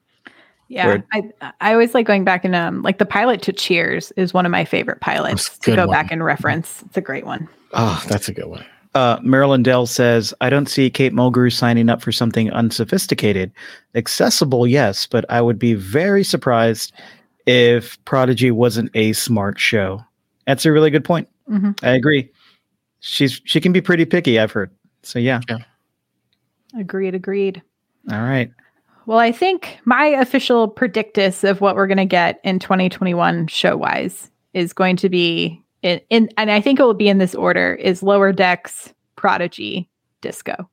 Yeah, 0.69 0.87
Word. 0.87 1.05
I 1.12 1.31
I 1.61 1.73
always 1.73 1.95
like 1.95 2.07
going 2.07 2.25
back 2.25 2.45
and 2.45 2.55
um 2.55 2.83
like 2.83 2.99
the 2.99 3.07
pilot 3.07 3.43
to 3.43 3.53
Cheers 3.53 4.12
is 4.16 4.35
one 4.35 4.45
of 4.47 4.53
my 4.53 4.64
favorite 4.64 5.01
pilots 5.01 5.59
to 5.61 5.75
go 5.75 5.87
one. 5.87 5.95
back 5.95 6.11
and 6.12 6.23
reference. 6.25 6.83
It's 6.87 6.97
a 6.97 7.01
great 7.01 7.25
one. 7.25 7.49
Oh, 7.73 8.03
that's 8.09 8.29
a 8.29 8.33
good 8.33 8.47
one. 8.47 8.64
Uh, 8.95 9.19
Marilyn 9.23 9.62
Dell 9.62 9.87
says, 9.87 10.33
I 10.41 10.49
don't 10.51 10.66
see 10.69 10.89
Kate 10.91 11.12
Mulgrew 11.12 11.53
signing 11.53 11.89
up 11.91 12.01
for 12.03 12.11
something 12.11 12.51
unsophisticated. 12.51 13.53
Accessible, 13.95 14.66
yes, 14.66 15.07
but 15.07 15.25
I 15.29 15.41
would 15.43 15.59
be 15.59 15.75
very 15.75 16.25
surprised 16.25 16.93
if 17.47 18.03
Prodigy 18.07 18.51
wasn't 18.51 18.91
a 18.95 19.12
smart 19.12 19.61
show. 19.61 20.03
That's 20.47 20.64
a 20.66 20.73
really 20.73 20.91
good 20.91 21.05
point. 21.05 21.29
Mhm. 21.49 21.79
I 21.85 21.91
agree. 21.91 22.31
She's 23.01 23.41
she 23.45 23.61
can 23.61 23.73
be 23.73 23.81
pretty 23.81 24.05
picky, 24.05 24.39
I've 24.41 24.53
heard. 24.53 24.71
So 25.03 25.19
yeah. 25.19 25.41
Agreed, 26.79 27.14
agreed. 27.14 27.62
All 28.11 28.23
right. 28.23 28.51
Well, 29.09 29.19
I 29.19 29.33
think 29.33 29.79
my 29.87 30.05
official 30.05 30.69
predictus 30.69 31.43
of 31.43 31.63
what 31.63 31.77
we're 31.77 31.87
going 31.87 31.97
to 31.97 32.05
get 32.05 32.41
in 32.45 32.59
2021 32.59 33.47
show 33.47 33.75
wise 33.75 34.31
is 34.53 34.75
going 34.75 34.97
to 34.97 35.09
be 35.09 35.65
in, 35.81 36.03
in, 36.11 36.29
and 36.37 36.51
I 36.51 36.61
think 36.61 36.79
it 36.79 36.83
will 36.83 36.93
be 36.93 37.09
in 37.09 37.17
this 37.17 37.35
order 37.35 37.73
is 37.75 38.03
Lower 38.03 38.35
Decks, 38.35 38.93
Prodigy, 39.17 39.89
Disco. 40.21 40.69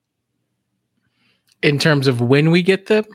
In 1.61 1.79
terms 1.79 2.07
of 2.07 2.19
when 2.19 2.51
we 2.51 2.61
get 2.61 2.87
them, 2.87 3.05
Is 3.05 3.13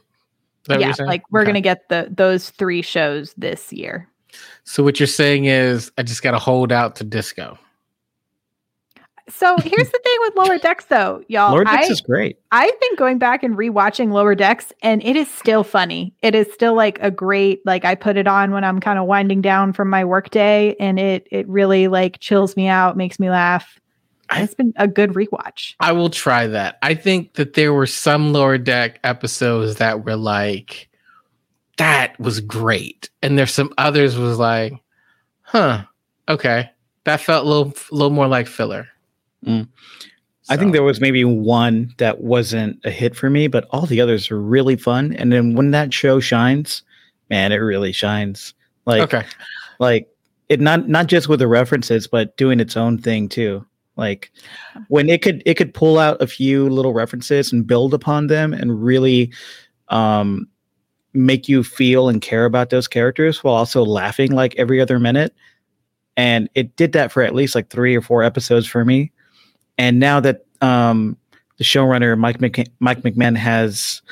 that 0.69 0.81
what 0.81 0.99
yeah, 0.99 1.05
like 1.05 1.23
we're 1.31 1.41
Okay. 1.41 1.49
going 1.49 1.55
to 1.55 1.61
get 1.61 1.91
the 1.91 2.09
those 2.11 2.49
three 2.49 2.81
shows 2.81 3.35
this 3.37 3.75
year. 3.75 4.09
So 4.65 4.83
what 4.83 4.99
you're 4.99 5.07
saying 5.07 5.45
is 5.45 5.93
I 5.99 6.03
just 6.03 6.23
got 6.23 6.31
to 6.31 6.39
hold 6.39 6.73
out 6.73 6.97
to 6.97 7.05
disco. 7.05 7.59
So 9.31 9.57
here's 9.59 9.91
the 9.91 10.01
thing 10.03 10.17
with 10.21 10.37
Lower 10.37 10.59
Decks, 10.59 10.87
though, 10.87 11.23
y'all. 11.29 11.53
Lower 11.53 11.65
Decks 11.65 11.89
I, 11.89 11.93
is 11.93 12.01
great. 12.01 12.39
I've 12.53 12.81
been 12.81 12.97
going 12.97 13.19
back 13.19 13.43
and 13.43 13.57
rewatching 13.57 14.13
Lower 14.13 14.35
Decks, 14.35 14.73
and 14.83 15.03
it 15.03 15.17
is 15.17 15.31
still 15.31 15.63
funny. 15.63 16.15
It 16.23 16.35
is 16.35 16.53
still 16.53 16.75
like 16.75 16.99
a 17.01 17.11
great 17.11 17.65
like 17.65 17.85
I 17.85 17.95
put 17.95 18.17
it 18.17 18.27
on 18.27 18.51
when 18.51 18.65
I'm 18.65 18.81
kind 18.81 18.99
of 18.99 19.07
winding 19.07 19.41
down 19.41 19.73
from 19.73 19.89
my 19.89 20.05
workday, 20.05 20.75
and 20.81 20.99
it 20.99 21.27
it 21.31 21.49
really 21.49 21.89
like 21.89 22.21
chills 22.21 22.57
me 22.57 22.67
out, 22.67 22.97
makes 22.97 23.19
me 23.19 23.31
laugh. 23.31 23.79
I- 24.29 24.43
it's 24.43 24.55
been 24.55 24.73
a 24.77 24.87
good 24.87 25.11
rewatch. 25.11 25.75
I 25.81 25.93
will 25.93 26.11
try 26.11 26.47
that. 26.47 26.79
I 26.83 26.95
think 26.95 27.35
that 27.35 27.55
there 27.55 27.73
were 27.73 27.87
some 27.87 28.33
lower 28.33 28.59
deck 28.59 29.01
episodes 29.03 29.77
that 29.77 30.05
were 30.05 30.17
like 30.17 30.89
that 31.81 32.21
was 32.21 32.41
great. 32.41 33.09
And 33.23 33.39
there's 33.39 33.55
some 33.55 33.73
others 33.79 34.19
was 34.19 34.39
like, 34.39 34.75
huh, 35.41 35.85
okay. 36.29 36.71
That 37.05 37.21
felt 37.21 37.47
a 37.47 37.49
little 37.49 37.75
little 37.91 38.11
more 38.11 38.29
like 38.29 38.47
filler. 38.47 38.89
Mm. 39.47 39.69
I 40.49 40.57
think 40.57 40.73
there 40.73 40.83
was 40.83 41.01
maybe 41.01 41.25
one 41.25 41.95
that 41.99 42.23
wasn't 42.23 42.81
a 42.85 42.91
hit 42.91 43.15
for 43.15 43.31
me, 43.31 43.47
but 43.47 43.67
all 43.71 43.87
the 43.87 44.01
others 44.01 44.31
are 44.33 44.41
really 44.41 44.75
fun. 44.75 45.13
And 45.15 45.33
then 45.33 45.55
when 45.55 45.71
that 45.71 45.95
show 45.95 46.19
shines, 46.19 46.83
man, 47.29 47.53
it 47.53 47.57
really 47.57 47.93
shines. 47.93 48.53
Like 48.85 49.03
Okay. 49.03 49.25
like 49.79 50.09
it 50.49 50.61
not 50.61 50.89
not 50.89 51.07
just 51.07 51.29
with 51.29 51.39
the 51.39 51.47
references, 51.47 52.09
but 52.09 52.37
doing 52.37 52.59
its 52.59 52.77
own 52.77 52.99
thing 52.99 53.29
too. 53.29 53.65
Like 53.97 54.33
when 54.89 55.09
it 55.09 55.23
could 55.23 55.43
it 55.47 55.55
could 55.55 55.73
pull 55.73 55.99
out 55.99 56.21
a 56.21 56.27
few 56.27 56.69
little 56.69 56.93
references 56.93 57.53
and 57.53 57.67
build 57.67 57.95
upon 57.95 58.27
them 58.27 58.53
and 58.53 58.83
really 58.83 59.33
um 59.89 60.49
make 61.13 61.49
you 61.49 61.63
feel 61.63 62.09
and 62.09 62.21
care 62.23 62.45
about 62.45 62.71
those 62.71 62.89
characters 62.89 63.45
while 63.45 63.55
also 63.55 63.85
laughing 63.85 64.33
like 64.33 64.57
every 64.57 64.81
other 64.81 64.99
minute. 64.99 65.35
And 66.17 66.49
it 66.55 66.75
did 66.77 66.93
that 66.93 67.13
for 67.13 67.23
at 67.23 67.35
least 67.35 67.55
like 67.55 67.71
three 67.71 67.95
or 67.97 68.01
four 68.03 68.23
episodes 68.25 68.67
for 68.67 68.85
me. 68.85 69.13
And 69.81 69.99
now 69.99 70.21
that 70.21 70.45
um 70.61 71.17
the 71.57 71.65
showrunner 71.65 72.17
Mike 72.19 72.41
Mc- 72.41 72.71
Mike 72.81 73.01
McMahan 73.03 73.37
has 73.37 74.03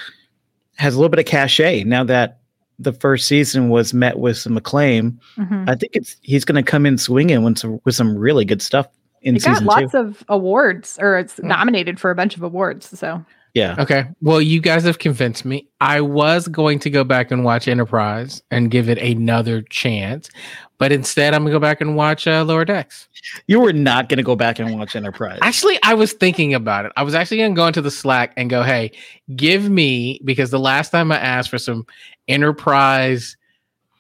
has 0.77 0.95
a 0.95 0.99
little 0.99 1.11
bit 1.11 1.19
of 1.19 1.27
cachet 1.27 1.85
now 1.85 2.05
that 2.05 2.39
the 2.79 2.93
first 2.93 3.27
season 3.29 3.69
was 3.69 3.93
met 3.93 4.19
with 4.19 4.37
some 4.39 4.57
acclaim. 4.57 5.21
Mhm. 5.37 5.69
I 5.69 5.75
think 5.75 5.95
it's 5.95 6.17
he's 6.23 6.45
going 6.45 6.63
to 6.65 6.69
come 6.71 6.87
in 6.87 6.97
swinging 6.97 7.43
with 7.45 7.59
some 7.59 7.81
with 7.85 7.95
some 7.95 8.17
really 8.17 8.45
good 8.47 8.63
stuff 8.63 8.87
in 9.23 9.37
It 9.37 9.43
got 9.45 9.63
lots 9.65 9.93
two. 9.93 9.99
of 9.99 10.25
awards, 10.29 10.97
or 11.01 11.19
it's 11.19 11.37
Mm. 11.41 11.45
nominated 11.45 11.99
for 12.01 12.11
a 12.11 12.15
bunch 12.15 12.37
of 12.37 12.43
awards. 12.43 12.87
So 12.99 13.23
yeah, 13.59 13.77
Okay. 13.79 14.07
Well, 14.23 14.41
you 14.41 14.61
guys 14.61 14.85
have 14.85 14.99
convinced 14.99 15.45
me. 15.45 15.69
I 15.81 16.01
was 16.01 16.47
going 16.49 16.79
to 16.81 16.91
go 16.91 17.05
back 17.05 17.31
and 17.31 17.45
watch 17.45 17.67
Enterprise 17.69 18.43
and 18.51 18.71
give 18.71 18.89
it 18.89 18.99
another 18.99 19.63
chance, 19.63 20.31
but 20.79 20.93
instead 20.93 21.35
I'm 21.35 21.43
gonna 21.43 21.51
go 21.51 21.59
back 21.59 21.81
and 21.81 21.97
watch 21.97 22.27
uh, 22.27 22.45
Lower 22.45 22.65
Decks. 22.65 23.09
you 23.47 23.59
were 23.61 23.73
not 23.73 24.09
going 24.09 24.19
to 24.19 24.23
go 24.23 24.37
back 24.37 24.59
and 24.59 24.79
watch 24.79 24.95
Enterprise. 24.95 25.41
Actually, 25.43 25.79
I 25.83 25.95
was 25.95 26.13
thinking 26.13 26.55
about 26.55 26.87
it. 26.87 26.93
I 26.97 27.03
was 27.03 27.15
actually 27.15 27.39
going 27.39 27.55
to 27.55 27.57
go 27.57 27.67
into 27.67 27.83
the 27.83 27.91
Slack 27.91 28.33
and 28.37 28.49
go, 28.49 28.63
"Hey, 28.63 28.93
give 29.35 29.69
me 29.69 30.21
because 30.25 30.51
the 30.51 30.61
last 30.61 30.91
time 30.91 31.11
I 31.11 31.19
asked 31.19 31.51
for 31.51 31.59
some 31.59 31.87
enterprise 32.29 33.37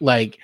like 0.00 0.38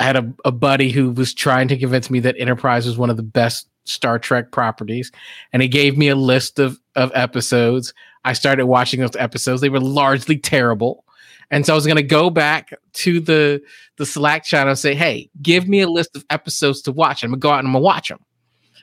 I 0.00 0.04
had 0.04 0.16
a, 0.16 0.32
a 0.44 0.52
buddy 0.52 0.90
who 0.90 1.10
was 1.10 1.34
trying 1.34 1.68
to 1.68 1.76
convince 1.76 2.10
me 2.10 2.20
that 2.20 2.36
Enterprise 2.38 2.86
was 2.86 2.96
one 2.96 3.10
of 3.10 3.16
the 3.16 3.22
best 3.22 3.67
Star 3.88 4.18
Trek 4.18 4.52
properties, 4.52 5.10
and 5.52 5.62
he 5.62 5.68
gave 5.68 5.96
me 5.96 6.08
a 6.08 6.16
list 6.16 6.58
of 6.58 6.78
of 6.96 7.10
episodes. 7.14 7.92
I 8.24 8.32
started 8.32 8.66
watching 8.66 9.00
those 9.00 9.16
episodes. 9.16 9.60
They 9.60 9.68
were 9.68 9.80
largely 9.80 10.38
terrible. 10.38 11.04
And 11.50 11.64
so 11.64 11.72
I 11.72 11.76
was 11.76 11.86
going 11.86 11.96
to 11.96 12.02
go 12.02 12.28
back 12.28 12.74
to 12.92 13.20
the 13.20 13.62
the 13.96 14.04
Slack 14.04 14.44
channel 14.44 14.70
and 14.70 14.78
say, 14.78 14.94
"Hey, 14.94 15.30
give 15.40 15.66
me 15.66 15.80
a 15.80 15.88
list 15.88 16.14
of 16.14 16.24
episodes 16.30 16.82
to 16.82 16.92
watch. 16.92 17.22
I'm 17.22 17.30
gonna 17.30 17.38
go 17.38 17.50
out 17.50 17.60
and 17.60 17.68
I'm 17.68 17.72
gonna 17.72 17.84
watch 17.84 18.08
them." 18.08 18.18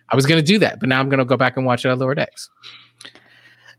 I 0.10 0.16
was 0.16 0.26
going 0.26 0.40
to 0.40 0.46
do 0.46 0.60
that, 0.60 0.80
but 0.80 0.90
now 0.90 1.00
I'm 1.00 1.10
going 1.10 1.20
to 1.20 1.26
go 1.26 1.38
back 1.38 1.58
and 1.58 1.66
watch 1.66 1.86
it 1.86 1.90
on 1.90 2.00
Lower 2.00 2.16
Decks. 2.16 2.50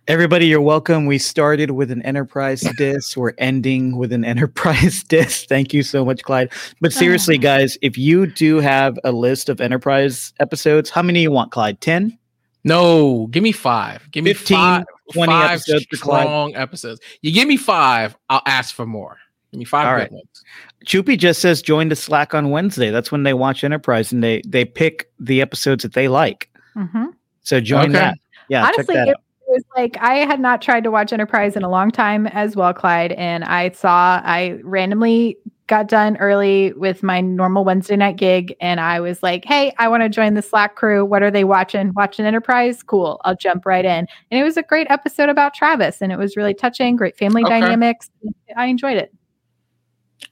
Everybody, 0.08 0.46
you're 0.46 0.60
welcome. 0.60 1.06
We 1.06 1.18
started 1.18 1.72
with 1.72 1.90
an 1.90 2.00
enterprise 2.02 2.60
disc. 2.76 3.16
We're 3.16 3.32
ending 3.38 3.96
with 3.96 4.12
an 4.12 4.24
enterprise 4.34 5.02
disc. 5.02 5.48
Thank 5.48 5.74
you 5.74 5.82
so 5.82 6.04
much, 6.04 6.22
Clyde. 6.22 6.52
But 6.80 6.92
seriously, 6.92 7.38
guys, 7.38 7.76
if 7.82 7.98
you 7.98 8.26
do 8.28 8.58
have 8.60 8.96
a 9.02 9.10
list 9.10 9.48
of 9.48 9.60
enterprise 9.60 10.32
episodes, 10.38 10.90
how 10.90 11.02
many 11.02 11.22
you 11.22 11.32
want, 11.32 11.50
Clyde? 11.50 11.80
10? 11.80 12.16
No, 12.62 13.26
give 13.32 13.42
me 13.42 13.50
five. 13.50 14.08
Give 14.12 14.22
me 14.24 14.32
15, 14.32 14.56
five, 14.56 14.84
20 15.12 15.32
five 15.32 15.50
episodes 15.50 15.86
for 15.90 15.96
Clyde. 15.96 16.22
strong 16.26 16.54
episodes. 16.54 17.00
You 17.22 17.32
give 17.32 17.48
me 17.48 17.56
five, 17.56 18.16
I'll 18.30 18.42
ask 18.46 18.74
for 18.76 18.86
more. 18.86 19.16
Give 19.50 19.58
me 19.58 19.64
five 19.64 19.86
All 19.88 19.94
good 19.94 20.02
right. 20.02 20.12
ones. 20.12 20.42
Choopy 20.84 21.18
just 21.18 21.40
says 21.40 21.62
join 21.62 21.88
the 21.88 21.96
Slack 21.96 22.32
on 22.32 22.50
Wednesday. 22.50 22.90
That's 22.90 23.10
when 23.10 23.24
they 23.24 23.34
watch 23.34 23.64
Enterprise 23.64 24.12
and 24.12 24.22
they 24.22 24.42
they 24.46 24.64
pick 24.64 25.10
the 25.18 25.40
episodes 25.40 25.82
that 25.82 25.94
they 25.94 26.06
like. 26.08 26.48
Mhm. 26.76 27.12
So 27.42 27.60
join 27.60 27.84
Okay. 27.90 27.92
that. 27.92 28.18
Yeah, 28.48 28.64
Honestly, 28.64 28.84
check 28.84 28.94
that 28.94 29.08
it 29.08 29.16
out. 29.16 29.22
Was 29.56 29.64
like 29.76 29.96
I 30.00 30.16
had 30.18 30.40
not 30.40 30.62
tried 30.62 30.84
to 30.84 30.90
watch 30.90 31.12
Enterprise 31.12 31.56
in 31.56 31.62
a 31.62 31.68
long 31.68 31.90
time 31.90 32.26
as 32.28 32.54
well, 32.56 32.72
Clyde. 32.72 33.12
And 33.12 33.44
I 33.44 33.70
saw 33.70 34.20
I 34.24 34.60
randomly 34.62 35.38
got 35.66 35.88
done 35.88 36.16
early 36.18 36.72
with 36.74 37.02
my 37.02 37.20
normal 37.20 37.64
Wednesday 37.64 37.96
night 37.96 38.16
gig, 38.16 38.54
and 38.60 38.78
I 38.78 39.00
was 39.00 39.22
like, 39.22 39.44
"Hey, 39.44 39.72
I 39.78 39.88
want 39.88 40.02
to 40.04 40.08
join 40.08 40.34
the 40.34 40.42
Slack 40.42 40.76
crew. 40.76 41.04
What 41.04 41.22
are 41.22 41.30
they 41.30 41.42
watching? 41.44 41.92
Watching 41.94 42.24
Enterprise? 42.24 42.82
Cool. 42.82 43.20
I'll 43.24 43.34
jump 43.36 43.66
right 43.66 43.84
in." 43.84 44.06
And 44.30 44.40
it 44.40 44.44
was 44.44 44.56
a 44.56 44.62
great 44.62 44.86
episode 44.90 45.28
about 45.28 45.54
Travis, 45.54 46.00
and 46.00 46.12
it 46.12 46.18
was 46.18 46.36
really 46.36 46.54
touching. 46.54 46.94
Great 46.96 47.16
family 47.16 47.42
Okay. 47.42 47.60
dynamics. 47.60 48.10
I 48.56 48.66
enjoyed 48.66 48.96
it. 48.96 49.12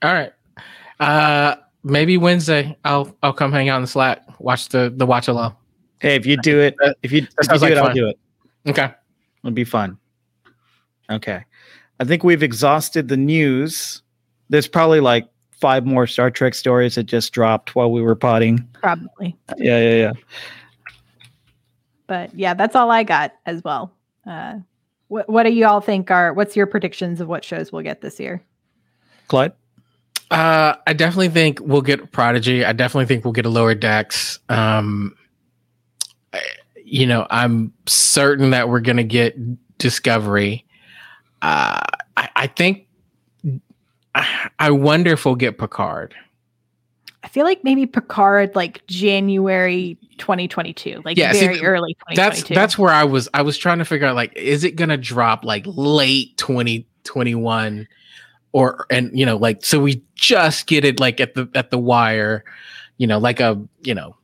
All 0.01 0.13
right. 0.13 0.31
Uh 0.99 1.55
maybe 1.83 2.17
Wednesday 2.17 2.75
I'll 2.85 3.15
I'll 3.21 3.33
come 3.33 3.51
hang 3.51 3.69
out 3.69 3.75
in 3.77 3.81
the 3.81 3.87
Slack, 3.87 4.21
watch 4.39 4.69
the 4.69 4.93
the 4.95 5.05
watch 5.05 5.27
along. 5.27 5.55
Hey, 5.99 6.15
if 6.15 6.25
you 6.25 6.37
do 6.37 6.59
it, 6.59 6.75
if 7.03 7.11
you, 7.11 7.19
if 7.19 7.27
you 7.41 7.57
do 7.57 7.57
like 7.57 7.71
it, 7.71 7.77
I'll 7.77 7.93
do 7.93 8.07
it. 8.07 8.19
Okay. 8.67 8.91
It'll 9.45 9.53
be 9.53 9.63
fun. 9.63 9.97
Okay. 11.09 11.43
I 11.99 12.03
think 12.03 12.23
we've 12.23 12.41
exhausted 12.43 13.07
the 13.09 13.15
news. 13.17 14.01
There's 14.49 14.67
probably 14.67 14.99
like 15.01 15.29
five 15.51 15.85
more 15.85 16.07
Star 16.07 16.31
Trek 16.31 16.55
stories 16.55 16.95
that 16.95 17.03
just 17.03 17.31
dropped 17.31 17.75
while 17.75 17.91
we 17.91 18.01
were 18.01 18.15
potting. 18.15 18.67
Probably, 18.73 19.37
Yeah, 19.57 19.79
yeah, 19.79 19.95
yeah. 19.95 20.11
but 22.07 22.33
yeah, 22.35 22.53
that's 22.53 22.75
all 22.75 22.91
I 22.91 23.03
got 23.03 23.33
as 23.45 23.63
well. 23.63 23.93
Uh, 24.25 24.55
what 25.07 25.29
What 25.29 25.43
do 25.43 25.51
you 25.51 25.65
all 25.67 25.79
think 25.81 26.09
are? 26.11 26.33
What's 26.33 26.55
your 26.55 26.65
predictions 26.65 27.21
of 27.21 27.27
what 27.27 27.43
shows 27.45 27.71
we'll 27.71 27.83
get 27.83 28.01
this 28.01 28.19
year? 28.19 28.41
Clyde? 29.27 29.53
Uh, 30.31 30.75
I 30.87 30.93
definitely 30.93 31.29
think 31.29 31.59
we'll 31.61 31.81
get 31.83 32.11
Prodigy. 32.11 32.65
I 32.65 32.73
definitely 32.73 33.05
think 33.05 33.23
we'll 33.23 33.31
get 33.31 33.45
a 33.45 33.49
lower 33.49 33.75
decks. 33.75 34.39
Um, 34.49 35.15
I- 36.33 36.41
you 36.85 37.07
know, 37.07 37.25
I'm 37.31 37.73
certain 37.87 38.51
that 38.51 38.69
we're 38.69 38.79
gonna 38.79 39.03
get 39.03 39.35
Discovery. 39.77 40.65
Uh, 41.41 41.81
I, 42.15 42.29
I 42.35 42.47
think. 42.47 42.87
I 44.13 44.49
I 44.59 44.71
wonder 44.71 45.11
if 45.11 45.25
we'll 45.25 45.35
get 45.35 45.57
Picard. 45.57 46.15
I 47.23 47.27
feel 47.27 47.43
like 47.43 47.63
maybe 47.63 47.87
Picard, 47.87 48.55
like 48.55 48.85
January 48.85 49.97
2022, 50.19 51.01
like 51.03 51.17
Yeah, 51.17 51.31
see, 51.31 51.39
very 51.39 51.65
early 51.65 51.97
That's 52.15 52.43
that's 52.43 52.77
where 52.77 52.93
I 52.93 53.03
was. 53.03 53.27
I 53.33 53.41
was 53.41 53.57
trying 53.57 53.79
to 53.79 53.85
figure 53.85 54.07
out 54.07 54.15
like, 54.15 54.31
is 54.37 54.63
it 54.63 54.75
gonna 54.75 54.95
drop 54.95 55.43
like 55.43 55.63
late 55.65 56.37
2021, 56.37 57.87
or 58.53 58.85
and 58.91 59.17
you 59.17 59.25
know 59.25 59.37
like 59.37 59.65
so 59.65 59.79
we 59.79 60.03
just 60.13 60.67
get 60.67 60.85
it 60.85 60.99
like 60.99 61.19
at 61.19 61.33
the 61.33 61.49
at 61.55 61.71
the 61.71 61.79
wire, 61.79 62.45
you 62.97 63.07
know, 63.07 63.17
like 63.17 63.39
a 63.39 63.59
you 63.81 63.95
know 63.95 64.15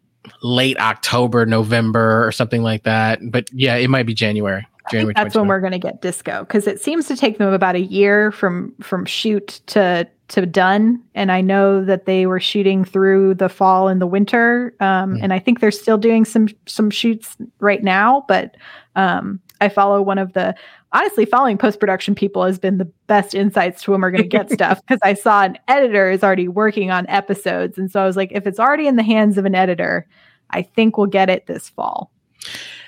late 0.43 0.77
October, 0.79 1.45
November 1.45 2.25
or 2.25 2.31
something 2.31 2.63
like 2.63 2.83
that. 2.83 3.19
But 3.31 3.49
yeah, 3.53 3.75
it 3.75 3.89
might 3.89 4.05
be 4.05 4.13
January. 4.13 4.65
January. 4.89 5.13
that's 5.15 5.35
when 5.35 5.47
we're 5.47 5.59
going 5.59 5.71
to 5.73 5.79
get 5.79 6.01
disco 6.01 6.43
because 6.43 6.65
it 6.65 6.81
seems 6.81 7.07
to 7.07 7.15
take 7.15 7.37
them 7.37 7.53
about 7.53 7.75
a 7.75 7.81
year 7.81 8.31
from 8.31 8.73
from 8.81 9.05
shoot 9.05 9.61
to 9.67 10.07
to 10.27 10.45
done 10.45 10.99
and 11.13 11.31
i 11.31 11.39
know 11.39 11.85
that 11.85 12.05
they 12.05 12.25
were 12.25 12.39
shooting 12.39 12.83
through 12.83 13.35
the 13.35 13.47
fall 13.47 13.87
and 13.87 14.01
the 14.01 14.07
winter 14.07 14.73
um, 14.79 15.15
Mm. 15.15 15.19
and 15.23 15.33
i 15.33 15.39
think 15.39 15.59
they're 15.59 15.69
still 15.71 15.99
doing 15.99 16.25
some 16.25 16.47
some 16.65 16.89
shoots 16.89 17.37
right 17.59 17.83
now 17.83 18.25
but 18.27 18.57
um, 18.95 19.39
i 19.61 19.69
follow 19.69 20.01
one 20.01 20.17
of 20.17 20.33
the 20.33 20.53
honestly 20.91 21.25
following 21.25 21.57
post-production 21.57 22.13
people 22.13 22.43
has 22.43 22.59
been 22.59 22.77
the 22.77 22.91
best 23.07 23.33
insights 23.33 23.81
to 23.83 23.91
when 23.91 24.01
we're 24.01 24.11
going 24.11 24.21
to 24.21 24.27
get 24.27 24.51
stuff 24.59 24.81
because 24.81 24.99
i 25.03 25.13
saw 25.13 25.43
an 25.43 25.57
editor 25.69 26.11
is 26.11 26.23
already 26.23 26.47
working 26.49 26.91
on 26.91 27.07
episodes 27.07 27.77
and 27.77 27.89
so 27.89 28.01
i 28.01 28.05
was 28.05 28.17
like 28.17 28.31
if 28.33 28.45
it's 28.45 28.59
already 28.59 28.87
in 28.87 28.97
the 28.97 29.03
hands 29.03 29.37
of 29.37 29.45
an 29.45 29.55
editor 29.55 30.05
i 30.49 30.61
think 30.61 30.97
we'll 30.97 31.07
get 31.07 31.29
it 31.29 31.47
this 31.47 31.69
fall 31.69 32.11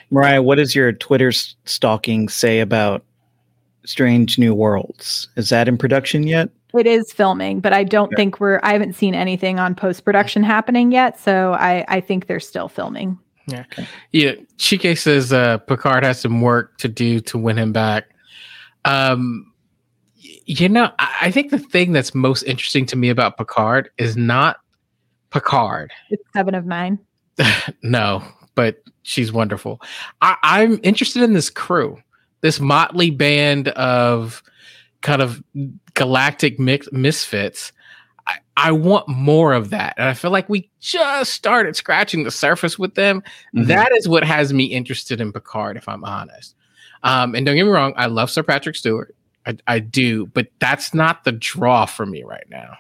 Mariah, 0.10 0.44
what 0.44 0.56
does 0.56 0.76
your 0.76 0.92
Twitter 0.92 1.32
stalking 1.32 2.30
say 2.30 2.60
about 2.60 3.04
Strange 3.84 4.38
New 4.38 4.54
Worlds? 4.54 5.28
Is 5.38 5.50
that 5.50 5.68
in 5.68 5.76
production 5.76 6.28
yet? 6.28 6.50
It 6.76 6.86
is 6.86 7.12
filming, 7.12 7.60
but 7.60 7.74
I 7.74 7.84
don't 7.84 8.08
Okay. 8.08 8.16
think 8.16 8.40
we're. 8.40 8.60
I 8.62 8.74
haven't 8.74 8.94
seen 8.94 9.16
anything 9.16 9.60
on 9.60 9.74
post 9.74 10.06
production 10.06 10.44
happening 10.44 10.92
yet, 10.92 11.20
so 11.20 11.54
I 11.54 11.84
I 11.88 12.00
think 12.00 12.28
they're 12.28 12.40
still 12.40 12.68
filming. 12.68 13.18
Yeah, 13.48 13.66
Yeah. 14.12 14.34
Chike 14.58 14.98
says 14.98 15.34
uh, 15.34 15.58
Picard 15.60 16.04
has 16.04 16.22
some 16.22 16.42
work 16.42 16.78
to 16.78 16.88
do 16.88 17.20
to 17.22 17.38
win 17.38 17.58
him 17.58 17.74
back. 17.74 18.06
Um, 18.86 19.52
you 20.46 20.70
know, 20.70 20.92
I, 21.00 21.18
I 21.24 21.32
think 21.32 21.52
the 21.52 21.60
thing 21.60 21.92
that's 21.92 22.16
most 22.16 22.44
interesting 22.44 22.86
to 22.88 22.96
me 22.96 23.10
about 23.10 23.38
Picard 23.38 23.90
is 23.98 24.16
not 24.16 24.58
Picard. 25.30 25.92
It's 26.10 26.24
seven 26.34 26.56
of 26.56 26.66
nine. 26.66 27.00
no, 27.84 28.24
but 28.56 28.84
she's 29.04 29.32
wonderful. 29.32 29.82
I, 30.22 30.38
I'm 30.44 30.80
interested 30.84 31.24
in 31.24 31.34
this 31.34 31.50
crew, 31.50 32.02
this 32.42 32.60
motley 32.60 33.10
band 33.10 33.70
of 33.70 34.44
kind 35.02 35.22
of 35.22 35.44
galactic 35.94 36.60
mix, 36.60 36.88
misfits. 36.92 37.72
I, 38.56 38.72
want 38.72 39.08
more 39.08 39.54
of 39.54 39.70
that. 39.72 39.96
And 39.98 40.08
I 40.08 40.14
feel 40.14 40.32
like 40.32 40.48
we 40.50 40.70
just 40.80 41.34
started 41.34 41.76
scratching 41.76 42.24
the 42.24 42.32
surface 42.32 42.78
with 42.78 42.96
them. 42.96 43.24
Mhm. 43.56 43.68
That 43.68 43.92
is 43.98 44.08
what 44.08 44.24
has 44.24 44.54
me 44.54 44.66
interested 44.66 45.20
in 45.20 45.32
Picard, 45.32 45.78
if 45.78 45.88
I'm 45.88 46.04
honest. 46.04 46.56
Um, 47.04 47.36
and 47.36 47.46
don't 47.46 47.56
get 47.56 47.66
me 47.66 47.72
wrong, 47.72 47.94
I 47.98 48.06
love 48.06 48.30
Sir 48.30 48.44
Patrick 48.44 48.76
Stewart. 48.76 49.16
I, 49.46 49.58
I 49.68 49.80
do, 49.80 50.28
but 50.28 50.48
that's 50.60 50.94
not 50.94 51.24
the 51.24 51.34
draw 51.34 51.86
for 51.86 52.06
me 52.06 52.24
right 52.24 52.46
now. 52.50 52.78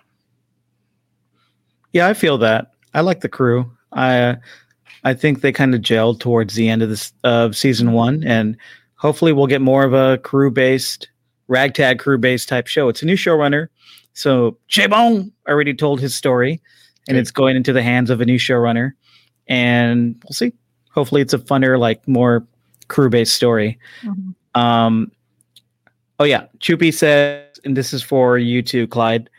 Yeah, 1.91 2.07
I 2.07 2.13
feel 2.13 2.37
that. 2.39 2.71
I 2.93 3.01
like 3.01 3.21
the 3.21 3.29
crew. 3.29 3.71
I 3.91 4.19
uh, 4.19 4.35
I 5.03 5.13
think 5.13 5.41
they 5.41 5.51
kind 5.51 5.75
of 5.75 5.81
gelled 5.81 6.19
towards 6.19 6.55
the 6.55 6.69
end 6.69 6.81
of 6.81 6.89
this 6.89 7.11
of 7.23 7.55
season 7.55 7.91
one, 7.91 8.23
and 8.23 8.57
hopefully 8.95 9.33
we'll 9.33 9.47
get 9.47 9.61
more 9.61 9.83
of 9.83 9.93
a 9.93 10.17
crew 10.19 10.49
based, 10.49 11.09
ragtag 11.47 11.99
crew 11.99 12.17
based 12.17 12.49
type 12.49 12.67
show. 12.67 12.87
It's 12.87 13.03
a 13.03 13.05
new 13.05 13.15
showrunner, 13.17 13.67
so 14.13 14.57
Chabon 14.69 15.31
already 15.47 15.73
told 15.73 15.99
his 15.99 16.15
story, 16.15 16.61
and 17.07 17.15
Good. 17.15 17.21
it's 17.21 17.31
going 17.31 17.55
into 17.55 17.73
the 17.73 17.83
hands 17.83 18.09
of 18.09 18.21
a 18.21 18.25
new 18.25 18.37
showrunner, 18.37 18.91
and 19.47 20.15
we'll 20.23 20.33
see. 20.33 20.53
Hopefully, 20.91 21.21
it's 21.21 21.33
a 21.33 21.39
funner, 21.39 21.79
like 21.79 22.07
more 22.07 22.45
crew 22.87 23.09
based 23.09 23.35
story. 23.35 23.79
Mhm. 24.03 24.35
Um, 24.55 25.11
oh 26.19 26.23
yeah, 26.25 26.45
Choopy 26.59 26.93
says, 26.93 27.47
and 27.65 27.75
this 27.75 27.93
is 27.93 28.03
for 28.03 28.37
you 28.37 28.61
too, 28.61 28.87
Clyde. 28.87 29.29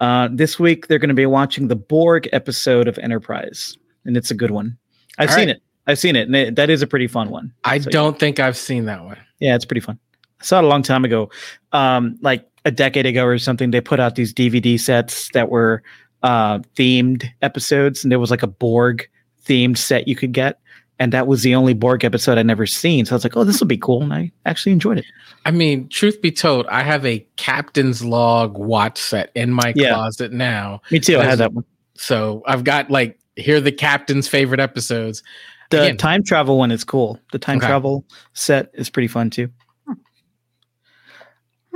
Uh, 0.00 0.28
this 0.30 0.58
week 0.58 0.88
they're 0.88 0.98
going 0.98 1.08
to 1.08 1.14
be 1.14 1.24
watching 1.26 1.68
the 1.68 1.76
Borg 1.76 2.28
episode 2.32 2.88
of 2.88 2.98
Enterprise, 2.98 3.76
and 4.04 4.16
it's 4.16 4.30
a 4.30 4.34
good 4.34 4.50
one. 4.50 4.76
I've 5.18 5.30
All 5.30 5.36
seen 5.36 5.48
right. 5.48 5.56
it. 5.56 5.62
I've 5.86 5.98
seen 5.98 6.16
it, 6.16 6.26
and 6.26 6.34
it, 6.36 6.56
that 6.56 6.68
is 6.68 6.82
a 6.82 6.86
pretty 6.86 7.06
fun 7.06 7.30
one. 7.30 7.52
I 7.64 7.78
So, 7.78 7.90
don't 7.90 8.18
think 8.18 8.40
I've 8.40 8.56
seen 8.56 8.86
that 8.86 9.04
one. 9.04 9.16
Yeah, 9.38 9.54
it's 9.54 9.64
pretty 9.64 9.80
fun. 9.80 9.98
I 10.40 10.44
saw 10.44 10.58
it 10.58 10.64
a 10.64 10.66
long 10.66 10.82
time 10.82 11.04
ago, 11.04 11.30
um, 11.72 12.18
like 12.20 12.44
a 12.66 12.70
decade 12.70 13.06
ago 13.06 13.24
or 13.24 13.38
something. 13.38 13.70
They 13.70 13.80
put 13.80 13.98
out 14.00 14.16
these 14.16 14.34
DVD 14.34 14.78
sets 14.78 15.30
that 15.32 15.48
were 15.48 15.82
uh, 16.22 16.58
themed 16.76 17.24
episodes, 17.40 18.04
and 18.04 18.12
there 18.12 18.18
was 18.18 18.30
like 18.30 18.42
a 18.42 18.46
Borg 18.46 19.08
themed 19.46 19.78
set 19.78 20.06
you 20.08 20.16
could 20.16 20.32
get, 20.32 20.58
and 20.98 21.12
that 21.12 21.26
was 21.26 21.42
the 21.42 21.54
only 21.54 21.72
Borg 21.72 22.04
episode 22.04 22.36
I'd 22.36 22.44
never 22.46 22.66
seen. 22.66 23.06
So 23.06 23.14
I 23.14 23.16
was 23.16 23.24
like, 23.24 23.36
"Oh, 23.36 23.44
this 23.44 23.60
will 23.60 23.66
be 23.66 23.78
cool," 23.78 24.02
and 24.02 24.12
I 24.12 24.32
actually 24.44 24.72
enjoyed 24.72 24.98
it. 24.98 25.04
I 25.46 25.52
mean, 25.52 25.88
truth 25.88 26.20
be 26.20 26.32
told, 26.32 26.66
I 26.66 26.82
have 26.82 27.06
a 27.06 27.20
captain's 27.36 28.04
log 28.04 28.58
watch 28.58 28.98
set 28.98 29.30
in 29.34 29.52
my 29.52 29.72
Yeah. 29.76 29.94
closet 29.94 30.32
now. 30.32 30.82
Me 30.90 30.98
too. 30.98 31.16
I 31.18 31.20
As- 31.20 31.26
had 31.30 31.38
that 31.38 31.52
one. 31.52 31.64
So 31.94 32.42
I've 32.46 32.64
got 32.64 32.90
like 32.90 33.18
here 33.36 33.56
are 33.58 33.60
the 33.60 33.70
captain's 33.72 34.26
favorite 34.28 34.60
episodes. 34.60 35.22
The 35.70 35.82
Again- 35.82 35.96
time 35.98 36.22
travel 36.24 36.58
one 36.58 36.70
is 36.72 36.84
cool. 36.84 37.18
The 37.32 37.38
time 37.38 37.58
Okay. 37.58 37.66
travel 37.68 38.04
set 38.34 38.70
is 38.74 38.90
pretty 38.90 39.08
fun 39.08 39.30
too. 39.30 39.48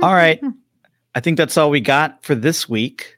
All 0.01 0.13
right. 0.13 0.41
I 1.15 1.19
think 1.19 1.37
that's 1.37 1.57
all 1.57 1.69
we 1.69 1.81
got 1.81 2.23
for 2.23 2.35
this 2.35 2.69
week. 2.69 3.17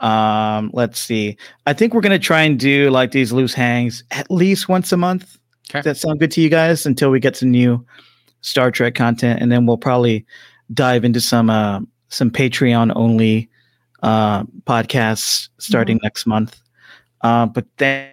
Um, 0.00 0.70
let's 0.72 0.98
see. 0.98 1.36
I 1.66 1.72
think 1.72 1.92
we're 1.92 2.00
gonna 2.00 2.18
try 2.18 2.42
and 2.42 2.58
do 2.58 2.90
like 2.90 3.10
these 3.10 3.32
loose 3.32 3.54
hangs 3.54 4.04
at 4.10 4.30
least 4.30 4.68
once 4.68 4.92
a 4.92 4.96
month. 4.96 5.38
Okay. 5.70 5.80
Does 5.80 5.84
that 5.84 5.96
sound 5.96 6.20
good 6.20 6.30
to 6.32 6.40
you 6.40 6.48
guys 6.48 6.86
until 6.86 7.10
we 7.10 7.20
get 7.20 7.36
some 7.36 7.50
new 7.50 7.84
Star 8.40 8.70
Trek 8.70 8.94
content, 8.94 9.42
and 9.42 9.50
then 9.50 9.66
we'll 9.66 9.76
probably 9.76 10.24
dive 10.72 11.04
into 11.04 11.20
some 11.20 11.50
uh, 11.50 11.80
some 12.08 12.30
Patreon 12.30 12.92
only 12.94 13.48
uh, 14.02 14.44
podcasts 14.64 15.48
starting 15.58 15.98
next 16.02 16.26
month. 16.26 16.60
Uh, 17.22 17.46
but 17.46 17.66
thank 17.78 18.12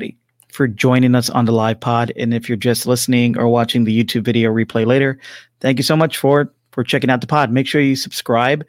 you 0.00 0.12
for 0.48 0.66
joining 0.66 1.14
us 1.14 1.30
on 1.30 1.44
the 1.44 1.52
live 1.52 1.80
pod, 1.80 2.12
and 2.16 2.34
if 2.34 2.48
you're 2.48 2.56
just 2.56 2.86
listening 2.86 3.38
or 3.38 3.48
watching 3.48 3.84
the 3.84 4.04
YouTube 4.04 4.24
video 4.24 4.52
replay 4.52 4.84
later, 4.84 5.18
thank 5.60 5.78
you 5.78 5.84
so 5.84 5.96
much 5.96 6.16
for 6.16 6.52
for 6.72 6.84
checking 6.84 7.10
out 7.10 7.20
the 7.20 7.26
pod. 7.26 7.50
Make 7.50 7.66
sure 7.66 7.80
you 7.80 7.96
subscribe 7.96 8.64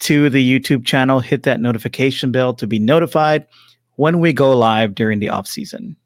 to 0.00 0.30
the 0.30 0.60
YouTube 0.60 0.84
channel, 0.84 1.20
hit 1.20 1.42
that 1.44 1.60
notification 1.60 2.32
bell 2.32 2.54
to 2.54 2.66
be 2.66 2.78
notified 2.78 3.46
when 3.96 4.18
we 4.18 4.32
go 4.32 4.56
live 4.56 4.94
during 4.94 5.18
the 5.18 5.28
off 5.28 5.46
season. 5.46 5.96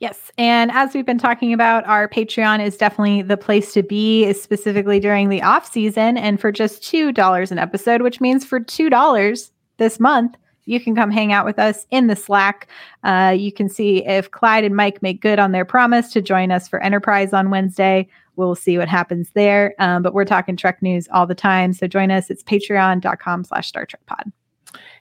Yes. 0.00 0.32
And 0.36 0.70
as 0.72 0.92
we've 0.92 1.06
been 1.06 1.18
talking 1.18 1.52
about, 1.52 1.86
our 1.86 2.08
Patreon 2.08 2.64
is 2.64 2.76
definitely 2.76 3.22
the 3.22 3.36
place 3.36 3.72
to 3.74 3.82
be, 3.82 4.32
specifically 4.32 4.98
during 4.98 5.28
the 5.28 5.40
off 5.40 5.70
season. 5.70 6.18
And 6.18 6.40
for 6.40 6.50
just 6.50 6.82
$2 6.82 7.50
an 7.50 7.58
episode, 7.58 8.02
which 8.02 8.20
means 8.20 8.44
for 8.44 8.58
$2 8.58 9.50
this 9.76 10.00
month, 10.00 10.34
you 10.66 10.80
can 10.80 10.96
come 10.96 11.10
hang 11.10 11.32
out 11.32 11.44
with 11.44 11.58
us 11.58 11.86
in 11.90 12.08
the 12.08 12.16
Slack. 12.16 12.68
Uh, 13.04 13.34
you 13.36 13.52
can 13.52 13.68
see 13.68 14.04
if 14.04 14.30
Clyde 14.30 14.64
and 14.64 14.74
Mike 14.74 15.02
make 15.02 15.20
good 15.20 15.38
on 15.38 15.52
their 15.52 15.64
promise 15.64 16.12
to 16.12 16.22
join 16.22 16.50
us 16.50 16.68
for 16.68 16.82
Enterprise 16.82 17.32
on 17.32 17.50
Wednesday. 17.50 18.08
We'll 18.36 18.54
see 18.54 18.78
what 18.78 18.88
happens 18.88 19.30
there. 19.34 19.74
Um, 19.78 20.02
but 20.02 20.14
we're 20.14 20.24
talking 20.24 20.56
Trek 20.56 20.82
news 20.82 21.08
all 21.12 21.26
the 21.26 21.34
time. 21.34 21.72
So 21.72 21.86
join 21.86 22.10
us. 22.10 22.30
It's 22.30 22.42
patreon.com 22.42 23.44
slash 23.44 23.68
Star 23.68 23.86
Trek 23.86 24.04
pod. 24.06 24.32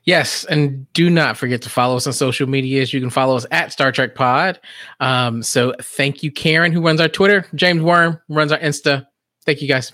Yes, 0.06 0.44
and 0.46 0.92
do 0.94 1.10
not 1.10 1.38
forget 1.38 1.62
to 1.62 1.70
follow 1.70 1.96
us 1.96 2.06
on 2.06 2.14
social 2.14 2.48
medias. 2.48 2.94
You 2.94 3.00
can 3.00 3.10
follow 3.10 3.38
us 3.38 3.46
at 3.52 3.72
Star 3.72 3.92
Trek 3.92 4.16
Pod. 4.16 4.60
Um, 5.00 5.42
so 5.42 5.74
thank 5.82 6.24
you, 6.24 6.32
Karen, 6.32 6.74
who 6.74 6.82
runs 6.82 7.00
our 7.00 7.08
Twitter. 7.08 7.46
James 7.56 7.82
Worm 7.82 8.20
runs 8.28 8.52
our 8.52 8.60
Insta. 8.60 9.08
Thank 9.46 9.62
you, 9.62 9.68
guys. 9.68 9.92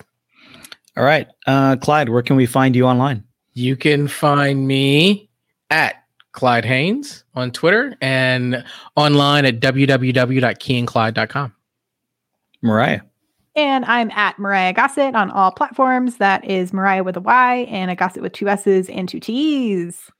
All 0.96 1.04
right, 1.04 1.28
uh, 1.46 1.76
Clyde, 1.76 2.08
where 2.08 2.22
can 2.22 2.34
we 2.34 2.46
find 2.46 2.74
you 2.74 2.86
online? 2.86 3.22
You 3.54 3.76
can 3.76 4.08
find 4.08 4.66
me 4.66 5.30
at 5.70 5.94
Clyde 6.32 6.64
Haynes 6.64 7.24
on 7.34 7.52
Twitter 7.52 7.96
and 8.00 8.64
online 8.96 9.44
at 9.44 9.60
www.keyandclyde.com. 9.60 11.54
Mariah. 12.62 13.00
And 13.56 13.84
I'm 13.84 14.10
at 14.12 14.38
Mariah 14.38 14.72
Gossett 14.72 15.14
on 15.14 15.30
all 15.30 15.50
platforms. 15.50 16.18
That 16.18 16.44
is 16.44 16.72
Mariah 16.72 17.02
with 17.02 17.16
a 17.16 17.20
Y 17.20 17.66
and 17.70 17.90
a 17.90 17.96
Gossett 17.96 18.22
with 18.22 18.32
two 18.32 18.48
S's 18.48 18.88
and 18.88 19.08
two 19.08 19.20
T's. 19.20 20.10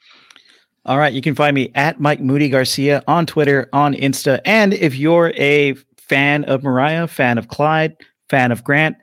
All 0.87 0.99
right. 0.99 1.13
You 1.13 1.23
can 1.23 1.35
find 1.35 1.55
me 1.55 1.71
at 1.75 2.01
Mike 2.01 2.21
Moody 2.21 2.49
Garcia 2.49 3.03
on 3.07 3.27
Twitter, 3.27 3.69
on 3.73 3.95
Insta. 3.95 4.41
And 4.45 4.75
if 4.75 4.97
you're 4.97 5.33
a 5.37 5.75
fan 5.99 6.45
of 6.45 6.63
Mariah, 6.63 7.07
fan 7.07 7.39
of 7.39 7.49
Clyde, 7.49 7.97
fan 8.29 8.51
of 8.51 8.65
Grant, 8.65 8.97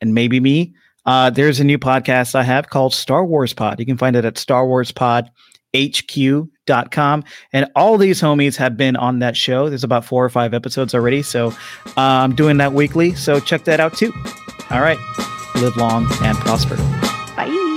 and 0.00 0.12
maybe 0.12 0.40
me, 0.40 0.74
uh, 1.06 1.30
there's 1.30 1.60
a 1.60 1.64
new 1.64 1.78
podcast 1.78 2.34
I 2.34 2.42
have 2.42 2.68
called 2.68 2.92
Star 2.92 3.24
Wars 3.24 3.52
Pod. 3.52 3.78
You 3.78 3.86
can 3.86 3.96
find 3.96 4.16
it 4.16 4.24
at 4.24 4.38
Star 4.38 4.66
Wars 4.66 4.90
Pod 4.90 5.30
hq.com 5.74 7.24
and 7.52 7.70
all 7.74 7.98
these 7.98 8.20
homies 8.20 8.56
have 8.56 8.76
been 8.76 8.96
on 8.96 9.18
that 9.18 9.36
show. 9.36 9.68
There's 9.68 9.84
about 9.84 10.04
four 10.04 10.24
or 10.24 10.30
five 10.30 10.54
episodes 10.54 10.94
already. 10.94 11.22
So 11.22 11.48
uh, 11.48 11.92
i'm 11.96 12.34
doing 12.34 12.56
that 12.58 12.72
weekly. 12.72 13.14
So 13.14 13.40
check 13.40 13.64
that 13.64 13.80
out 13.80 13.96
too. 13.96 14.12
All 14.70 14.80
right. 14.80 14.98
Live 15.56 15.76
long 15.76 16.06
and 16.22 16.36
prosper. 16.38 16.76
Bye 17.36 17.73